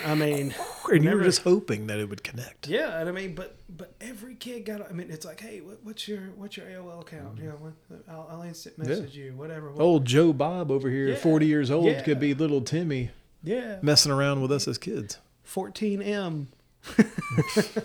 I 0.05 0.15
mean, 0.15 0.55
And 0.93 1.05
you 1.05 1.11
were 1.13 1.23
just 1.23 1.43
hoping 1.43 1.87
that 1.87 1.99
it 2.01 2.09
would 2.11 2.23
connect. 2.25 2.67
yeah, 2.69 2.99
and 2.99 3.09
I 3.09 3.13
mean, 3.13 3.35
but 3.35 3.57
but 3.69 3.95
every 4.01 4.35
kid 4.35 4.65
got. 4.67 4.83
I 4.89 4.93
mean, 4.93 5.11
it's 5.11 5.25
like, 5.25 5.41
hey, 5.41 5.61
what, 5.61 5.79
what's 5.85 6.07
your 6.09 6.21
what's 6.37 6.57
your 6.57 6.67
AOL 6.67 7.01
account? 7.03 7.39
You 7.39 7.45
know, 7.45 7.73
I'll, 8.09 8.29
I'll 8.31 8.43
instant 8.43 8.77
message 8.79 9.17
you, 9.17 9.33
whatever. 9.37 9.71
what- 9.71 9.81
Old 9.81 10.05
Joe 10.05 10.33
Bob 10.33 10.71
over 10.71 10.91
here, 10.91 11.09
Yeah. 11.11 11.17
40 11.17 11.47
years 11.47 11.71
old, 11.71 11.87
Yeah. 11.87 12.03
could 12.03 12.19
be 12.21 12.35
little 12.35 12.61
Timmy 12.63 13.11
yeah, 13.43 13.79
messing 13.81 14.13
around 14.13 14.43
with 14.43 14.53
us 14.53 14.67
as 14.69 14.77
kids. 14.79 15.19
fourteen 15.45 16.03
M. 16.03 16.49
Get 16.97 17.77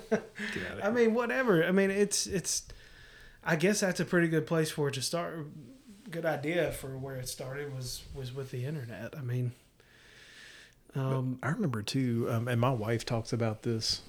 out 0.71 0.79
of 0.79 0.83
I 0.83 0.89
mean, 0.91 1.13
whatever. 1.13 1.63
I 1.63 1.71
mean, 1.71 1.91
it's 1.91 2.27
it's. 2.27 2.63
I 3.45 3.55
guess 3.55 3.79
that's 3.79 3.99
a 3.99 4.05
pretty 4.05 4.27
good 4.27 4.45
place 4.45 4.69
for 4.71 4.89
it 4.89 4.95
to 4.95 5.01
start. 5.01 5.45
Good 6.09 6.25
idea 6.25 6.71
for 6.71 6.97
where 6.97 7.15
it 7.15 7.27
started 7.27 7.75
was 7.75 8.03
was 8.15 8.33
with 8.33 8.51
the 8.51 8.65
internet. 8.65 9.13
I 9.17 9.21
mean, 9.21 9.51
um, 10.95 11.37
I 11.43 11.49
remember 11.49 11.81
too, 11.81 12.27
um, 12.29 12.47
and 12.47 12.61
my 12.61 12.71
wife 12.71 13.05
talks 13.05 13.33
about 13.33 13.63
this. 13.63 14.01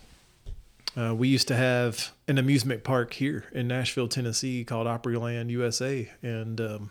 Uh, 0.97 1.15
we 1.15 1.29
used 1.29 1.49
to 1.49 1.57
have 1.57 2.13
an 2.29 2.39
amusement 2.39 2.83
park 2.85 3.15
here 3.15 3.45
in 3.53 3.69
Nashville, 3.69 4.09
Tennessee, 4.09 4.65
called 4.65 4.87
Opryland 4.87 5.51
USA, 5.51 6.11
and 6.23 6.61
um, 6.61 6.91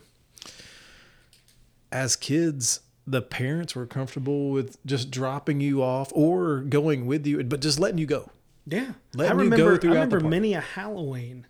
as 1.90 2.14
kids, 2.14 2.80
the 3.06 3.22
parents 3.22 3.74
were 3.74 3.86
comfortable 3.86 4.50
with 4.50 4.76
just 4.86 5.10
dropping 5.10 5.60
you 5.60 5.82
off 5.82 6.12
or 6.14 6.60
going 6.60 7.06
with 7.06 7.26
you, 7.26 7.42
but 7.44 7.60
just 7.60 7.80
letting 7.80 7.98
you 7.98 8.06
go. 8.06 8.30
yeah, 8.66 8.92
Letting 9.14 9.40
I 9.40 9.42
you 9.44 9.50
go 9.50 9.66
remember. 9.66 9.86
I 9.88 9.90
remember 9.90 10.20
many 10.20 10.54
a 10.54 10.60
Halloween. 10.60 11.46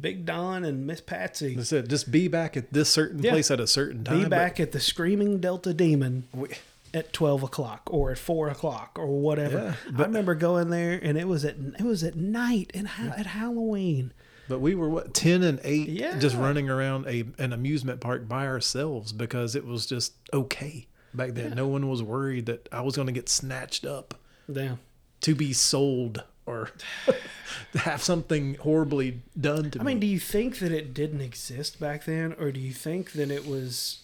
Big 0.00 0.24
Don 0.24 0.64
and 0.64 0.86
Miss 0.86 1.00
Patsy. 1.00 1.56
I 1.58 1.62
said, 1.62 1.88
just 1.90 2.10
be 2.10 2.28
back 2.28 2.56
at 2.56 2.72
this 2.72 2.88
certain 2.88 3.22
Yeah. 3.22 3.32
place 3.32 3.50
at 3.50 3.60
a 3.60 3.66
certain 3.66 4.04
time. 4.04 4.16
Be 4.18 4.22
but 4.24 4.30
back 4.30 4.60
at 4.60 4.72
the 4.72 4.80
Screaming 4.80 5.38
Delta 5.38 5.74
Demon 5.74 6.24
we- 6.32 6.48
at 6.94 7.12
twelve 7.12 7.42
o'clock 7.42 7.82
or 7.90 8.10
at 8.10 8.18
four 8.18 8.48
o'clock 8.48 8.98
or 8.98 9.06
whatever. 9.06 9.76
Yeah, 9.86 9.98
I 9.98 10.02
remember 10.02 10.34
going 10.34 10.70
there 10.70 10.98
and 11.02 11.16
it 11.18 11.26
was 11.26 11.44
at 11.44 11.56
it 11.78 11.84
was 11.84 12.02
at 12.04 12.16
night 12.16 12.70
and 12.74 12.86
ha- 12.86 13.14
at 13.16 13.26
Halloween. 13.26 14.12
But 14.48 14.60
we 14.60 14.74
were 14.74 14.90
what 14.90 15.14
ten 15.14 15.42
and 15.42 15.58
eight, 15.64 15.88
yeah. 15.88 16.18
just 16.18 16.36
running 16.36 16.68
around 16.68 17.06
a 17.06 17.24
an 17.38 17.52
amusement 17.52 18.00
park 18.00 18.28
by 18.28 18.46
ourselves 18.46 19.12
because 19.12 19.54
it 19.56 19.64
was 19.64 19.86
just 19.86 20.12
okay 20.34 20.86
back 21.14 21.30
then. 21.32 21.54
No 21.54 21.66
one 21.66 21.88
was 21.88 22.02
worried 22.02 22.46
that 22.46 22.68
I 22.70 22.82
was 22.82 22.94
going 22.96 23.06
to 23.06 23.12
get 23.12 23.28
snatched 23.28 23.84
up 23.86 24.14
Yeah. 24.48 24.76
to 25.22 25.34
be 25.34 25.52
sold 25.52 26.24
or 26.46 26.70
have 27.74 28.02
something 28.02 28.54
horribly 28.56 29.20
done 29.40 29.70
to 29.70 29.80
I 29.80 29.82
me. 29.82 29.90
I 29.90 29.94
mean, 29.94 30.00
do 30.00 30.06
you 30.06 30.18
think 30.18 30.58
that 30.58 30.72
it 30.72 30.94
didn't 30.94 31.20
exist 31.20 31.80
back 31.80 32.04
then, 32.04 32.34
or 32.38 32.50
do 32.50 32.60
you 32.60 32.72
think 32.72 33.12
that 33.12 33.30
it 33.30 33.46
was? 33.46 34.00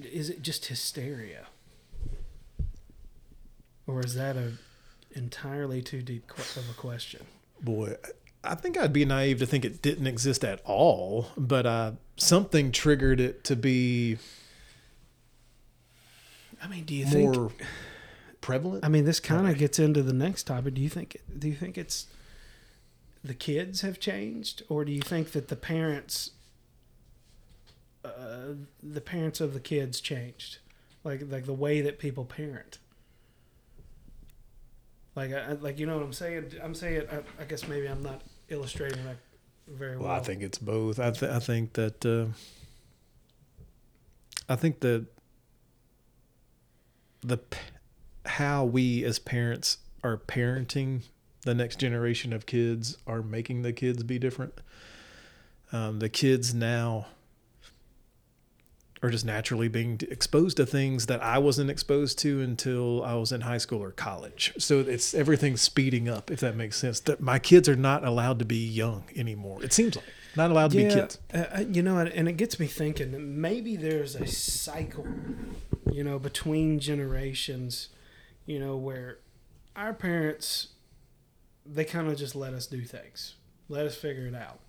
Is 0.00 0.28
it 0.28 0.42
just 0.42 0.66
hysteria, 0.66 1.46
or 3.86 4.04
is 4.04 4.14
that 4.14 4.36
a 4.36 4.52
entirely 5.12 5.80
too 5.82 6.02
deep 6.02 6.30
of 6.30 6.68
a 6.70 6.74
question? 6.74 7.24
Boy, 7.60 7.94
I 8.42 8.56
think 8.56 8.76
I'd 8.76 8.92
be 8.92 9.04
naive 9.04 9.38
to 9.38 9.46
think 9.46 9.64
it 9.64 9.80
didn't 9.80 10.06
exist 10.06 10.44
at 10.44 10.60
all, 10.64 11.28
but 11.36 11.64
uh, 11.64 11.92
something 12.16 12.72
triggered 12.72 13.20
it 13.20 13.44
to 13.44 13.56
be 13.56 14.18
I 16.64 16.68
mean, 16.68 16.84
do 16.84 16.94
you 16.94 17.04
think? 17.04 17.52
Prevalent. 18.44 18.84
I 18.84 18.88
mean, 18.88 19.04
this 19.06 19.20
kind 19.20 19.48
of 19.48 19.56
gets 19.56 19.78
into 19.78 20.02
the 20.02 20.12
next 20.12 20.42
topic. 20.44 20.74
Do 20.74 20.80
you 20.82 20.88
think? 20.90 21.16
Do 21.38 21.48
you 21.48 21.54
think 21.54 21.78
it's 21.78 22.06
the 23.24 23.34
kids 23.34 23.80
have 23.80 23.98
changed, 23.98 24.62
or 24.68 24.84
do 24.84 24.92
you 24.92 25.00
think 25.00 25.32
that 25.32 25.48
the 25.48 25.56
parents, 25.56 26.32
uh, 28.04 28.54
the 28.82 29.00
parents 29.00 29.40
of 29.40 29.54
the 29.54 29.60
kids 29.60 30.00
changed, 30.00 30.58
like 31.04 31.22
like 31.30 31.46
the 31.46 31.54
way 31.54 31.80
that 31.80 31.98
people 31.98 32.24
parent? 32.24 32.78
Like, 35.16 35.32
I, 35.32 35.40
I- 35.40 35.52
like 35.52 35.78
you 35.78 35.86
know 35.86 35.96
what 35.96 36.04
I'm 36.04 36.12
saying? 36.12 36.52
I'm 36.62 36.74
saying. 36.74 37.04
I, 37.10 37.42
I 37.42 37.44
guess 37.46 37.66
maybe 37.66 37.86
I'm 37.88 38.02
not 38.02 38.20
illustrating 38.50 39.02
that 39.04 39.16
very 39.68 39.96
well. 39.96 40.08
Well, 40.08 40.16
I 40.16 40.20
think 40.20 40.42
it's 40.42 40.58
both. 40.58 40.98
I, 41.00 41.10
th- 41.12 41.32
I 41.32 41.38
think 41.38 41.72
that 41.74 42.04
uh, 42.04 42.26
I 44.48 44.56
think 44.56 44.80
that 44.80 45.06
the 47.22 47.38
p- 47.38 47.58
how 48.26 48.64
we 48.64 49.04
as 49.04 49.18
parents 49.18 49.78
are 50.02 50.16
parenting 50.16 51.02
the 51.44 51.54
next 51.54 51.78
generation 51.78 52.32
of 52.32 52.46
kids 52.46 52.96
are 53.06 53.22
making 53.22 53.62
the 53.62 53.72
kids 53.72 54.02
be 54.02 54.18
different. 54.18 54.60
Um, 55.72 55.98
the 55.98 56.08
kids 56.08 56.54
now 56.54 57.06
are 59.02 59.10
just 59.10 59.26
naturally 59.26 59.68
being 59.68 60.00
exposed 60.10 60.56
to 60.56 60.64
things 60.64 61.06
that 61.06 61.22
I 61.22 61.36
wasn't 61.38 61.70
exposed 61.70 62.18
to 62.20 62.40
until 62.40 63.04
I 63.04 63.14
was 63.14 63.32
in 63.32 63.42
high 63.42 63.58
school 63.58 63.82
or 63.82 63.90
college. 63.90 64.54
So 64.56 64.80
it's 64.80 65.12
everything's 65.12 65.60
speeding 65.60 66.08
up, 66.08 66.30
if 66.30 66.40
that 66.40 66.56
makes 66.56 66.78
sense. 66.78 67.00
That 67.00 67.20
my 67.20 67.38
kids 67.38 67.68
are 67.68 67.76
not 67.76 68.04
allowed 68.04 68.38
to 68.38 68.46
be 68.46 68.56
young 68.56 69.04
anymore. 69.14 69.62
It 69.62 69.74
seems 69.74 69.96
like 69.96 70.06
not 70.36 70.50
allowed 70.50 70.70
to 70.70 70.78
be 70.78 70.84
kids. 70.84 71.18
Uh, 71.32 71.44
uh, 71.54 71.64
you 71.68 71.82
know, 71.82 71.98
and 71.98 72.08
and 72.08 72.28
it 72.28 72.38
gets 72.38 72.58
me 72.58 72.66
thinking 72.66 73.12
that 73.12 73.20
maybe 73.20 73.76
there's 73.76 74.14
a 74.14 74.26
cycle, 74.26 75.06
you 75.92 76.02
know, 76.02 76.18
between 76.18 76.78
generations, 76.80 77.88
you 78.46 78.58
know, 78.58 78.76
where 78.76 79.18
our 79.76 79.92
parents, 79.92 80.68
they 81.66 81.84
kind 81.84 82.08
of 82.08 82.16
just 82.16 82.34
let 82.34 82.52
us 82.52 82.66
do 82.66 82.82
things, 82.82 83.34
let 83.68 83.86
us 83.86 83.96
figure 83.96 84.26
it 84.26 84.34
out. 84.34 84.60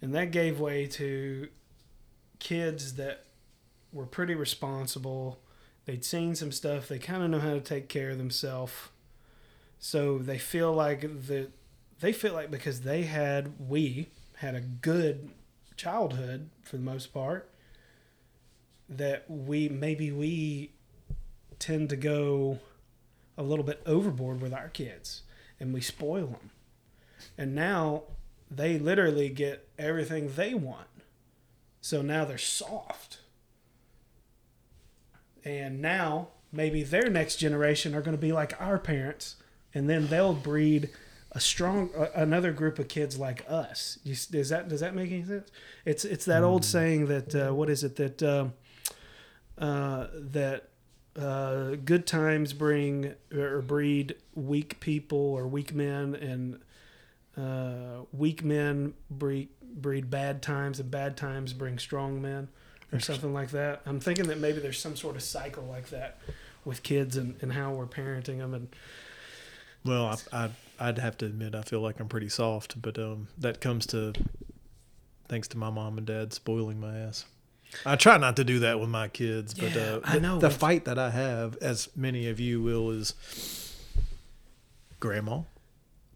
And 0.00 0.14
that 0.14 0.30
gave 0.30 0.60
way 0.60 0.86
to 0.88 1.48
kids 2.38 2.94
that 2.94 3.24
were 3.92 4.06
pretty 4.06 4.34
responsible. 4.34 5.40
They'd 5.84 6.04
seen 6.04 6.34
some 6.34 6.52
stuff. 6.52 6.88
They 6.88 6.98
kind 6.98 7.22
of 7.22 7.30
know 7.30 7.38
how 7.38 7.54
to 7.54 7.60
take 7.60 7.88
care 7.88 8.10
of 8.10 8.18
themselves. 8.18 8.72
So 9.78 10.18
they 10.18 10.38
feel 10.38 10.72
like 10.72 11.00
the 11.00 11.48
they 12.00 12.12
feel 12.12 12.34
like 12.34 12.50
because 12.50 12.82
they 12.82 13.02
had 13.02 13.54
we 13.58 14.08
had 14.36 14.54
a 14.54 14.60
good 14.60 15.30
childhood 15.76 16.50
for 16.62 16.76
the 16.76 16.82
most 16.82 17.12
part 17.12 17.50
that 18.88 19.24
we 19.28 19.68
maybe 19.68 20.12
we 20.12 20.72
tend 21.58 21.88
to 21.90 21.96
go 21.96 22.58
a 23.36 23.42
little 23.42 23.64
bit 23.64 23.82
overboard 23.86 24.40
with 24.40 24.52
our 24.52 24.68
kids 24.68 25.22
and 25.60 25.72
we 25.72 25.80
spoil 25.80 26.26
them 26.26 26.50
and 27.36 27.54
now 27.54 28.02
they 28.50 28.78
literally 28.78 29.28
get 29.28 29.68
everything 29.78 30.32
they 30.36 30.54
want 30.54 30.88
so 31.80 32.02
now 32.02 32.24
they're 32.24 32.38
soft 32.38 33.18
and 35.44 35.80
now 35.80 36.28
maybe 36.52 36.82
their 36.82 37.10
next 37.10 37.36
generation 37.36 37.94
are 37.94 38.00
going 38.00 38.16
to 38.16 38.20
be 38.20 38.32
like 38.32 38.54
our 38.60 38.78
parents 38.78 39.36
and 39.74 39.88
then 39.90 40.06
they'll 40.08 40.32
breed 40.32 40.90
a 41.36 41.40
strong 41.40 41.90
uh, 41.96 42.06
another 42.14 42.50
group 42.50 42.78
of 42.78 42.88
kids 42.88 43.18
like 43.18 43.44
us. 43.46 43.98
You, 44.04 44.16
does 44.30 44.48
that 44.48 44.68
does 44.70 44.80
that 44.80 44.94
make 44.94 45.12
any 45.12 45.22
sense? 45.22 45.50
It's 45.84 46.04
it's 46.06 46.24
that 46.24 46.42
old 46.42 46.64
saying 46.64 47.06
that 47.06 47.34
uh, 47.34 47.54
what 47.54 47.68
is 47.68 47.84
it 47.84 47.96
that 47.96 48.22
um, 48.22 48.54
uh, 49.58 50.06
that 50.14 50.70
uh, 51.18 51.76
good 51.84 52.06
times 52.06 52.52
bring 52.52 53.14
or 53.34 53.62
breed 53.62 54.16
weak 54.34 54.80
people 54.80 55.18
or 55.18 55.46
weak 55.46 55.74
men 55.74 56.14
and 56.14 56.60
uh, 57.36 58.02
weak 58.12 58.44
men 58.44 58.94
breed 59.10 59.48
breed 59.62 60.10
bad 60.10 60.42
times 60.42 60.80
and 60.80 60.90
bad 60.90 61.16
times 61.16 61.52
bring 61.52 61.78
strong 61.78 62.20
men 62.22 62.48
or 62.92 63.00
something 63.00 63.34
like 63.34 63.50
that. 63.50 63.82
I'm 63.86 64.00
thinking 64.00 64.26
that 64.28 64.38
maybe 64.38 64.60
there's 64.60 64.78
some 64.78 64.96
sort 64.96 65.16
of 65.16 65.22
cycle 65.22 65.64
like 65.64 65.90
that 65.90 66.18
with 66.64 66.82
kids 66.82 67.16
and, 67.16 67.36
and 67.42 67.52
how 67.52 67.72
we're 67.72 67.86
parenting 67.86 68.38
them 68.38 68.54
and 68.54 68.68
Well, 69.84 70.18
I, 70.32 70.44
I 70.44 70.50
I'd 70.78 70.98
have 70.98 71.16
to 71.18 71.26
admit 71.26 71.54
I 71.54 71.62
feel 71.62 71.80
like 71.80 72.00
I'm 72.00 72.08
pretty 72.08 72.28
soft, 72.28 72.80
but 72.80 72.98
um, 72.98 73.28
that 73.38 73.60
comes 73.60 73.86
to 73.86 74.12
thanks 75.28 75.48
to 75.48 75.58
my 75.58 75.70
mom 75.70 75.98
and 75.98 76.06
dad 76.06 76.32
spoiling 76.32 76.78
my 76.80 76.98
ass. 76.98 77.24
I 77.84 77.96
try 77.96 78.16
not 78.16 78.36
to 78.36 78.44
do 78.44 78.60
that 78.60 78.80
with 78.80 78.88
my 78.88 79.08
kids, 79.08 79.52
but 79.54 79.74
Yeah, 79.74 79.82
uh, 79.82 80.00
I 80.04 80.14
the, 80.14 80.20
know, 80.20 80.38
the 80.38 80.50
fight 80.50 80.84
that 80.86 80.98
I 80.98 81.10
have, 81.10 81.56
as 81.58 81.88
many 81.96 82.28
of 82.28 82.40
you 82.40 82.62
will, 82.62 82.90
is 82.90 83.14
grandma, 85.00 85.42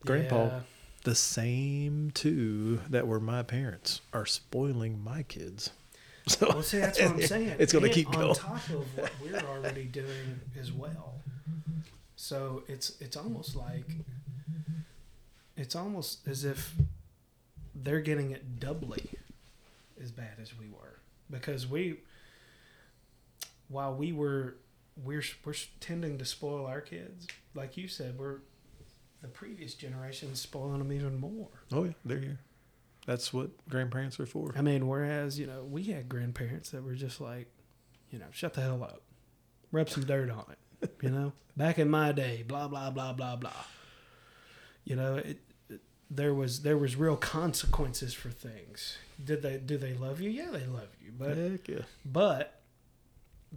grandpa. 0.04 0.44
Yeah. 0.46 0.60
The 1.04 1.14
same 1.14 2.10
two 2.12 2.80
that 2.90 3.06
were 3.06 3.20
my 3.20 3.42
parents 3.42 4.00
are 4.12 4.26
spoiling 4.26 5.02
my 5.02 5.22
kids. 5.22 5.70
So 6.26 6.46
Well, 6.50 6.62
see, 6.62 6.78
that's 6.78 7.00
what 7.00 7.10
I'm 7.12 7.22
saying. 7.26 7.56
It's 7.58 7.72
gonna 7.72 7.88
keep 7.88 8.08
on 8.08 8.14
going. 8.14 8.34
top 8.34 8.68
of 8.68 8.96
what 8.96 9.10
we're 9.24 9.40
already 9.40 9.84
doing 9.84 10.38
as 10.60 10.70
well. 10.70 11.14
So 12.14 12.62
it's 12.68 12.92
it's 13.00 13.16
almost 13.16 13.56
like 13.56 13.86
it's 15.56 15.74
almost 15.74 16.28
as 16.28 16.44
if 16.44 16.74
they're 17.74 18.02
getting 18.02 18.30
it 18.30 18.60
doubly 18.60 19.10
as 20.00 20.12
bad 20.12 20.34
as 20.40 20.56
we 20.56 20.66
were 20.68 20.89
because 21.30 21.66
we 21.66 22.00
while 23.68 23.94
we 23.94 24.12
were 24.12 24.56
we're 25.02 25.22
we're 25.44 25.54
tending 25.80 26.18
to 26.18 26.24
spoil 26.24 26.66
our 26.66 26.80
kids 26.80 27.26
like 27.54 27.76
you 27.76 27.88
said 27.88 28.18
we're 28.18 28.38
the 29.22 29.28
previous 29.28 29.74
generation 29.74 30.34
spoiling 30.34 30.78
them 30.78 30.92
even 30.92 31.18
more 31.18 31.48
Oh 31.72 31.84
yeah, 31.84 31.92
they're 32.04 32.18
here. 32.18 32.40
That's 33.06 33.32
what 33.32 33.50
grandparents 33.68 34.20
are 34.20 34.26
for. 34.26 34.52
I 34.56 34.62
mean, 34.62 34.86
whereas, 34.86 35.38
you 35.38 35.46
know, 35.46 35.64
we 35.64 35.84
had 35.84 36.08
grandparents 36.08 36.70
that 36.70 36.84
were 36.84 36.94
just 36.94 37.20
like, 37.20 37.48
you 38.10 38.18
know, 38.18 38.26
shut 38.30 38.54
the 38.54 38.60
hell 38.60 38.82
up. 38.82 39.02
Rub 39.72 39.88
some 39.88 40.04
dirt 40.04 40.30
on 40.30 40.44
it. 40.50 40.94
You 41.00 41.10
know? 41.10 41.32
Back 41.56 41.78
in 41.78 41.90
my 41.90 42.12
day, 42.12 42.44
blah 42.46 42.68
blah 42.68 42.90
blah 42.90 43.12
blah 43.12 43.36
blah. 43.36 43.50
You 44.84 44.96
know, 44.96 45.16
it, 45.16 45.26
it 45.26 45.38
there 46.10 46.34
was 46.34 46.62
there 46.62 46.76
was 46.76 46.96
real 46.96 47.16
consequences 47.16 48.14
for 48.14 48.30
things. 48.30 48.96
Did 49.22 49.42
they 49.42 49.58
do 49.58 49.76
they 49.78 49.94
love 49.94 50.20
you? 50.20 50.30
Yeah, 50.30 50.50
they 50.50 50.66
love 50.66 50.88
you. 51.02 51.12
But 51.16 51.36
Heck 51.36 51.68
yeah. 51.68 51.82
but 52.04 52.60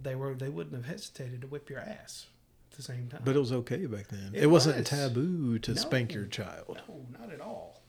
they 0.00 0.14
were 0.14 0.34
they 0.34 0.48
wouldn't 0.48 0.74
have 0.76 0.84
hesitated 0.86 1.40
to 1.42 1.46
whip 1.46 1.68
your 1.70 1.80
ass 1.80 2.26
at 2.70 2.76
the 2.76 2.82
same 2.82 3.08
time. 3.08 3.22
But 3.24 3.36
it 3.36 3.38
was 3.40 3.52
okay 3.52 3.86
back 3.86 4.08
then. 4.08 4.30
It, 4.34 4.44
It 4.44 4.46
wasn't 4.46 4.86
taboo 4.86 5.58
to 5.60 5.72
No. 5.74 5.80
spank 5.80 6.12
your 6.14 6.26
child. 6.26 6.80
no, 6.88 7.06
not 7.18 7.32
at 7.32 7.40
all. 7.40 7.82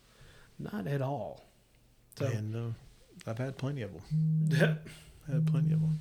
Not 0.57 0.87
at 0.87 1.01
all. 1.01 1.43
So 2.17 2.25
And 2.27 2.55
uh, 2.55 3.29
I've 3.29 3.37
had 3.37 3.57
plenty 3.57 3.81
of 3.81 3.91
them. 3.93 4.79
I 5.27 5.31
had 5.31 5.45
plenty 5.47 5.73
of 5.73 5.81
them. 5.81 5.99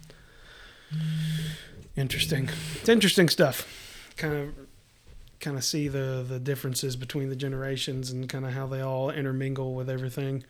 interesting. 1.97 2.49
It's 2.81 2.89
interesting 2.89 3.29
stuff. 3.29 3.67
Kind 4.17 4.35
of 4.35 4.55
kind 5.45 5.57
of 5.57 5.65
see 5.65 5.89
the 5.89 6.25
the 6.27 6.41
differences 6.41 6.97
between 6.97 7.29
the 7.29 7.37
generations 7.37 8.11
and 8.11 8.29
kind 8.29 8.47
of 8.47 8.53
how 8.53 8.67
they 8.67 8.81
all 8.81 9.11
intermingle 9.11 9.75
with 9.75 9.91
everything. 9.91 10.43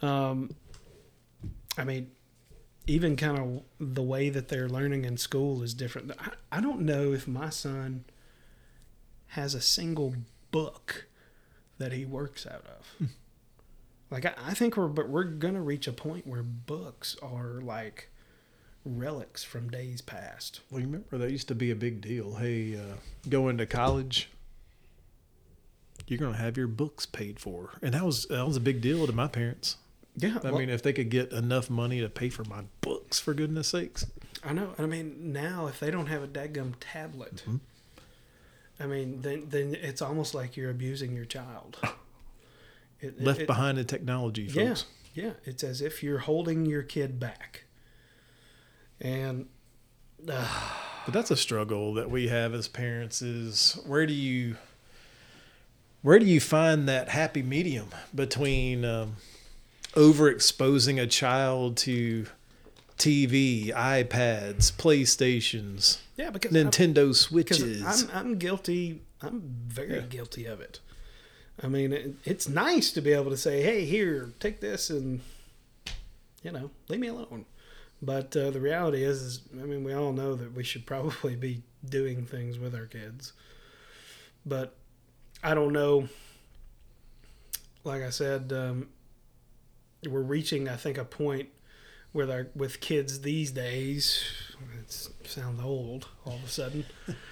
Um 0.00 0.54
I 1.76 1.84
mean 1.84 2.10
even 2.86 3.16
kind 3.16 3.38
of 3.38 3.62
the 3.80 4.02
way 4.02 4.28
that 4.28 4.48
they're 4.48 4.68
learning 4.68 5.04
in 5.04 5.16
school 5.16 5.62
is 5.62 5.72
different. 5.74 6.12
I, 6.18 6.58
I 6.58 6.60
don't 6.60 6.80
know 6.80 7.12
if 7.12 7.26
my 7.26 7.48
son 7.48 8.04
has 9.28 9.54
a 9.54 9.60
single 9.60 10.14
book 10.50 11.06
that 11.78 11.92
he 11.92 12.04
works 12.04 12.46
out 12.46 12.64
of. 12.66 13.08
like 14.10 14.26
I, 14.26 14.34
I 14.46 14.54
think 14.54 14.76
we're 14.76 14.86
but 14.86 15.08
we're 15.08 15.24
gonna 15.24 15.62
reach 15.62 15.88
a 15.88 15.92
point 15.92 16.26
where 16.26 16.42
books 16.42 17.16
are 17.20 17.60
like 17.60 18.10
relics 18.84 19.42
from 19.44 19.70
days 19.70 20.00
past. 20.02 20.60
Well, 20.70 20.80
you 20.80 20.86
remember 20.86 21.18
that 21.18 21.30
used 21.30 21.48
to 21.48 21.54
be 21.54 21.70
a 21.70 21.76
big 21.76 22.00
deal. 22.00 22.34
Hey, 22.36 22.76
uh, 22.76 22.96
going 23.28 23.58
to 23.58 23.66
college, 23.66 24.28
you're 26.06 26.18
gonna 26.18 26.36
have 26.36 26.56
your 26.56 26.66
books 26.66 27.06
paid 27.06 27.38
for, 27.40 27.70
and 27.82 27.94
that 27.94 28.04
was 28.04 28.26
that 28.26 28.46
was 28.46 28.56
a 28.56 28.60
big 28.60 28.80
deal 28.80 29.06
to 29.06 29.12
my 29.12 29.26
parents. 29.26 29.76
Yeah, 30.16 30.38
I 30.44 30.50
well, 30.50 30.58
mean, 30.60 30.68
if 30.70 30.82
they 30.82 30.92
could 30.92 31.08
get 31.10 31.32
enough 31.32 31.68
money 31.70 32.00
to 32.00 32.08
pay 32.08 32.28
for 32.28 32.44
my 32.44 32.64
books, 32.82 33.18
for 33.18 33.34
goodness 33.34 33.68
sakes. 33.68 34.06
I 34.44 34.52
know. 34.52 34.74
I 34.78 34.86
mean, 34.86 35.32
now 35.32 35.66
if 35.66 35.80
they 35.80 35.90
don't 35.90 36.06
have 36.06 36.22
a 36.22 36.28
dadgum 36.28 36.74
tablet, 36.78 37.42
Mhm. 37.46 37.60
I 38.78 38.86
mean, 38.86 39.22
then 39.22 39.48
then 39.48 39.74
it's 39.74 40.02
almost 40.02 40.34
like 40.34 40.56
you're 40.56 40.70
abusing 40.70 41.14
your 41.14 41.24
child. 41.26 41.78
It, 43.00 43.20
Left 43.20 43.40
it- 43.40 43.46
behind 43.46 43.76
in 43.78 43.84
technology, 43.84 44.44
Yeah, 44.44 44.68
folks. 44.68 44.86
yeah. 45.14 45.32
It's 45.44 45.62
as 45.62 45.82
if 45.82 46.02
you're 46.02 46.20
holding 46.20 46.64
your 46.64 46.82
kid 46.82 47.20
back, 47.20 47.63
and 49.00 49.46
uh, 50.28 50.48
But 51.04 51.14
that's 51.14 51.30
a 51.30 51.36
struggle 51.36 51.94
that 51.94 52.10
we 52.10 52.28
have 52.28 52.54
as 52.54 52.68
parents. 52.68 53.20
Is 53.22 53.78
where 53.86 54.06
do 54.06 54.12
you 54.14 54.56
where 56.02 56.18
do 56.18 56.26
you 56.26 56.40
find 56.40 56.88
that 56.88 57.08
happy 57.08 57.42
medium 57.42 57.88
between 58.14 58.84
um, 58.84 59.16
overexposing 59.92 61.00
a 61.00 61.06
child 61.06 61.76
to 61.78 62.26
TV, 62.98 63.72
iPads, 63.72 64.72
PlayStations, 64.72 65.98
yeah, 66.16 66.30
because 66.30 66.52
Nintendo 66.52 67.08
because 67.08 67.20
Switches? 67.20 67.82
I'm 68.10 68.10
I'm 68.14 68.38
guilty. 68.38 69.02
I'm 69.20 69.40
very 69.66 69.94
Yeah. 69.94 70.00
guilty 70.02 70.44
of 70.46 70.60
it. 70.60 70.80
I 71.62 71.68
mean, 71.68 71.92
it, 71.92 72.14
it's 72.24 72.48
nice 72.48 72.90
to 72.92 73.00
be 73.00 73.12
able 73.12 73.30
to 73.30 73.36
say, 73.36 73.62
"Hey, 73.62 73.84
here, 73.84 74.30
take 74.40 74.60
this," 74.60 74.90
and 74.90 75.20
you 76.42 76.52
know, 76.52 76.70
leave 76.88 77.00
me 77.00 77.08
alone. 77.08 77.46
But 78.04 78.36
uh, 78.36 78.50
the 78.50 78.60
reality 78.60 79.02
is, 79.02 79.22
is, 79.22 79.40
I 79.54 79.64
mean, 79.64 79.82
we 79.82 79.94
all 79.94 80.12
know 80.12 80.34
that 80.34 80.52
we 80.52 80.62
should 80.62 80.84
probably 80.86 81.36
be 81.36 81.62
doing 81.84 82.26
things 82.26 82.58
with 82.58 82.74
our 82.74 82.86
kids. 82.86 83.32
But 84.44 84.76
I 85.42 85.54
don't 85.54 85.72
know. 85.72 86.08
Like 87.82 88.02
I 88.02 88.10
said, 88.10 88.52
um, 88.52 88.88
we're 90.06 90.20
reaching, 90.20 90.68
I 90.68 90.76
think, 90.76 90.98
a 90.98 91.04
point 91.04 91.48
with 92.12 92.30
our 92.30 92.48
with 92.54 92.80
kids 92.80 93.22
these 93.22 93.50
days. 93.50 94.22
It 94.80 95.08
sounds 95.28 95.62
old 95.62 96.08
all 96.26 96.34
of 96.34 96.44
a 96.44 96.48
sudden. 96.48 96.84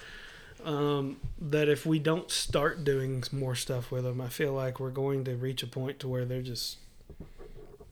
um, 0.65 1.17
that 1.39 1.69
if 1.69 1.85
we 1.85 1.99
don't 1.99 2.31
start 2.31 2.83
doing 2.83 3.23
more 3.31 3.55
stuff 3.55 3.91
with 3.91 4.03
them, 4.03 4.21
I 4.21 4.29
feel 4.29 4.53
like 4.53 4.79
we're 4.79 4.89
going 4.89 5.23
to 5.25 5.35
reach 5.35 5.61
a 5.61 5.67
point 5.67 5.99
to 5.99 6.07
where 6.07 6.25
they're 6.25 6.41
just 6.41 6.77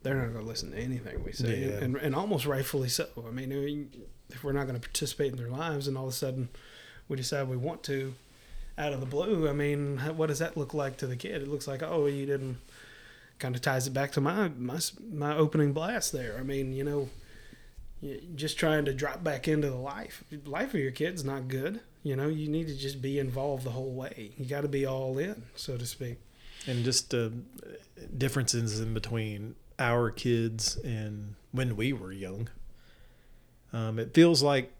they're 0.03 0.15
not 0.15 0.31
going 0.33 0.43
to 0.43 0.49
listen 0.49 0.71
to 0.71 0.77
anything 0.77 1.23
we 1.23 1.31
say, 1.31 1.59
Yeah. 1.69 1.83
and 1.83 1.95
and 1.95 2.15
almost 2.15 2.45
rightfully 2.45 2.89
so. 2.89 3.07
I 3.27 3.31
mean, 3.31 3.51
I 3.51 3.55
mean, 3.55 3.91
if 4.29 4.43
we're 4.43 4.51
not 4.53 4.67
going 4.67 4.79
to 4.79 4.87
participate 4.87 5.31
in 5.31 5.37
their 5.37 5.49
lives, 5.49 5.87
and 5.87 5.97
all 5.97 6.05
of 6.05 6.09
a 6.09 6.13
sudden 6.15 6.49
we 7.07 7.17
decide 7.17 7.47
we 7.49 7.57
want 7.57 7.83
to, 7.83 8.13
out 8.77 8.93
of 8.93 8.99
the 8.99 9.05
blue, 9.05 9.47
I 9.49 9.53
mean, 9.53 9.97
what 10.17 10.27
does 10.27 10.39
that 10.39 10.55
look 10.57 10.73
like 10.73 10.97
to 10.97 11.07
the 11.07 11.15
kid? 11.17 11.41
It 11.41 11.47
looks 11.47 11.67
like, 11.67 11.83
oh, 11.83 12.05
you 12.07 12.25
didn't. 12.25 12.57
Kind 13.39 13.55
of 13.55 13.61
ties 13.63 13.87
it 13.87 13.93
back 13.93 14.11
to 14.11 14.21
my 14.21 14.49
my 14.49 14.79
my 15.11 15.35
opening 15.35 15.73
blast 15.73 16.11
there. 16.11 16.37
I 16.39 16.43
mean, 16.43 16.73
you 16.73 16.83
know, 16.83 17.09
just 18.35 18.57
trying 18.59 18.85
to 18.85 18.93
drop 18.93 19.23
back 19.23 19.47
into 19.47 19.67
the 19.69 19.75
life 19.77 20.23
life 20.45 20.73
of 20.75 20.79
your 20.79 20.91
kids 20.91 21.23
not 21.23 21.47
good. 21.47 21.79
You 22.03 22.15
know, 22.15 22.27
you 22.27 22.47
need 22.47 22.67
to 22.67 22.75
just 22.75 23.01
be 23.01 23.17
involved 23.19 23.63
the 23.63 23.71
whole 23.71 23.93
way. 23.93 24.31
You 24.37 24.45
got 24.45 24.61
to 24.61 24.67
be 24.67 24.85
all 24.85 25.17
in, 25.19 25.43
so 25.55 25.75
to 25.77 25.85
speak. 25.85 26.17
and 26.67 26.83
just 26.83 27.13
uh, 27.15 27.29
differences 28.17 28.79
in 28.79 28.93
between 28.93 29.55
our 29.81 30.11
kids 30.11 30.77
and 30.77 31.35
when 31.51 31.75
we 31.75 31.91
were 31.91 32.11
young. 32.11 32.49
Um, 33.73 33.99
it 33.99 34.13
feels 34.13 34.43
like 34.43 34.71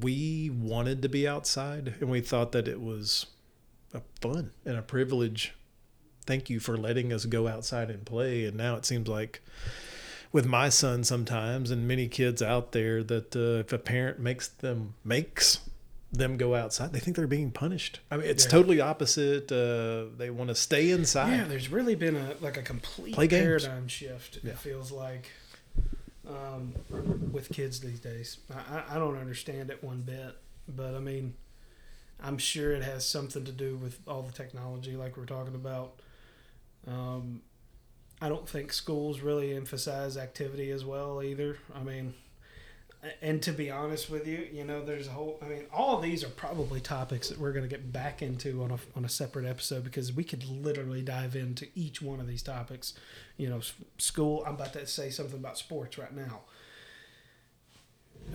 we 0.00 0.50
wanted 0.50 1.02
to 1.02 1.08
be 1.08 1.26
outside 1.26 1.94
and 2.00 2.10
we 2.10 2.20
thought 2.20 2.52
that 2.52 2.68
it 2.68 2.80
was 2.80 3.26
a 3.92 4.00
fun 4.20 4.52
and 4.64 4.76
a 4.76 4.82
privilege. 4.82 5.54
Thank 6.26 6.50
you 6.50 6.60
for 6.60 6.76
letting 6.76 7.12
us 7.12 7.24
go 7.24 7.48
outside 7.48 7.90
and 7.90 8.04
play. 8.04 8.44
And 8.44 8.56
now 8.56 8.76
it 8.76 8.84
seems 8.84 9.08
like 9.08 9.42
with 10.30 10.46
my 10.46 10.68
son 10.68 11.04
sometimes 11.04 11.70
and 11.70 11.88
many 11.88 12.06
kids 12.06 12.42
out 12.42 12.72
there 12.72 13.02
that 13.02 13.34
uh, 13.34 13.60
if 13.60 13.72
a 13.72 13.78
parent 13.78 14.20
makes 14.20 14.48
them 14.48 14.94
makes 15.04 15.60
them 16.12 16.36
go 16.38 16.54
outside, 16.54 16.92
they 16.92 16.98
think 17.00 17.16
they're 17.16 17.26
being 17.26 17.50
punished. 17.50 18.00
I 18.10 18.16
mean, 18.16 18.26
it's 18.28 18.44
Yeah. 18.44 18.50
totally 18.50 18.80
opposite. 18.80 19.52
Uh, 19.52 20.06
they 20.16 20.30
want 20.30 20.48
to 20.48 20.54
stay 20.54 20.90
inside. 20.90 21.36
Yeah, 21.36 21.44
there's 21.44 21.68
really 21.68 21.94
been 21.94 22.16
a 22.16 22.34
like 22.40 22.56
a 22.56 22.62
complete 22.62 23.14
paradigm 23.14 23.88
shift. 23.88 24.38
Yeah. 24.42 24.52
It 24.52 24.58
feels 24.58 24.90
like 24.90 25.30
um, 26.26 26.74
with 27.32 27.48
kids 27.50 27.80
these 27.80 28.00
days. 28.00 28.38
I, 28.50 28.82
I- 28.96 28.98
don't 28.98 29.16
understand 29.18 29.70
it 29.70 29.82
one 29.82 30.02
bit, 30.02 30.36
but 30.68 30.94
I 30.94 30.98
mean, 31.00 31.34
I'm 32.20 32.38
sure 32.38 32.72
it 32.72 32.82
has 32.82 33.06
something 33.08 33.44
to 33.44 33.52
do 33.52 33.76
with 33.76 34.00
all 34.06 34.22
the 34.22 34.32
technology, 34.32 34.96
like 34.96 35.16
we're 35.16 35.24
talking 35.26 35.54
about. 35.54 36.00
Um, 36.86 37.42
I 38.20 38.28
don't 38.28 38.48
think 38.48 38.72
schools 38.72 39.20
really 39.20 39.54
emphasize 39.54 40.16
activity 40.16 40.70
as 40.70 40.84
well 40.84 41.22
either. 41.22 41.58
I 41.74 41.82
mean, 41.82 42.14
and 43.22 43.40
to 43.42 43.52
be 43.52 43.70
honest 43.70 44.10
with 44.10 44.26
you, 44.26 44.48
you 44.52 44.64
know, 44.64 44.84
there's 44.84 45.06
a 45.06 45.10
whole. 45.10 45.38
I 45.40 45.46
mean, 45.46 45.66
all 45.72 46.00
these 46.00 46.24
are 46.24 46.28
probably 46.28 46.80
topics 46.80 47.28
that 47.28 47.38
we're 47.38 47.52
going 47.52 47.64
to 47.64 47.68
get 47.68 47.92
back 47.92 48.22
into 48.22 48.62
on 48.62 48.72
a 48.72 48.78
on 48.96 49.04
a 49.04 49.08
separate 49.08 49.46
episode 49.46 49.84
because 49.84 50.12
we 50.12 50.24
could 50.24 50.44
literally 50.44 51.02
dive 51.02 51.36
into 51.36 51.68
each 51.76 52.02
one 52.02 52.18
of 52.18 52.26
these 52.26 52.42
topics. 52.42 52.94
You 53.36 53.50
know, 53.50 53.60
school. 53.98 54.42
I'm 54.44 54.54
about 54.54 54.72
to 54.72 54.86
say 54.86 55.10
something 55.10 55.38
about 55.38 55.58
sports 55.58 55.96
right 55.96 56.14
now. 56.14 56.40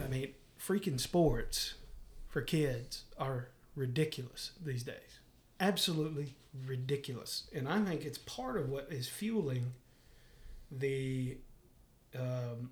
I 0.01 0.07
mean, 0.07 0.29
freaking 0.59 0.99
sports 0.99 1.73
for 2.29 2.41
kids 2.41 3.03
are 3.19 3.49
ridiculous 3.75 4.51
these 4.63 4.83
days. 4.83 5.19
Absolutely 5.59 6.35
ridiculous. 6.65 7.47
And 7.53 7.67
I 7.67 7.81
think 7.81 8.05
it's 8.05 8.17
part 8.17 8.57
of 8.57 8.69
what 8.69 8.87
is 8.89 9.07
fueling 9.07 9.73
the 10.71 11.37
um, 12.17 12.69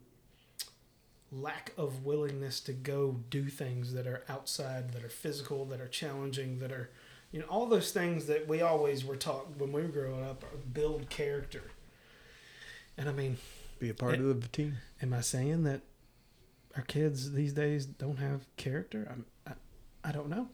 lack 1.32 1.72
of 1.78 2.04
willingness 2.06 2.60
to 2.62 2.74
go 2.74 3.22
do 3.30 3.46
things 3.46 3.94
that 3.94 4.06
are 4.08 4.24
outside, 4.28 4.92
that 4.92 5.04
are 5.04 5.10
physical, 5.10 5.66
that 5.66 5.80
are 5.80 5.88
challenging, 5.88 6.60
that 6.60 6.72
are, 6.72 6.90
you 7.32 7.40
know, 7.40 7.46
all 7.46 7.66
those 7.68 7.92
things 7.92 8.26
that 8.28 8.48
we 8.48 8.62
always 8.62 9.06
were 9.06 9.16
taught 9.16 9.58
when 9.58 9.72
we 9.72 9.82
were 9.82 9.88
growing 9.88 10.24
up 10.26 10.44
build 10.74 11.10
character. 11.10 11.64
And 12.98 13.08
I 13.08 13.14
mean, 13.14 13.38
Be 13.80 13.90
a 13.90 13.94
part 13.94 14.16
It- 14.16 14.22
of 14.22 14.42
the 14.42 14.48
team. 14.50 14.78
am 15.02 15.14
I 15.14 15.22
saying 15.22 15.64
that 15.64 15.82
our 16.76 16.84
kids 16.84 17.32
these 17.32 17.54
days 17.54 17.86
don't 17.86 18.18
have 18.18 18.46
character? 18.58 19.08
I'm, 19.10 19.26
I, 19.48 20.10
I 20.10 20.12
don't 20.12 20.30
know. 20.30 20.50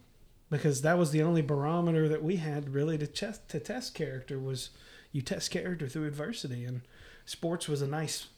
Because 0.50 0.80
that 0.82 0.96
was 0.96 1.10
the 1.10 1.22
only 1.22 1.42
barometer 1.42 2.08
that 2.08 2.22
we 2.22 2.36
had 2.36 2.70
really 2.72 2.96
to 2.98 3.06
test 3.06 3.48
to 3.50 3.60
test 3.60 3.92
character 3.94 4.38
was 4.38 4.70
you 5.12 5.20
test 5.20 5.50
character 5.50 5.86
through 5.88 6.06
adversity 6.06 6.64
and 6.64 6.80
sports 7.26 7.68
was 7.68 7.82
a 7.82 7.86
nice 7.86 8.28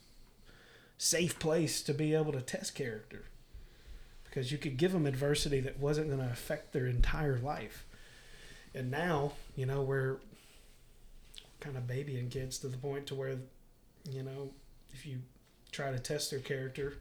safe 1.03 1.39
place 1.39 1.81
to 1.81 1.95
be 1.95 2.13
able 2.13 2.31
to 2.31 2.39
test 2.41 2.75
character 2.75 3.23
because 4.25 4.51
you 4.51 4.57
could 4.59 4.77
give 4.77 4.91
them 4.91 5.07
adversity 5.07 5.59
that 5.59 5.79
wasn't 5.79 6.05
going 6.07 6.19
to 6.19 6.29
affect 6.31 6.73
their 6.73 6.85
entire 6.85 7.39
life. 7.39 7.87
And 8.75 8.91
now, 8.91 9.31
you 9.55 9.65
know, 9.65 9.81
we're 9.81 10.17
kind 11.59 11.75
of 11.75 11.87
babying 11.87 12.29
kids 12.29 12.59
to 12.59 12.67
the 12.67 12.77
point 12.77 13.07
to 13.07 13.15
where 13.15 13.35
you 14.11 14.21
know, 14.21 14.51
if 14.93 15.05
you 15.07 15.17
try 15.71 15.91
to 15.91 15.97
test 15.99 16.29
their 16.29 16.39
character 16.39 16.93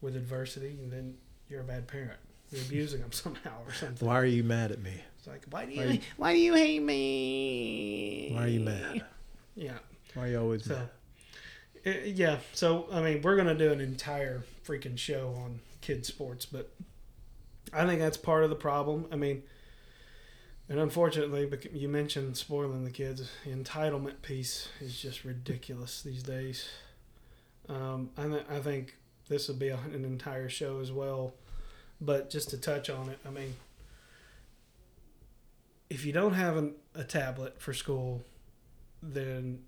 with 0.00 0.14
adversity, 0.14 0.78
then 0.84 1.16
you're 1.48 1.62
a 1.62 1.64
bad 1.64 1.88
parent. 1.88 2.18
You're 2.52 2.62
abusing 2.62 3.00
them 3.00 3.10
somehow 3.24 3.62
or 3.66 3.72
something. 3.72 4.06
Why 4.06 4.14
are 4.20 4.24
you 4.24 4.44
mad 4.44 4.70
at 4.70 4.80
me? 4.80 4.94
It's 5.18 5.26
like, 5.26 5.42
why 5.50 5.66
do 5.66 5.72
you, 5.72 5.82
are 5.82 5.86
you- 5.86 6.00
why 6.16 6.32
do 6.32 6.38
you 6.38 6.54
hate 6.54 6.82
me? 6.82 8.30
Why 8.34 8.44
are 8.44 8.48
you 8.48 8.60
mad? 8.60 9.04
Yeah. 9.56 9.78
Why 10.14 10.24
are 10.24 10.28
you 10.28 10.40
always 10.40 10.64
So, 10.64 10.74
mad? 10.74 10.88
Uh, 11.86 11.90
yeah. 12.04 12.38
So, 12.52 12.88
I 12.90 13.00
mean, 13.00 13.22
we're 13.22 13.36
gonna 13.36 13.54
do 13.54 13.72
an 13.72 13.80
entire 13.80 14.44
freaking 14.66 14.98
show 14.98 15.34
on 15.44 15.60
kids 15.80 16.08
sports, 16.08 16.46
but 16.46 16.70
I 17.72 17.86
think 17.86 18.00
that's 18.00 18.16
part 18.16 18.44
of 18.44 18.50
the 18.50 18.56
problem. 18.56 19.06
I 19.12 19.16
mean, 19.16 19.42
and 20.68 20.80
unfortunately, 20.80 21.48
you 21.72 21.88
mentioned 21.88 22.36
spoiling 22.36 22.84
the 22.84 22.90
kids. 22.90 23.30
The 23.44 23.50
entitlement 23.52 24.22
piece 24.22 24.68
is 24.80 25.00
just 25.00 25.24
ridiculous 25.24 26.02
these 26.02 26.22
days. 26.22 26.68
Um, 27.68 28.10
I, 28.16 28.26
th- 28.26 28.46
I 28.50 28.58
think 28.58 28.96
this 29.28 29.48
would 29.48 29.58
be 29.58 29.68
a, 29.68 29.78
an 29.92 30.04
entire 30.04 30.48
show 30.48 30.80
as 30.80 30.90
well. 30.90 31.34
But 32.00 32.30
just 32.30 32.50
to 32.50 32.58
touch 32.58 32.90
on 32.90 33.08
it, 33.08 33.18
I 33.26 33.30
mean, 33.30 33.54
if 35.88 36.04
you 36.04 36.12
don't 36.12 36.34
have 36.34 36.56
an, 36.56 36.74
a 36.94 37.04
tablet 37.04 37.60
for 37.60 37.72
school, 37.72 38.24
then 39.02 39.60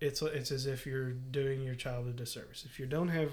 it's 0.00 0.20
it's 0.22 0.50
as 0.50 0.66
if 0.66 0.86
you're 0.86 1.10
doing 1.12 1.62
your 1.62 1.74
child 1.74 2.06
a 2.08 2.10
disservice. 2.12 2.64
If 2.66 2.78
you 2.80 2.86
don't 2.86 3.08
have 3.08 3.30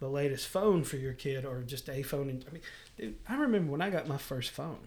the 0.00 0.08
latest 0.08 0.46
phone 0.48 0.84
for 0.84 0.96
your 0.96 1.12
kid 1.12 1.44
or 1.44 1.62
just 1.62 1.88
a 1.88 2.02
phone, 2.02 2.28
I 2.48 2.52
mean, 2.52 2.62
dude, 2.96 3.16
I 3.28 3.36
remember 3.36 3.72
when 3.72 3.82
I 3.82 3.90
got 3.90 4.06
my 4.06 4.16
first 4.18 4.50
phone 4.50 4.86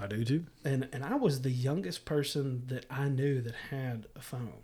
I 0.00 0.06
do 0.06 0.24
too. 0.24 0.44
and 0.64 0.88
and 0.92 1.04
I 1.04 1.16
was 1.16 1.42
the 1.42 1.50
youngest 1.50 2.04
person 2.04 2.62
that 2.68 2.86
I 2.90 3.08
knew 3.08 3.40
that 3.42 3.54
had 3.70 4.06
a 4.16 4.20
phone. 4.22 4.62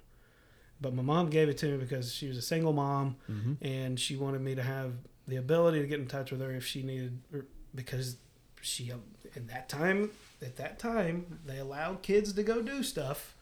But 0.81 0.95
my 0.95 1.03
mom 1.03 1.29
gave 1.29 1.49
it 1.49 1.59
to 1.59 1.67
me 1.73 1.77
because 1.79 2.15
she 2.15 2.29
was 2.29 2.37
a 2.37 2.43
single 2.43 2.73
mom 2.73 3.17
Mm-hmm. 3.31 3.55
and 3.63 3.99
she 4.01 4.17
wanted 4.17 4.41
me 4.43 4.55
to 4.55 4.63
have 4.63 4.93
the 5.27 5.37
ability 5.37 5.81
to 5.81 5.87
get 5.87 5.99
in 5.99 6.07
touch 6.07 6.31
with 6.31 6.41
her 6.41 6.53
if 6.53 6.65
she 6.67 6.83
needed 6.83 7.19
or 7.35 7.47
because 7.75 8.17
she 8.63 8.91
in 9.35 9.47
that 9.49 9.69
time 9.69 10.11
at 10.41 10.57
that 10.57 10.79
time 10.79 11.41
they 11.45 11.59
allowed 11.59 12.01
kids 12.03 12.33
to 12.33 12.43
go 12.43 12.63
do 12.63 12.83
stuff 12.83 13.35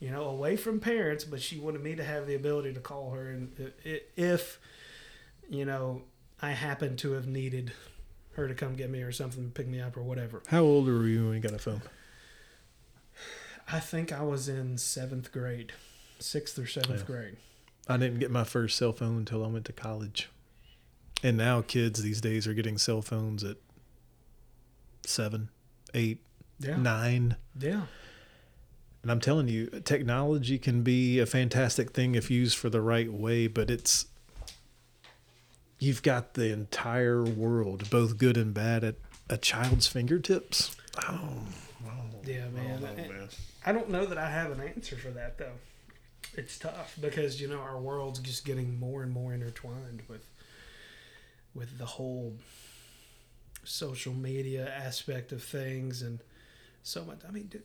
you 0.00 0.10
know 0.10 0.24
away 0.24 0.56
from 0.56 0.80
parents 0.80 1.24
but 1.24 1.40
she 1.40 1.58
wanted 1.58 1.82
me 1.82 1.94
to 1.94 2.02
have 2.02 2.26
the 2.26 2.34
ability 2.34 2.72
to 2.74 2.80
call 2.80 3.10
her 3.12 3.28
and 3.30 3.72
if 4.16 4.58
you 5.48 5.64
know 5.64 6.02
I 6.42 6.50
happened 6.52 6.98
to 7.00 7.12
have 7.12 7.26
needed 7.26 7.72
her 8.34 8.48
to 8.48 8.54
come 8.54 8.74
get 8.76 8.88
me 8.90 9.02
or 9.02 9.12
something 9.12 9.50
pick 9.50 9.68
me 9.68 9.80
up 9.80 9.96
or 9.96 10.02
whatever 10.02 10.42
How 10.48 10.60
old 10.62 10.86
were 10.86 11.06
you 11.06 11.26
when 11.26 11.34
you 11.34 11.40
got 11.40 11.52
a 11.52 11.58
phone? 11.58 11.82
I 13.72 13.78
think 13.78 14.12
I 14.12 14.22
was 14.22 14.48
in 14.48 14.78
seventh 14.78 15.30
grade, 15.30 15.72
sixth 16.18 16.58
or 16.58 16.66
seventh 16.66 17.00
Yeah. 17.00 17.06
grade. 17.06 17.36
I 17.88 17.96
didn't 17.98 18.18
get 18.18 18.30
my 18.30 18.42
first 18.44 18.76
cell 18.76 18.92
phone 18.92 19.16
until 19.18 19.44
I 19.44 19.48
went 19.48 19.64
to 19.66 19.72
college. 19.72 20.28
And 21.22 21.36
now 21.36 21.60
kids 21.62 22.02
these 22.02 22.20
days 22.20 22.46
are 22.48 22.54
getting 22.54 22.78
cell 22.78 23.02
phones 23.02 23.44
at 23.44 23.58
seven, 25.04 25.50
eight, 25.94 26.24
Yeah, 26.58 26.76
nine. 26.76 27.36
yeah, 27.58 27.82
And 29.02 29.10
I'm 29.10 29.20
telling 29.20 29.48
you, 29.48 29.66
technology 29.84 30.58
can 30.58 30.82
be 30.82 31.18
a 31.18 31.26
fantastic 31.26 31.92
thing 31.92 32.14
if 32.14 32.30
used 32.30 32.58
for 32.58 32.68
the 32.68 32.82
right 32.82 33.10
way, 33.10 33.46
but 33.46 33.70
it's 33.70 34.06
you've 35.78 36.02
got 36.02 36.34
the 36.34 36.52
entire 36.52 37.24
world, 37.24 37.88
both 37.88 38.18
good 38.18 38.36
and 38.36 38.52
bad, 38.52 38.84
at 38.84 38.96
a 39.30 39.38
child's 39.38 39.86
fingertips. 39.86 40.76
Oh, 41.08 41.18
oh 41.86 41.90
yeah, 42.26 42.48
man. 42.48 42.82
oh, 42.82 42.86
And 42.86 43.08
man. 43.08 43.28
I 43.64 43.72
don't 43.72 43.88
know 43.88 44.04
that 44.04 44.18
I 44.18 44.30
have 44.30 44.50
an 44.50 44.60
answer 44.60 44.96
for 44.96 45.10
that 45.10 45.38
though. 45.38 45.52
It's 46.34 46.58
tough 46.58 46.96
because 47.00 47.40
you 47.40 47.48
know 47.48 47.58
our 47.58 47.78
world's 47.78 48.20
just 48.20 48.44
getting 48.44 48.78
more 48.78 49.02
and 49.02 49.12
more 49.12 49.32
intertwined 49.32 50.02
with 50.08 50.26
with 51.54 51.78
the 51.78 51.86
whole 51.86 52.34
social 53.64 54.12
media 54.12 54.70
aspect 54.72 55.32
of 55.32 55.42
things 55.42 56.02
and 56.02 56.20
so 56.82 57.04
much. 57.04 57.20
I 57.26 57.30
mean, 57.30 57.46
dude, 57.46 57.62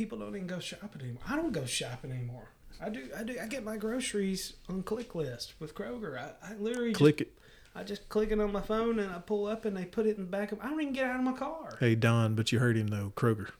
people 0.00 0.16
don't 0.16 0.34
even 0.34 0.46
go 0.46 0.58
shopping 0.58 1.02
anymore. 1.02 1.22
I 1.28 1.36
don't 1.36 1.52
go 1.52 1.66
shopping 1.66 2.10
anymore. 2.10 2.48
I 2.80 2.88
do. 2.88 3.10
I 3.14 3.22
do. 3.22 3.36
I 3.38 3.46
get 3.46 3.62
my 3.64 3.76
groceries 3.76 4.54
on 4.66 4.82
Click 4.82 5.14
List 5.14 5.52
with 5.60 5.74
Kroger. 5.74 6.16
I, 6.18 6.30
I 6.42 6.54
literally 6.54 6.92
just 6.92 6.98
Click 6.98 7.20
it. 7.20 7.38
I 7.74 7.82
just 7.84 8.08
click 8.08 8.30
it 8.32 8.40
on 8.40 8.50
my 8.50 8.62
phone 8.62 8.98
and 8.98 9.12
I 9.12 9.18
pull 9.18 9.46
up 9.46 9.66
and 9.66 9.76
they 9.76 9.84
put 9.84 10.06
it 10.06 10.16
in 10.16 10.22
the 10.24 10.30
back 10.30 10.52
of. 10.52 10.60
I 10.62 10.70
don't 10.70 10.80
even 10.80 10.94
get 10.94 11.04
out 11.04 11.16
of 11.16 11.22
my 11.24 11.34
car. 11.34 11.76
Hey, 11.78 11.94
Don, 11.96 12.34
but 12.34 12.50
you 12.50 12.60
heard 12.60 12.78
him 12.78 12.86
though. 12.86 13.12
Kroger. 13.14 13.50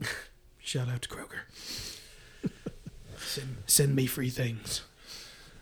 Shout 0.58 0.88
out 0.88 1.02
to 1.02 1.08
Kroger. 1.10 1.40
send, 3.18 3.56
send 3.66 3.94
me 3.94 4.06
free 4.06 4.30
things. 4.30 4.82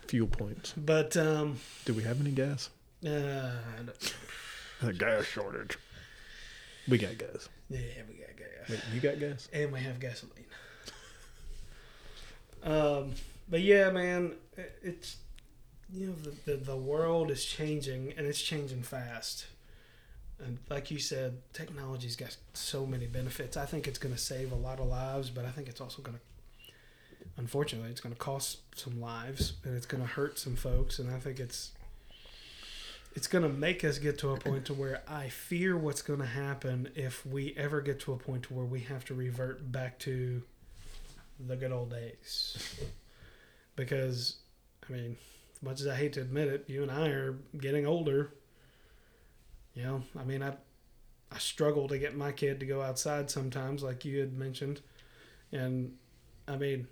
Fuel 0.07 0.27
points. 0.27 0.73
But 0.77 1.17
um, 1.17 1.57
Do 1.83 1.93
we 1.93 2.03
have 2.03 2.21
any 2.21 2.31
gas? 2.31 2.69
uh, 3.05 3.09
I 3.09 3.83
don't- 3.85 4.15
A 4.81 4.93
gas 4.97 5.25
shortage. 5.25 5.77
We 6.87 6.97
got 6.99 7.17
gas. 7.17 7.49
Yeah, 7.69 7.79
we 8.07 8.15
got 8.15 8.35
gas 8.37 8.69
Wait, 8.69 8.79
you 8.93 8.99
got 9.01 9.19
gas? 9.19 9.47
and 9.53 9.71
we 9.71 9.79
have 9.79 9.99
gasoline. 9.99 10.45
Um, 12.63 13.11
but 13.49 13.61
yeah, 13.61 13.89
man, 13.91 14.33
it- 14.57 14.77
it's 14.81 15.17
you 15.93 16.07
know 16.07 16.13
the, 16.15 16.51
the 16.51 16.57
the 16.57 16.75
world 16.75 17.29
is 17.29 17.45
changing 17.45 18.13
and 18.17 18.25
it's 18.25 18.41
changing 18.41 18.81
fast. 18.81 19.45
And 20.39 20.57
like 20.69 20.91
you 20.91 20.99
said, 20.99 21.41
technology's 21.53 22.15
got 22.17 22.35
so 22.53 22.85
many 22.85 23.05
benefits. 23.05 23.55
I 23.55 23.65
think 23.65 23.87
it's 23.87 23.97
going 23.99 24.13
to 24.13 24.19
save 24.19 24.51
a 24.51 24.55
lot 24.55 24.79
of 24.81 24.87
lives, 24.87 25.29
but 25.29 25.45
I 25.45 25.49
think 25.51 25.69
it's 25.69 25.79
also 25.79 26.01
going 26.01 26.17
to, 26.17 26.73
unfortunately, 27.37 27.89
it's 27.89 28.01
going 28.01 28.13
to 28.13 28.19
cost 28.19 28.57
some 28.77 28.99
lives 28.99 29.53
and 29.63 29.77
it's 29.77 29.85
going 29.85 30.03
to 30.03 30.09
hurt 30.09 30.37
some 30.37 30.57
folks. 30.57 30.99
And 30.99 31.09
I 31.09 31.19
think 31.19 31.39
it's, 31.39 31.71
it's 33.15 33.27
going 33.27 33.43
to 33.43 33.49
make 33.49 33.83
us 33.85 33.97
get 33.97 34.17
to 34.19 34.31
a 34.31 34.37
point 34.37 34.65
to 34.65 34.73
where 34.73 35.01
I 35.07 35.29
fear 35.29 35.77
what's 35.77 36.01
going 36.01 36.19
to 36.19 36.25
happen 36.25 36.89
if 36.95 37.25
we 37.25 37.53
ever 37.55 37.79
get 37.79 38.01
to 38.01 38.11
a 38.11 38.17
point 38.17 38.43
to 38.43 38.53
where 38.53 38.65
we 38.65 38.81
have 38.81 39.05
to 39.05 39.13
revert 39.13 39.71
back 39.71 39.97
to 39.99 40.43
the 41.39 41.55
good 41.55 41.71
old 41.71 41.91
days. 41.91 42.77
Because, 43.77 44.35
I 44.87 44.91
mean, 44.91 45.15
as 45.55 45.63
much 45.63 45.79
as 45.79 45.87
I 45.87 45.95
hate 45.95 46.13
to 46.13 46.21
admit 46.21 46.49
it, 46.49 46.65
you 46.67 46.83
and 46.83 46.91
I 46.91 47.07
are 47.07 47.37
getting 47.57 47.87
older. 47.87 48.33
You 49.73 49.83
know, 49.83 50.03
I 50.19 50.25
mean, 50.25 50.43
I 50.43 50.53
I 51.31 51.37
struggle 51.37 51.87
to 51.87 51.97
get 51.97 52.15
my 52.15 52.31
kid 52.31 52.59
to 52.59 52.65
go 52.65 52.81
outside 52.81 53.29
sometimes, 53.29 53.83
like 53.83 54.05
you 54.05 54.19
had 54.19 54.33
mentioned, 54.33 54.81
and 55.51 55.93
I 56.47 56.55
mean, 56.55 56.87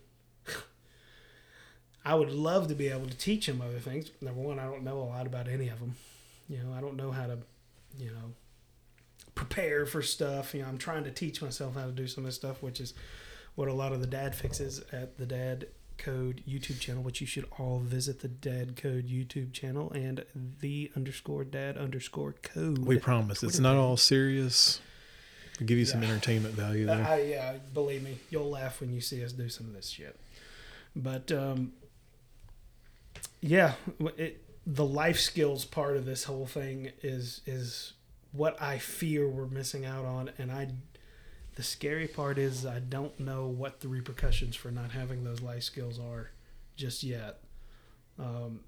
I 2.06 2.16
would 2.16 2.32
love 2.32 2.68
to 2.68 2.76
be 2.76 2.90
able 2.90 3.08
to 3.08 3.18
teach 3.18 3.48
him 3.48 3.62
other 3.62 3.80
things. 3.80 4.12
Number 4.22 4.42
one, 4.42 4.60
I 4.60 4.66
don't 4.66 4.84
know 4.84 5.00
a 5.00 5.04
lot 5.04 5.28
about 5.28 5.48
any 5.48 5.70
of 5.70 5.80
them. 5.80 5.96
You 6.50 6.58
know, 6.64 6.74
I 6.78 6.82
don't 6.82 6.96
know 6.96 7.12
how 7.12 7.28
to, 7.28 7.38
you 7.98 8.12
know, 8.12 8.34
prepare 9.36 9.86
for 9.86 10.02
stuff. 10.02 10.54
You 10.54 10.62
know, 10.62 10.68
I'm 10.68 10.78
trying 10.78 11.04
to 11.06 11.12
teach 11.12 11.42
myself 11.42 11.76
how 11.76 11.86
to 11.86 11.92
do 11.92 12.08
some 12.08 12.24
of 12.24 12.28
this 12.28 12.36
stuff, 12.36 12.62
which 12.62 12.80
is 12.80 12.94
what 13.56 13.68
a 13.68 13.74
lot 13.74 13.92
of 13.94 14.02
the 14.02 14.08
dad 14.08 14.36
fixes 14.36 14.82
at 14.92 15.18
the 15.18 15.26
dad 15.26 15.68
code 15.98 16.42
YouTube 16.50 16.80
channel, 16.80 17.04
which 17.04 17.22
you 17.22 17.28
should 17.28 17.46
all 17.60 17.80
visit 17.80 18.20
the 18.22 18.28
dad 18.28 18.76
code 18.76 19.08
YouTube 19.08 19.54
channel 19.54 19.92
and 19.92 20.24
the 20.60 20.92
underscore 20.96 21.44
dad 21.44 21.78
underscore 21.78 22.34
code. 22.42 22.80
We 22.80 22.98
promise. 22.98 23.44
It's 23.44 23.60
not 23.60 23.76
all 23.76 23.96
serious. 23.96 24.82
We'll 25.60 25.68
give 25.68 25.78
you 25.78 25.86
some 25.86 26.02
Yeah. 26.02 26.10
entertainment 26.10 26.56
value 26.56 26.90
Uh, 26.90 26.98
there. 26.98 27.08
I, 27.08 27.22
yeah, 27.22 27.54
believe 27.76 28.02
me, 28.04 28.18
you'll 28.32 28.50
laugh 28.50 28.82
when 28.82 28.92
you 28.92 29.02
see 29.02 29.24
us 29.24 29.32
do 29.34 29.48
some 29.50 29.68
of 29.68 29.74
this 29.74 29.88
shit. 29.88 30.20
But 30.96 31.32
um, 31.32 31.74
yeah, 33.42 33.74
it, 34.18 34.43
the 34.66 34.86
life 34.86 35.20
skills 35.20 35.66
part 35.66 35.98
of 35.98 36.06
this 36.06 36.24
whole 36.24 36.46
thing 36.46 36.92
is 37.02 37.42
is 37.46 37.94
what 38.32 38.60
I 38.62 38.78
fear 38.78 39.28
we're 39.28 39.46
missing 39.46 39.86
out 39.86 40.06
on, 40.06 40.32
and 40.38 40.52
I 40.52 40.70
The 41.56 41.64
scary 41.64 42.08
part 42.08 42.38
is 42.38 42.66
I 42.66 42.80
don't 42.80 43.20
know 43.20 43.48
what 43.48 43.82
the 43.82 43.88
repercussions 43.88 44.56
for 44.56 44.72
not 44.72 44.92
having 44.92 45.24
those 45.24 45.42
life 45.42 45.64
skills 45.64 46.00
are 46.00 46.32
just 46.76 47.04
yet. 47.04 47.40
Um, 48.18 48.62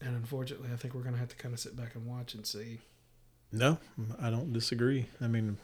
and 0.00 0.16
unfortunately, 0.16 0.70
I 0.72 0.76
think 0.76 0.94
we're 0.94 1.02
going 1.02 1.14
to 1.14 1.20
have 1.20 1.28
to 1.28 1.36
kind 1.36 1.52
of 1.52 1.60
sit 1.60 1.76
back 1.76 1.94
and 1.94 2.06
watch 2.06 2.34
and 2.34 2.46
see. 2.46 2.80
No, 3.52 3.78
I 4.20 4.30
don't 4.30 4.52
disagree. 4.52 5.06
I 5.20 5.28
mean, 5.28 5.58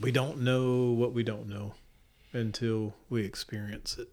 we 0.00 0.10
don't 0.12 0.40
know 0.40 0.90
what 0.90 1.12
we 1.12 1.22
don't 1.22 1.48
know 1.48 1.74
until 2.32 2.94
we 3.08 3.24
experience 3.24 3.96
it. 3.98 4.08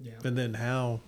Yeah. 0.00 0.14
And 0.24 0.36
then 0.36 0.54
how 0.54 1.00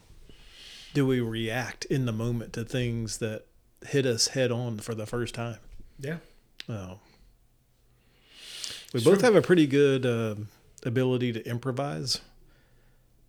do 0.95 1.07
we 1.07 1.21
react 1.21 1.85
in 1.87 2.07
the 2.07 2.13
moment 2.13 2.53
to 2.55 2.65
things 2.65 3.19
that 3.19 3.45
hit 3.87 4.07
us 4.07 4.29
head 4.29 4.51
on 4.53 4.79
for 4.79 4.95
the 4.95 5.07
first 5.07 5.35
time? 5.35 5.59
Yeah. 5.99 6.19
Oh. 6.69 6.99
We 8.93 9.03
both 9.03 9.23
have 9.23 9.35
a 9.35 9.43
pretty 9.43 9.67
good 9.67 10.05
uh, 10.05 10.35
ability 10.85 11.33
to 11.33 11.47
improvise, 11.49 12.21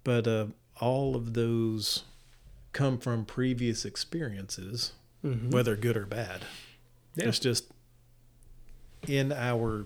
but 0.03 0.27
uh, 0.27 0.47
all 0.81 1.15
of 1.15 1.33
those 1.33 2.03
come 2.73 2.97
from 2.97 3.25
previous 3.25 3.85
experiences, 3.85 4.93
Mm-hmm. 5.25 5.51
whether 5.51 5.77
good 5.77 5.95
or 5.95 6.05
bad. 6.05 6.41
Yeah. 7.15 7.29
It's 7.29 7.39
just 7.39 7.67
in 9.07 9.31
our 9.31 9.85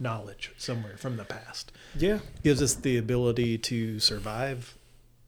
knowledge 0.00 0.50
somewhere 0.58 0.96
from 0.96 1.16
the 1.16 1.22
past. 1.22 1.70
yeah. 1.96 2.18
Gives 2.42 2.60
us 2.60 2.74
the 2.74 2.98
ability 2.98 3.56
to 3.58 4.00
survive, 4.00 4.76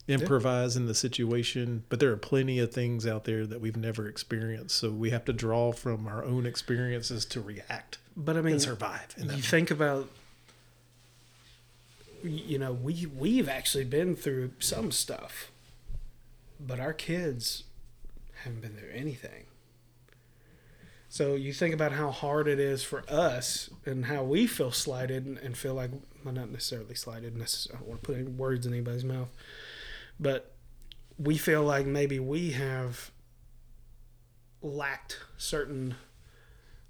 improvise 0.07 0.75
in 0.77 0.85
the 0.85 0.95
situation, 0.95 1.83
but 1.89 1.99
there 1.99 2.11
are 2.11 2.17
plenty 2.17 2.59
of 2.59 2.71
things 2.71 3.05
out 3.05 3.25
there 3.25 3.45
that 3.45 3.59
we've 3.59 3.75
never 3.75 4.07
experienced. 4.07 4.77
So 4.77 4.91
we 4.91 5.09
have 5.09 5.25
to 5.25 5.33
draw 5.33 5.71
from 5.71 6.07
our 6.07 6.23
own 6.23 6.45
experiences 6.45 7.25
to 7.25 7.41
react 7.41 7.97
But 8.15 8.37
I 8.37 8.41
mean, 8.41 8.53
and 8.53 8.61
survive. 8.61 9.15
You 9.17 9.41
think 9.41 9.69
about 9.71 10.09
you 12.23 12.57
know 12.57 12.73
we 12.73 13.05
we've 13.05 13.47
actually 13.49 13.83
been 13.83 14.15
through 14.15 14.51
some 14.59 14.91
stuff 14.91 15.51
but 16.59 16.79
our 16.79 16.93
kids 16.93 17.63
haven't 18.43 18.61
been 18.61 18.73
through 18.73 18.89
anything 18.93 19.45
so 21.09 21.35
you 21.35 21.53
think 21.53 21.73
about 21.73 21.93
how 21.93 22.11
hard 22.11 22.47
it 22.47 22.59
is 22.59 22.83
for 22.83 23.03
us 23.07 23.69
and 23.85 24.05
how 24.05 24.23
we 24.23 24.45
feel 24.47 24.71
slighted 24.71 25.25
and, 25.25 25.37
and 25.37 25.57
feel 25.57 25.73
like 25.73 25.91
well 26.23 26.33
not 26.33 26.49
necessarily 26.49 26.95
slighted 26.95 27.35
necess- 27.35 27.71
i 27.73 27.77
don't 27.77 27.87
want 27.87 28.01
to 28.01 28.07
put 28.07 28.17
any 28.17 28.27
words 28.27 28.65
in 28.65 28.73
anybody's 28.73 29.03
mouth 29.05 29.29
but 30.19 30.55
we 31.17 31.37
feel 31.37 31.63
like 31.63 31.85
maybe 31.85 32.19
we 32.19 32.51
have 32.51 33.11
lacked 34.61 35.19
certain 35.37 35.95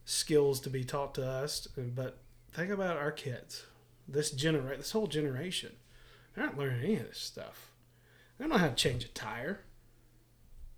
skills 0.06 0.60
to 0.62 0.70
be 0.70 0.84
taught 0.84 1.16
to 1.16 1.26
us. 1.26 1.68
But 1.78 2.18
think 2.54 2.72
about 2.72 2.98
our 2.98 3.12
kids, 3.12 3.66
this 4.08 4.32
generation, 4.32 4.80
this 4.80 4.92
whole 4.92 5.08
generation. 5.08 5.74
They're 6.36 6.46
not 6.46 6.58
learning 6.58 6.84
any 6.84 6.96
of 6.98 7.08
this 7.08 7.20
stuff. 7.20 7.72
They 8.38 8.44
don't 8.44 8.52
know 8.52 8.58
how 8.58 8.70
to 8.70 8.76
change 8.76 9.04
a 9.04 9.10
tire. 9.10 9.62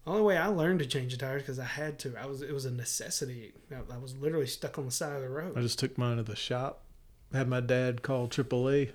The 0.05 0.11
only 0.11 0.23
way 0.23 0.37
I 0.37 0.47
learned 0.47 0.79
to 0.79 0.85
change 0.85 1.13
a 1.13 1.17
tire 1.17 1.37
is 1.37 1.43
because 1.43 1.59
I 1.59 1.65
had 1.65 1.99
to. 1.99 2.15
I 2.17 2.25
was 2.25 2.41
it 2.41 2.53
was 2.53 2.65
a 2.65 2.71
necessity. 2.71 3.53
I, 3.71 3.93
I 3.93 3.97
was 3.97 4.17
literally 4.17 4.47
stuck 4.47 4.77
on 4.77 4.85
the 4.85 4.91
side 4.91 5.15
of 5.15 5.21
the 5.21 5.29
road. 5.29 5.57
I 5.57 5.61
just 5.61 5.77
took 5.77 5.97
mine 5.97 6.17
to 6.17 6.23
the 6.23 6.35
shop, 6.35 6.83
had 7.33 7.47
my 7.47 7.59
dad 7.59 8.01
call 8.01 8.27
AAA. 8.27 8.91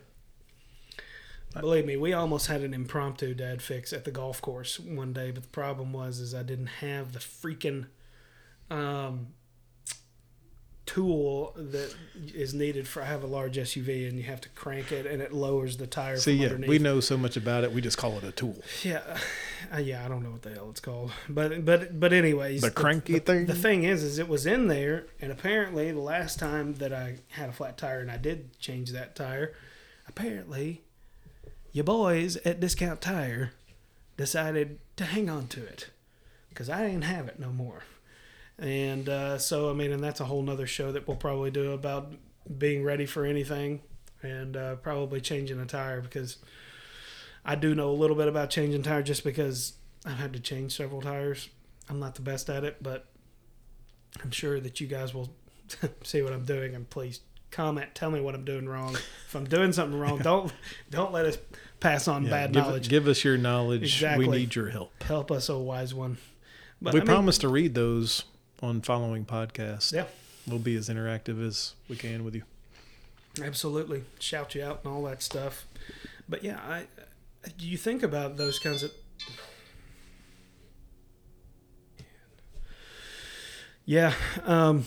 Believe 1.61 1.87
me, 1.87 1.97
we 1.97 2.13
almost 2.13 2.47
had 2.49 2.63
an 2.63 2.75
impromptu 2.75 3.35
dad 3.35 3.63
fix 3.63 3.93
at 3.93 4.05
the 4.05 4.11
golf 4.11 4.41
course 4.43 4.79
one 4.81 5.13
day, 5.13 5.31
but 5.31 5.43
the 5.45 5.49
problem 5.51 5.93
was 5.93 6.19
is 6.21 6.35
I 6.35 6.43
didn't 6.43 6.67
have 6.67 7.13
the 7.13 7.19
freaking 7.21 7.87
um, 8.71 9.29
tool 10.87 11.53
that 11.57 11.95
is 12.35 12.53
needed 12.55 12.87
for. 12.87 13.03
I 13.03 13.07
have 13.07 13.23
a 13.23 13.27
large 13.27 13.57
SUV, 13.57 14.09
and 14.09 14.19
you 14.19 14.25
have 14.25 14.41
to 14.43 14.49
crank 14.51 14.93
it, 14.93 15.07
and 15.07 15.23
it 15.23 15.33
lowers 15.33 15.77
the 15.79 15.87
tire 15.87 16.17
See, 16.17 16.37
from 16.37 16.41
yeah, 16.43 16.47
underneath. 16.49 16.69
we 16.69 16.79
know 16.79 17.01
so 17.01 17.17
much 17.17 17.37
about 17.37 17.65
it, 17.65 17.73
we 17.73 17.81
just 17.81 17.97
call 17.99 18.19
it 18.19 18.25
a 18.25 18.33
tool. 18.33 18.57
Yeah, 18.83 19.03
uh, 19.75 19.79
yeah, 19.79 20.05
I 20.05 20.09
don't 20.09 20.23
know 20.23 20.31
what 20.31 20.43
the 20.43 20.51
hell 20.51 20.69
it's 20.71 20.81
called, 20.81 21.13
but 21.29 21.65
but 21.65 21.99
but 21.99 22.13
anyways, 22.13 22.61
The 22.61 22.71
cranky 22.71 23.19
thing? 23.19 23.47
The 23.47 23.55
thing 23.55 23.85
is, 23.85 24.03
is 24.03 24.19
it 24.19 24.29
was 24.29 24.45
in 24.47 24.69
there, 24.69 25.07
and 25.21 25.33
apparently 25.33 25.91
the 25.91 26.01
last 26.01 26.39
time 26.39 26.75
that 26.75 26.93
I 26.93 27.17
had 27.31 27.49
a 27.49 27.53
flat 27.53 27.79
tire 27.79 28.01
and 28.01 28.11
I 28.11 28.17
did 28.19 28.59
change 28.59 28.91
that 28.93 29.17
tire, 29.17 29.55
apparently, 30.07 30.84
your 31.75 31.85
boys 31.85 32.37
at 32.45 32.61
Discount 32.61 33.01
Tire 33.01 33.51
decided 34.17 34.79
to 34.97 35.05
hang 35.05 35.29
on 35.29 35.49
to 35.49 35.63
it 35.63 35.91
because 36.49 36.71
I 36.71 36.87
didn't 36.87 37.03
have 37.03 37.27
it 37.27 37.41
no 37.41 37.51
more. 37.51 37.83
And 38.61 39.09
uh, 39.09 39.39
so, 39.39 39.69
I 39.69 39.73
mean, 39.73 39.91
and 39.91 40.03
that's 40.03 40.21
a 40.21 40.27
whole 40.27 40.41
nother 40.41 40.69
show 40.69 40.93
that 40.93 41.09
we'll 41.09 41.17
probably 41.17 41.51
do 41.51 41.73
about 41.73 42.15
being 42.59 42.85
ready 42.85 43.07
for 43.07 43.25
anything 43.25 43.81
and 44.23 44.57
uh, 44.57 44.77
probably 44.77 45.21
changing 45.21 45.59
a 45.59 45.67
tire 45.67 46.01
because 46.01 46.37
I 47.45 47.57
do 47.57 47.75
know 47.75 47.91
a 47.91 47.93
little 47.93 48.17
bit 48.17 48.29
about 48.29 48.51
changing 48.51 48.85
tires 48.85 49.09
just 49.09 49.25
because 49.25 49.73
I've 50.07 50.19
had 50.19 50.33
to 50.35 50.41
change 50.41 50.77
several 50.77 51.03
tires. 51.03 51.49
I'm 51.91 51.99
not 51.99 52.15
the 52.15 52.23
best 52.23 52.49
at 52.49 52.63
it, 52.63 52.85
but 52.85 53.07
I'm 54.23 54.31
sure 54.31 54.61
that 54.61 54.81
you 54.81 54.87
guys 54.87 55.13
will 55.13 55.35
see 56.05 56.23
what 56.23 56.33
I'm 56.33 56.45
doing 56.45 56.77
and 56.77 56.89
please 56.89 57.19
comment, 57.55 57.95
tell 57.95 58.11
me 58.11 58.21
what 58.21 58.35
I'm 58.35 58.45
doing 58.45 58.69
wrong. 58.69 58.95
If 58.95 59.35
I'm 59.35 59.45
doing 59.45 59.73
something 59.73 59.99
wrong, 59.99 60.19
don't 60.23 60.53
don't 60.91 61.13
let 61.13 61.25
us 61.25 61.39
pass 61.81 62.09
on 62.09 62.25
Yeah, 62.25 62.31
bad 62.31 62.53
give, 62.53 62.65
knowledge. 62.65 62.89
give 62.89 63.09
us 63.09 63.25
your 63.25 63.37
knowledge. 63.39 63.83
Exactly. 63.83 64.29
We 64.29 64.37
need 64.39 64.55
your 64.55 64.71
help. 64.71 65.03
Help 65.03 65.31
us, 65.31 65.49
oh 65.49 65.61
wise 65.61 65.95
one. 65.95 66.19
But 66.83 66.95
we 66.95 67.01
I 67.01 67.05
mean, 67.05 67.15
promise 67.15 67.39
to 67.39 67.49
read 67.49 67.75
those 67.75 68.25
on 68.63 68.81
following 68.83 69.25
podcasts. 69.25 69.93
Yeah. 69.93 70.05
We'll 70.47 70.59
be 70.59 70.77
as 70.77 70.89
interactive 70.89 71.45
as 71.47 71.75
we 71.89 71.97
can 71.97 72.25
with 72.25 72.35
you. 72.35 72.43
Absolutely, 73.43 74.05
shout 74.19 74.55
you 74.55 74.63
out 74.65 74.81
and 74.85 74.93
all 74.93 75.03
that 75.05 75.23
stuff. 75.23 75.67
But 76.29 76.45
yeah, 76.45 76.59
I 76.59 76.87
do 77.57 77.67
you 77.67 77.77
think 77.77 78.03
about 78.03 78.37
those 78.37 78.59
kinds 78.59 78.83
of 78.83 78.93
yeah. 83.85 84.15
Um, 84.45 84.85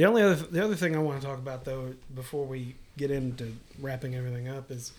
the 0.00 0.06
only 0.06 0.22
other 0.22 0.34
the 0.34 0.64
other 0.64 0.76
thing 0.76 0.96
I 0.96 0.98
want 0.98 1.20
to 1.20 1.26
talk 1.26 1.36
about 1.36 1.66
though 1.66 1.92
before 2.14 2.46
we 2.46 2.74
get 2.96 3.10
into 3.10 3.56
wrapping 3.78 4.14
everything 4.14 4.48
up 4.48 4.70
is 4.70 4.92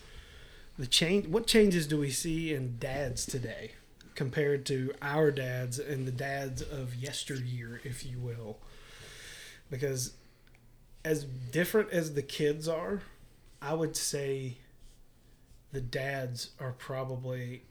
the 0.78 0.86
change. 0.86 1.26
What 1.26 1.48
changes 1.48 1.88
do 1.88 1.98
we 1.98 2.10
see 2.10 2.54
in 2.54 2.76
dads 2.78 3.26
today 3.26 3.72
compared 4.14 4.64
to 4.66 4.94
our 5.02 5.32
dads 5.32 5.80
and 5.80 6.06
the 6.06 6.12
dads 6.12 6.62
of 6.62 6.94
yesteryear, 6.94 7.80
if 7.82 8.06
you 8.06 8.20
will? 8.20 8.58
Because 9.72 10.12
as 11.04 11.24
different 11.24 11.90
as 11.90 12.14
the 12.14 12.22
kids 12.22 12.68
are, 12.68 13.02
I 13.60 13.74
would 13.74 13.96
say 13.96 14.58
the 15.72 15.80
dads 15.80 16.50
are 16.60 16.74
probably 16.78 17.64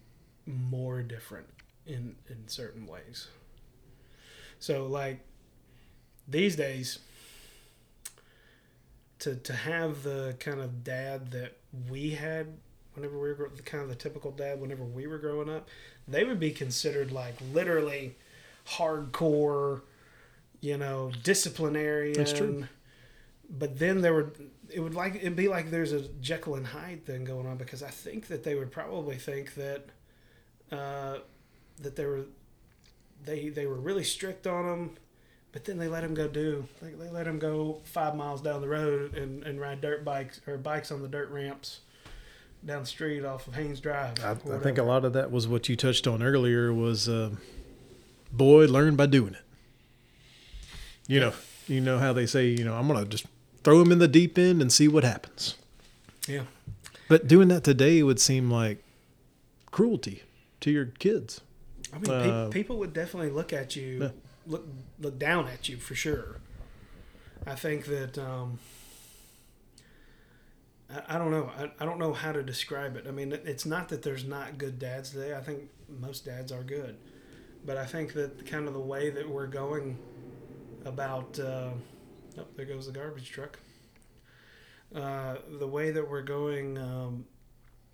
more 0.45 1.01
different 1.01 1.47
in 1.87 2.17
in 2.29 2.49
certain 2.49 2.87
ways. 2.87 3.29
So 4.59 4.85
like 4.85 5.21
these 6.27 6.57
days 6.57 6.99
to 9.21 9.35
to 9.35 9.53
have 9.53 10.03
the 10.03 10.35
kind 10.39 10.59
of 10.59 10.83
dad 10.83 11.31
that 11.31 11.57
we 11.89 12.11
had 12.11 12.47
whenever 12.93 13.17
we 13.17 13.33
were 13.33 13.49
kind 13.63 13.81
of 13.81 13.89
the 13.89 13.95
typical 13.95 14.31
dad 14.31 14.59
whenever 14.59 14.83
we 14.83 15.07
were 15.07 15.17
growing 15.17 15.49
up, 15.49 15.69
they 16.07 16.23
would 16.23 16.39
be 16.39 16.51
considered 16.51 17.11
like 17.11 17.35
literally 17.53 18.15
hardcore, 18.67 19.81
you 20.59 20.77
know, 20.77 21.11
disciplinarian. 21.23 22.13
That's 22.13 22.33
true. 22.33 22.67
But 23.49 23.79
then 23.79 24.01
there 24.01 24.13
would 24.13 24.49
it 24.69 24.79
would 24.79 24.95
like 24.95 25.15
it'd 25.15 25.35
be 25.35 25.47
like 25.47 25.71
there's 25.71 25.91
a 25.91 26.01
Jekyll 26.01 26.55
and 26.55 26.67
Hyde 26.67 27.05
thing 27.05 27.23
going 27.23 27.47
on 27.47 27.57
because 27.57 27.83
I 27.83 27.89
think 27.89 28.27
that 28.27 28.43
they 28.43 28.55
would 28.55 28.71
probably 28.71 29.17
think 29.17 29.55
that 29.55 29.85
uh, 30.71 31.17
that 31.79 31.95
they 31.95 32.05
were 32.05 32.25
they 33.23 33.49
they 33.49 33.65
were 33.65 33.79
really 33.79 34.03
strict 34.03 34.47
on 34.47 34.65
him, 34.65 34.97
but 35.51 35.65
then 35.65 35.77
they 35.77 35.87
let 35.87 36.03
him 36.03 36.13
go 36.13 36.27
do 36.27 36.65
they, 36.81 36.91
they 36.91 37.09
let 37.09 37.27
him 37.27 37.39
go 37.39 37.79
five 37.83 38.15
miles 38.15 38.41
down 38.41 38.61
the 38.61 38.67
road 38.67 39.15
and, 39.15 39.43
and 39.43 39.59
ride 39.59 39.81
dirt 39.81 40.03
bikes 40.05 40.39
or 40.47 40.57
bikes 40.57 40.91
on 40.91 41.01
the 41.01 41.07
dirt 41.07 41.29
ramps 41.29 41.79
down 42.65 42.81
the 42.81 42.87
street 42.87 43.25
off 43.25 43.47
of 43.47 43.55
Haynes 43.55 43.79
Drive. 43.79 44.23
I, 44.23 44.31
I 44.31 44.59
think 44.59 44.77
a 44.77 44.83
lot 44.83 45.03
of 45.03 45.13
that 45.13 45.31
was 45.31 45.47
what 45.47 45.67
you 45.67 45.75
touched 45.75 46.05
on 46.05 46.21
earlier 46.21 46.71
was 46.71 47.09
uh, 47.09 47.31
boy 48.31 48.65
learn 48.65 48.95
by 48.95 49.07
doing 49.07 49.33
it. 49.33 49.41
You 51.07 51.19
know, 51.19 51.33
you 51.67 51.81
know 51.81 51.97
how 51.97 52.13
they 52.13 52.25
say, 52.27 52.47
you 52.49 52.63
know, 52.63 52.75
I'm 52.75 52.87
gonna 52.87 53.05
just 53.05 53.25
throw 53.63 53.81
him 53.81 53.91
in 53.91 53.97
the 53.99 54.07
deep 54.07 54.37
end 54.37 54.61
and 54.61 54.71
see 54.71 54.87
what 54.87 55.03
happens. 55.03 55.55
Yeah. 56.27 56.43
But 57.09 57.27
doing 57.27 57.47
that 57.49 57.63
today 57.63 58.01
would 58.03 58.19
seem 58.19 58.49
like 58.51 58.83
cruelty 59.71 60.23
to 60.61 60.71
your 60.71 60.85
kids. 60.85 61.41
I 61.93 61.97
mean, 61.97 62.11
Uh, 62.11 62.45
pe- 62.47 62.51
people 62.61 62.77
would 62.77 62.93
definitely 62.93 63.31
look 63.31 63.51
at 63.53 63.75
you, 63.75 64.03
Yeah. 64.03 64.09
Look 64.51 64.67
look 64.99 65.17
down 65.17 65.47
at 65.47 65.69
you 65.69 65.77
for 65.77 65.95
sure. 65.95 66.37
I 67.47 67.55
think 67.55 67.85
that 67.85 68.17
um, 68.17 68.59
I, 70.89 71.15
I 71.15 71.17
don't 71.17 71.31
know. 71.31 71.49
I, 71.57 71.71
I 71.79 71.85
don't 71.85 71.99
know 71.99 72.13
how 72.13 72.31
to 72.31 72.43
describe 72.43 72.95
it. 72.95 73.05
I 73.07 73.11
mean, 73.11 73.31
it's 73.31 73.65
not 73.65 73.89
that 73.89 74.03
there's 74.03 74.25
not 74.25 74.57
good 74.57 74.77
dads 74.77 75.11
today. 75.11 75.35
I 75.35 75.41
think 75.41 75.69
most 75.87 76.25
dads 76.25 76.51
are 76.51 76.63
good, 76.63 76.97
but 77.65 77.77
I 77.77 77.85
think 77.85 78.13
that 78.13 78.45
kind 78.45 78.67
of 78.67 78.73
the 78.73 78.79
way 78.79 79.09
that 79.09 79.27
we're 79.27 79.47
going 79.47 79.97
about 80.85 81.39
uh, 81.39 81.69
Oh, 82.37 82.45
there 82.55 82.65
goes 82.65 82.85
the 82.85 82.93
garbage 82.93 83.29
truck. 83.29 83.59
Uh, 84.93 85.35
the 85.59 85.67
way 85.67 85.91
that 85.91 86.09
we're 86.09 86.21
going 86.21 86.77
um, 86.77 87.25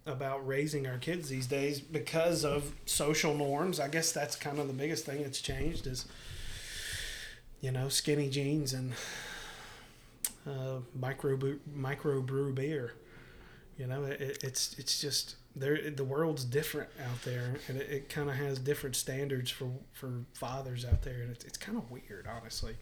about 0.05 0.45
raising 0.47 0.87
our 0.87 0.97
kids 0.97 1.29
these 1.29 1.47
days, 1.47 1.79
because 1.79 2.43
of 2.45 2.73
social 2.85 3.33
norms, 3.33 3.79
I 3.79 3.87
guess 3.87 4.11
that's 4.11 4.35
kind 4.35 4.59
of 4.59 4.67
the 4.67 4.73
biggest 4.73 5.05
thing 5.05 5.21
that's 5.21 5.41
changed 5.41 5.87
is, 5.87 6.05
you 7.61 7.71
know, 7.71 7.89
skinny 7.89 8.29
jeans 8.29 8.73
and 8.73 8.93
uh, 10.47 10.79
micro 10.95 11.37
micro 11.73 12.21
brew 12.21 12.53
beer. 12.53 12.93
You 13.77 13.87
know, 13.87 14.03
it, 14.05 14.39
it's 14.43 14.77
it's 14.79 14.99
just 14.99 15.35
there. 15.55 15.91
The 15.91 16.03
world's 16.03 16.43
different 16.45 16.89
out 17.03 17.21
there, 17.23 17.55
and 17.67 17.77
it, 17.77 17.89
it 17.89 18.09
kind 18.09 18.29
of 18.29 18.35
has 18.35 18.59
different 18.59 18.95
standards 18.95 19.51
for 19.51 19.69
for 19.93 20.25
fathers 20.33 20.85
out 20.85 21.01
there, 21.03 21.21
and 21.21 21.31
it's 21.31 21.45
it's 21.45 21.57
kind 21.57 21.77
of 21.77 21.89
weird, 21.91 22.27
honestly. 22.27 22.75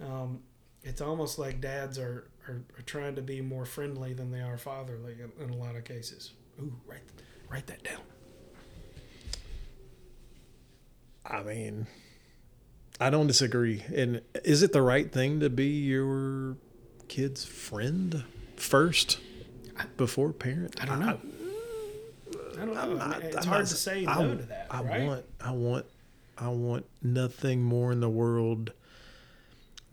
Um, 0.00 0.40
it's 0.84 1.00
almost 1.00 1.38
like 1.38 1.60
dads 1.60 1.98
are, 1.98 2.28
are, 2.46 2.62
are, 2.76 2.82
trying 2.84 3.14
to 3.14 3.22
be 3.22 3.40
more 3.40 3.64
friendly 3.64 4.12
than 4.12 4.30
they 4.30 4.40
are 4.40 4.58
fatherly 4.58 5.14
in, 5.14 5.44
in, 5.44 5.50
a 5.50 5.56
lot 5.56 5.76
of 5.76 5.84
cases. 5.84 6.32
Ooh, 6.60 6.74
write 6.86 7.00
write 7.48 7.66
that 7.68 7.82
down. 7.82 8.02
I 11.24 11.42
mean, 11.42 11.86
I 13.00 13.10
don't 13.10 13.26
disagree. 13.26 13.82
And 13.94 14.22
is 14.44 14.62
it 14.62 14.72
the 14.72 14.82
right 14.82 15.10
thing 15.10 15.40
to 15.40 15.50
be 15.50 15.66
your 15.66 16.56
kid's 17.08 17.44
friend 17.44 18.24
first 18.56 19.18
before 19.96 20.32
parent? 20.32 20.80
I 20.80 20.86
don't 20.86 21.00
know. 21.00 21.18
I, 22.58 22.62
I 22.62 22.64
don't 22.64 22.74
know. 22.74 22.98
I 23.00 23.18
it's 23.18 23.36
I'm 23.36 23.44
hard 23.44 23.60
not, 23.62 23.68
to 23.68 23.74
say 23.74 24.06
I, 24.06 24.22
no 24.22 24.36
to 24.36 24.42
that. 24.44 24.66
I 24.70 24.82
right? 24.82 25.06
want, 25.06 25.24
I 25.40 25.50
want, 25.50 25.86
I 26.38 26.48
want 26.48 26.86
nothing 27.02 27.62
more 27.62 27.90
in 27.92 28.00
the 28.00 28.08
world 28.08 28.72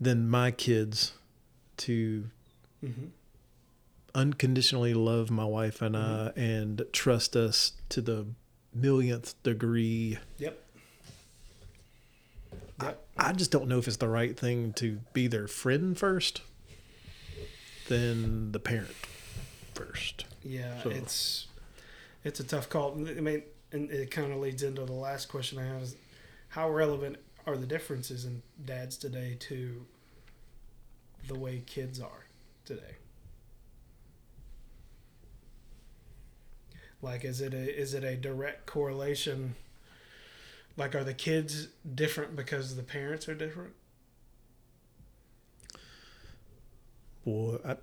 than 0.00 0.28
my 0.28 0.50
kids 0.50 1.12
to 1.78 2.24
mm-hmm. 2.84 3.06
unconditionally 4.14 4.94
love 4.94 5.30
my 5.30 5.44
wife 5.44 5.82
and 5.82 5.94
mm-hmm. 5.94 6.38
I 6.38 6.40
and 6.40 6.82
trust 6.92 7.36
us 7.36 7.72
to 7.90 8.00
the 8.00 8.26
millionth 8.74 9.40
degree. 9.42 10.18
Yep. 10.38 10.61
I, 13.16 13.32
just 13.32 13.50
don't 13.50 13.68
know 13.68 13.78
if 13.78 13.86
it's 13.86 13.98
the 13.98 14.08
right 14.08 14.38
thing 14.38 14.72
to 14.74 15.00
be 15.12 15.26
their 15.26 15.46
friend 15.46 15.98
first 15.98 16.42
than 17.88 18.52
the 18.52 18.58
parent 18.58 18.94
first. 19.74 20.24
Yeah, 20.42 20.82
so. 20.82 20.90
it's 20.90 21.46
it's 22.24 22.40
a 22.40 22.44
tough 22.44 22.68
call. 22.68 22.92
I 22.92 23.20
mean, 23.20 23.42
and 23.72 23.90
it 23.90 24.10
kind 24.10 24.32
of 24.32 24.38
leads 24.38 24.62
into 24.62 24.84
the 24.84 24.92
last 24.92 25.26
question 25.26 25.58
I 25.58 25.66
have: 25.66 25.82
is 25.82 25.96
how 26.48 26.70
relevant 26.70 27.16
are 27.46 27.56
the 27.56 27.66
differences 27.66 28.24
in 28.24 28.42
dads 28.64 28.96
today 28.96 29.36
to 29.40 29.84
the 31.28 31.38
way 31.38 31.62
kids 31.66 32.00
are 32.00 32.26
today? 32.64 32.96
Like, 37.00 37.24
is 37.24 37.40
it 37.40 37.52
a 37.52 37.80
is 37.80 37.94
it 37.94 38.04
a 38.04 38.16
direct 38.16 38.66
correlation? 38.66 39.56
Like, 40.76 40.94
are 40.94 41.04
the 41.04 41.14
kids 41.14 41.68
different 41.94 42.34
because 42.36 42.76
the 42.76 42.82
parents 42.82 43.28
are 43.28 43.34
different? 43.34 43.74
Boy, 47.24 47.58
I, 47.64 47.76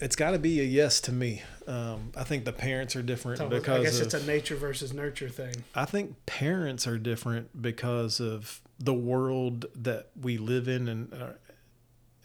it's 0.00 0.16
got 0.16 0.32
to 0.32 0.38
be 0.38 0.60
a 0.60 0.64
yes 0.64 1.00
to 1.02 1.12
me. 1.12 1.42
Um, 1.66 2.12
I 2.16 2.24
think 2.24 2.44
the 2.44 2.52
parents 2.52 2.96
are 2.96 3.02
different 3.02 3.38
so 3.38 3.48
because 3.48 3.80
I 3.80 3.82
guess 3.84 4.00
of, 4.00 4.06
it's 4.06 4.14
a 4.14 4.26
nature 4.26 4.56
versus 4.56 4.92
nurture 4.92 5.28
thing. 5.28 5.54
I 5.74 5.84
think 5.84 6.26
parents 6.26 6.86
are 6.86 6.98
different 6.98 7.62
because 7.62 8.20
of 8.20 8.60
the 8.78 8.94
world 8.94 9.66
that 9.74 10.10
we 10.20 10.36
live 10.36 10.68
in 10.68 10.88
and 10.88 11.12
are, 11.14 11.38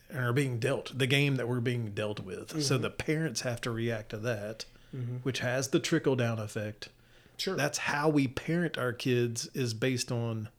and 0.09 0.19
are 0.19 0.33
being 0.33 0.59
dealt, 0.59 0.97
the 0.97 1.07
game 1.07 1.37
that 1.37 1.47
we're 1.47 1.61
being 1.61 1.91
dealt 1.91 2.19
with. 2.19 2.49
Mm-hmm. 2.49 2.61
So 2.61 2.77
the 2.77 2.89
parents 2.89 3.41
have 3.41 3.61
to 3.61 3.71
react 3.71 4.09
to 4.09 4.17
that, 4.17 4.65
mm-hmm. 4.95 5.17
which 5.17 5.39
has 5.39 5.69
the 5.69 5.79
trickle 5.79 6.15
down 6.15 6.39
effect. 6.39 6.89
Sure. 7.37 7.55
That's 7.55 7.79
how 7.79 8.09
we 8.09 8.27
parent 8.27 8.77
our 8.77 8.93
kids 8.93 9.49
is 9.53 9.73
based 9.73 10.11
on 10.11 10.49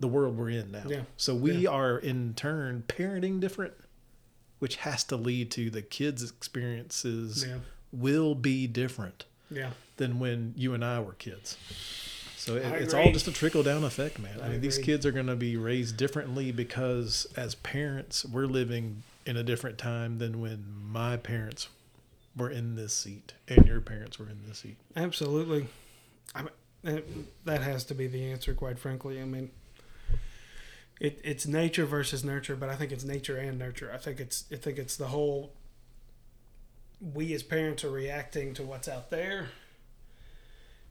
the 0.00 0.08
world 0.08 0.36
we're 0.36 0.50
in 0.50 0.70
now. 0.70 0.84
Yeah. 0.86 1.02
So 1.16 1.34
we 1.34 1.52
yeah. 1.52 1.70
are 1.70 1.98
in 1.98 2.34
turn 2.34 2.84
parenting 2.86 3.40
different, 3.40 3.74
which 4.58 4.76
has 4.76 5.04
to 5.04 5.16
lead 5.16 5.50
to 5.52 5.70
the 5.70 5.82
kids' 5.82 6.28
experiences 6.28 7.46
yeah. 7.46 7.58
will 7.92 8.34
be 8.34 8.66
different. 8.66 9.24
Yeah. 9.50 9.70
Than 9.96 10.18
when 10.18 10.52
you 10.56 10.74
and 10.74 10.84
I 10.84 11.00
were 11.00 11.12
kids. 11.12 11.56
So 12.36 12.56
it, 12.56 12.64
it's 12.82 12.94
all 12.94 13.10
just 13.12 13.26
a 13.26 13.32
trickle 13.32 13.62
down 13.62 13.82
effect, 13.82 14.18
man. 14.18 14.40
I, 14.40 14.46
I 14.46 14.48
mean, 14.50 14.60
these 14.60 14.78
kids 14.78 15.06
are 15.06 15.12
going 15.12 15.26
to 15.26 15.36
be 15.36 15.56
raised 15.56 15.96
differently 15.96 16.52
because 16.52 17.26
as 17.36 17.54
parents, 17.56 18.24
we're 18.24 18.46
living 18.46 19.02
in 19.24 19.36
a 19.36 19.42
different 19.42 19.78
time 19.78 20.18
than 20.18 20.40
when 20.40 20.64
my 20.80 21.16
parents 21.16 21.68
were 22.36 22.50
in 22.50 22.74
this 22.74 22.92
seat 22.92 23.34
and 23.48 23.66
your 23.66 23.80
parents 23.80 24.18
were 24.18 24.28
in 24.28 24.40
this 24.46 24.58
seat. 24.58 24.76
Absolutely. 24.94 25.68
I 26.34 26.42
mean, 26.42 27.26
that 27.44 27.62
has 27.62 27.84
to 27.84 27.94
be 27.94 28.06
the 28.06 28.30
answer, 28.30 28.54
quite 28.54 28.78
frankly. 28.78 29.20
I 29.20 29.24
mean, 29.24 29.50
it, 31.00 31.20
it's 31.24 31.46
nature 31.46 31.86
versus 31.86 32.24
nurture, 32.24 32.56
but 32.56 32.68
I 32.68 32.76
think 32.76 32.92
it's 32.92 33.04
nature 33.04 33.36
and 33.36 33.58
nurture. 33.58 33.90
I 33.92 33.98
think 33.98 34.20
it's 34.20 34.44
I 34.52 34.56
think 34.56 34.78
it's 34.78 34.96
the 34.96 35.08
whole 35.08 35.52
we 37.00 37.32
as 37.34 37.42
parents 37.42 37.84
are 37.84 37.90
reacting 37.90 38.54
to 38.54 38.62
what's 38.62 38.88
out 38.88 39.10
there 39.10 39.50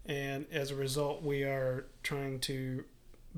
and 0.06 0.46
as 0.52 0.72
a 0.72 0.76
result 0.76 1.24
we 1.24 1.44
are 1.44 1.86
trying 2.04 2.40
to 2.40 2.84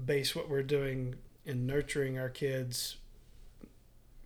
base 0.06 0.36
what 0.36 0.50
we're 0.50 0.64
doing 0.64 1.16
in 1.46 1.66
nurturing 1.66 2.20
our 2.20 2.30
kids 2.30 2.98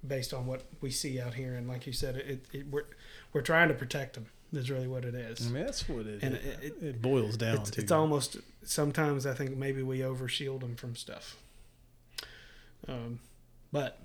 based 0.06 0.34
on 0.34 0.48
what 0.48 0.64
we 0.82 0.90
see 0.90 1.22
out 1.22 1.36
here 1.36 1.54
and 1.54 1.68
like 1.68 1.86
you 1.86 1.94
said 1.94 2.16
it, 2.16 2.46
it 2.52 2.68
we're 2.68 2.86
we're 3.34 3.42
trying 3.42 3.70
to 3.70 3.74
protect 3.74 4.16
them 4.16 4.28
is 4.54 4.70
really 4.70 4.88
what 4.88 5.06
it 5.06 5.16
is. 5.16 5.48
I 5.48 5.50
mean, 5.50 5.66
that's 5.66 5.88
what 5.88 6.06
it, 6.06 6.22
and 6.22 6.36
it, 6.36 6.60
it, 6.62 6.84
it 6.84 7.02
boils 7.02 7.38
down 7.38 7.58
it's, 7.60 7.72
to. 7.72 7.82
It's 7.82 7.92
almost 7.92 8.38
sometimes 8.64 9.26
I 9.26 9.34
think 9.34 9.56
maybe 9.56 9.82
we 9.82 10.00
overshield 10.00 10.60
them 10.60 10.76
from 10.76 10.96
stuff. 10.96 11.38
Um, 12.88 13.20
but 13.72 14.00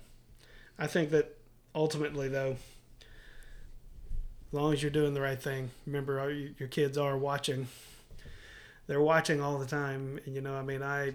I 0.79 0.87
think 0.87 1.09
that 1.11 1.35
ultimately, 1.75 2.29
though, 2.29 2.55
as 3.01 4.53
long 4.53 4.73
as 4.73 4.81
you're 4.81 4.91
doing 4.91 5.13
the 5.13 5.21
right 5.21 5.41
thing, 5.41 5.71
remember 5.85 6.31
your 6.31 6.69
kids 6.69 6.97
are 6.97 7.17
watching. 7.17 7.67
They're 8.87 9.01
watching 9.01 9.41
all 9.41 9.57
the 9.57 9.65
time, 9.65 10.19
and 10.25 10.33
you 10.33 10.41
know, 10.41 10.55
I 10.55 10.61
mean, 10.61 10.81
I 10.81 11.13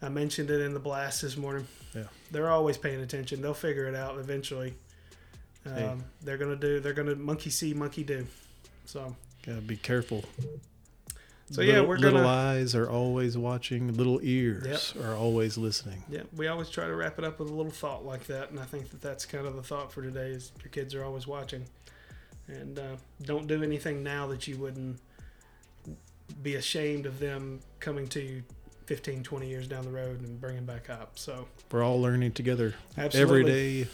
I 0.00 0.08
mentioned 0.08 0.50
it 0.50 0.62
in 0.62 0.72
the 0.72 0.80
blast 0.80 1.20
this 1.20 1.36
morning. 1.36 1.66
Yeah, 1.94 2.04
they're 2.30 2.50
always 2.50 2.78
paying 2.78 3.00
attention. 3.00 3.42
They'll 3.42 3.52
figure 3.52 3.86
it 3.86 3.94
out 3.94 4.16
eventually. 4.18 4.74
Um. 5.66 6.04
They're 6.22 6.38
gonna 6.38 6.56
do. 6.56 6.80
They're 6.80 6.94
gonna 6.94 7.14
monkey 7.14 7.50
see, 7.50 7.74
monkey 7.74 8.04
do. 8.04 8.26
So 8.86 9.14
gotta 9.46 9.60
be 9.60 9.76
careful. 9.76 10.24
So 11.50 11.62
little, 11.62 11.74
yeah, 11.74 11.80
we're 11.80 11.98
little 11.98 12.20
gonna, 12.20 12.28
eyes 12.28 12.76
are 12.76 12.88
always 12.88 13.36
watching, 13.36 13.92
little 13.96 14.20
ears 14.22 14.94
yep. 14.94 15.04
are 15.04 15.16
always 15.16 15.58
listening. 15.58 16.04
Yeah, 16.08 16.22
we 16.36 16.46
always 16.46 16.70
try 16.70 16.86
to 16.86 16.94
wrap 16.94 17.18
it 17.18 17.24
up 17.24 17.40
with 17.40 17.50
a 17.50 17.52
little 17.52 17.72
thought 17.72 18.04
like 18.04 18.26
that, 18.28 18.50
and 18.50 18.60
I 18.60 18.64
think 18.64 18.90
that 18.90 19.00
that's 19.00 19.26
kind 19.26 19.46
of 19.46 19.56
the 19.56 19.62
thought 19.62 19.92
for 19.92 20.00
today: 20.00 20.28
is 20.28 20.52
your 20.62 20.70
kids 20.70 20.94
are 20.94 21.04
always 21.04 21.26
watching, 21.26 21.64
and 22.46 22.78
uh, 22.78 22.96
don't 23.22 23.48
do 23.48 23.64
anything 23.64 24.04
now 24.04 24.28
that 24.28 24.46
you 24.46 24.58
wouldn't 24.58 25.00
be 26.40 26.54
ashamed 26.54 27.06
of 27.06 27.18
them 27.18 27.58
coming 27.80 28.06
to 28.06 28.20
you 28.20 28.42
15, 28.86 29.22
20 29.22 29.48
years 29.48 29.66
down 29.66 29.84
the 29.84 29.90
road 29.90 30.20
and 30.20 30.40
bringing 30.40 30.64
back 30.64 30.88
up. 30.88 31.18
So 31.18 31.46
we're 31.70 31.82
all 31.82 32.00
learning 32.00 32.32
together 32.32 32.74
Absolutely. 32.96 33.20
every 33.20 33.44
day. 33.84 33.90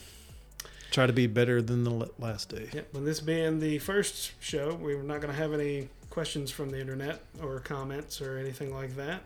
Try 0.97 1.07
to 1.07 1.13
be 1.13 1.27
better 1.27 1.61
than 1.61 1.85
the 1.85 2.09
last 2.19 2.49
day. 2.49 2.71
Yep. 2.73 2.95
And 2.95 3.07
this 3.07 3.21
being 3.21 3.61
the 3.61 3.79
first 3.81 4.33
show, 4.41 4.79
we're 4.81 5.03
not 5.03 5.21
going 5.21 5.31
to 5.31 5.39
have 5.39 5.53
any 5.53 5.91
questions 6.09 6.51
from 6.51 6.71
the 6.71 6.81
internet 6.81 7.21
or 7.43 7.59
comments 7.59 8.23
or 8.23 8.39
anything 8.39 8.75
like 8.75 8.97
that. 8.97 9.21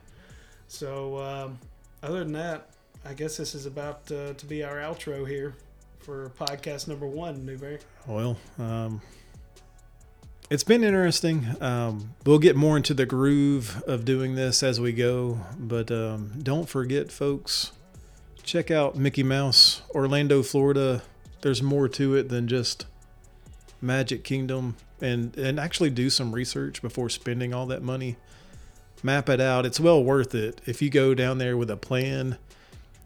So, 0.66 1.20
um, 1.20 1.60
other 2.02 2.24
than 2.24 2.32
that, 2.32 2.70
I 3.04 3.14
guess 3.14 3.36
this 3.36 3.54
is 3.54 3.66
about 3.66 4.10
uh, 4.10 4.32
to 4.32 4.46
be 4.46 4.64
our 4.64 4.78
outro 4.78 5.24
here 5.24 5.54
for 6.00 6.30
podcast 6.30 6.88
number 6.88 7.06
one, 7.06 7.46
Newberry. 7.46 7.78
Well, 8.04 8.36
um, 8.58 9.00
it's 10.50 10.64
been 10.64 10.82
interesting. 10.82 11.46
Um, 11.60 12.16
we'll 12.26 12.40
get 12.40 12.56
more 12.56 12.78
into 12.78 12.94
the 12.94 13.06
groove 13.06 13.80
of 13.86 14.04
doing 14.04 14.34
this 14.34 14.64
as 14.64 14.80
we 14.80 14.92
go, 14.92 15.38
but 15.56 15.92
um, 15.92 16.32
don't 16.42 16.68
forget, 16.68 17.12
folks, 17.12 17.70
check 18.42 18.72
out 18.72 18.96
Mickey 18.96 19.22
Mouse, 19.22 19.82
Orlando, 19.94 20.42
Florida. 20.42 21.02
There's 21.42 21.62
more 21.62 21.88
to 21.88 22.14
it 22.16 22.28
than 22.28 22.48
just 22.48 22.86
Magic 23.80 24.24
Kingdom 24.24 24.76
and 25.00 25.36
and 25.36 25.58
actually 25.58 25.90
do 25.90 26.10
some 26.10 26.32
research 26.32 26.82
before 26.82 27.08
spending 27.08 27.54
all 27.54 27.66
that 27.66 27.82
money. 27.82 28.16
Map 29.02 29.28
it 29.28 29.40
out. 29.40 29.64
It's 29.64 29.80
well 29.80 30.02
worth 30.02 30.34
it. 30.34 30.60
If 30.66 30.82
you 30.82 30.90
go 30.90 31.14
down 31.14 31.38
there 31.38 31.56
with 31.56 31.70
a 31.70 31.76
plan, 31.76 32.36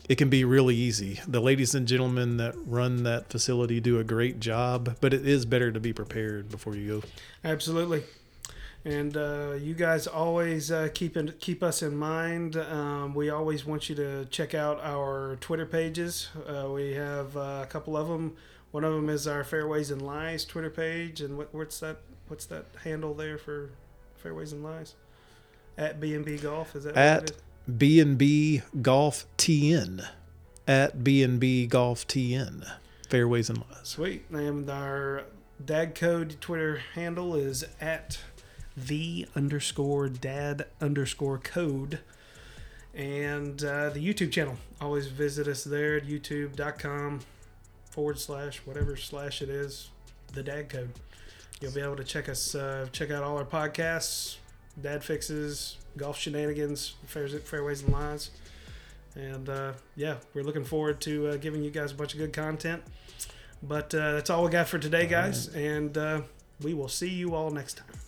it 0.09 0.17
can 0.17 0.29
be 0.29 0.45
really 0.45 0.75
easy. 0.75 1.21
The 1.27 1.41
ladies 1.41 1.75
and 1.75 1.87
gentlemen 1.87 2.37
that 2.39 2.55
run 2.67 3.05
that 3.05 3.31
facility 3.31 3.81
do 3.81 4.01
a 4.01 4.05
great 4.05 4.41
job, 4.41 4.97
but 5.01 5.15
it 5.15 5.27
is 5.27 5.45
better 5.45 5.71
to 5.71 5.79
be 5.79 5.93
prepared 5.93 6.51
before 6.51 6.75
you 6.75 7.01
go. 7.01 7.09
Absolutely. 7.45 8.03
And 8.85 9.17
uh, 9.17 9.53
you 9.59 9.75
guys 9.75 10.07
always 10.07 10.71
uh, 10.71 10.89
keep 10.93 11.17
in, 11.17 11.33
keep 11.41 11.63
us 11.63 11.83
in 11.83 11.97
mind. 11.97 12.57
Um, 12.57 13.15
we 13.15 13.31
always 13.31 13.65
want 13.65 13.89
you 13.89 13.95
to 13.95 14.27
check 14.27 14.55
out 14.55 14.79
our 14.83 15.37
Twitter 15.41 15.65
pages. 15.65 16.29
Uh, 16.47 16.69
we 16.71 16.93
have 16.93 17.35
uh, 17.37 17.61
a 17.63 17.67
couple 17.67 17.97
of 17.97 18.09
them. 18.09 18.37
One 18.73 18.85
of 18.85 18.93
them 18.93 19.09
is 19.09 19.27
our 19.27 19.43
Fairways 19.43 19.91
and 19.91 20.03
Lies 20.03 20.45
Twitter 20.45 20.69
page, 20.69 21.21
and 21.21 21.39
what, 21.39 21.55
what's 21.55 21.81
that? 21.81 21.99
What's 22.29 22.47
that 22.47 22.67
handle 22.83 23.15
there 23.15 23.39
for 23.39 23.71
Fairways 24.17 24.53
and 24.53 24.65
Lies? 24.65 24.95
At 25.79 26.01
B 26.01 26.15
and 26.15 26.25
B 26.25 26.37
Golf 26.37 26.75
is 26.75 26.85
that 26.85 26.97
At 26.97 27.21
what 27.21 27.31
it 27.31 27.37
is? 27.37 27.75
B 27.79 28.01
and 28.01 28.19
B 28.19 28.63
Golf 28.83 29.27
TN. 29.39 30.07
At 30.67 31.05
B 31.05 31.23
and 31.23 31.39
B 31.41 31.67
Golf 31.67 32.07
TN. 32.07 32.71
Fairways 33.09 33.49
and 33.49 33.59
Lies. 33.59 33.79
Sweet. 33.85 34.25
And 34.31 34.69
our 34.69 35.25
dad 35.65 35.95
code 35.95 36.37
Twitter 36.41 36.83
handle 36.95 37.35
is 37.35 37.65
at 37.81 38.19
the 38.77 39.27
underscore 39.37 40.09
dad 40.09 40.67
underscore 40.81 41.39
code. 41.39 42.01
And 42.95 43.63
uh, 43.65 43.91
the 43.91 44.01
YouTube 44.01 44.31
channel. 44.31 44.57
Always 44.81 45.09
visit 45.09 45.49
us 45.49 45.65
there 45.65 45.97
at 45.97 46.05
youtube.com 46.05 47.21
forward 47.91 48.19
slash 48.19 48.59
whatever 48.65 48.97
slash 48.97 49.43
it 49.43 49.49
is, 49.49 49.91
the 50.33 50.43
dad 50.43 50.69
code. 50.69 50.91
You'll 51.61 51.73
be 51.73 51.81
able 51.81 51.97
to 51.97 52.05
check 52.05 52.29
us, 52.29 52.55
uh, 52.55 52.87
check 52.93 53.11
out 53.11 53.23
all 53.23 53.39
our 53.39 53.45
podcasts, 53.45 54.37
dad 54.81 55.03
fixes, 55.03 55.77
golf 55.97 56.19
shenanigans, 56.19 56.95
fairs, 57.07 57.35
fairways 57.43 57.83
and 57.83 57.93
lines. 57.93 58.31
And 59.17 59.49
uh, 59.49 59.73
yeah, 59.97 60.17
we're 60.35 60.43
looking 60.43 60.65
forward 60.65 61.01
to 61.03 61.29
uh, 61.29 61.37
giving 61.37 61.63
you 61.63 61.71
guys 61.71 61.93
a 61.93 61.95
bunch 61.95 62.15
of 62.15 62.19
good 62.19 62.33
content. 62.33 62.83
But 63.63 63.95
uh, 63.95 64.13
that's 64.13 64.31
all 64.31 64.45
we 64.45 64.51
got 64.51 64.69
for 64.69 64.79
today, 64.79 65.07
guys. 65.07 65.49
And 65.49 65.97
uh, 65.97 66.23
we 66.61 66.75
will 66.75 66.89
see 66.89 67.09
you 67.09 67.35
all 67.35 67.51
next 67.51 67.79
time. 67.79 68.04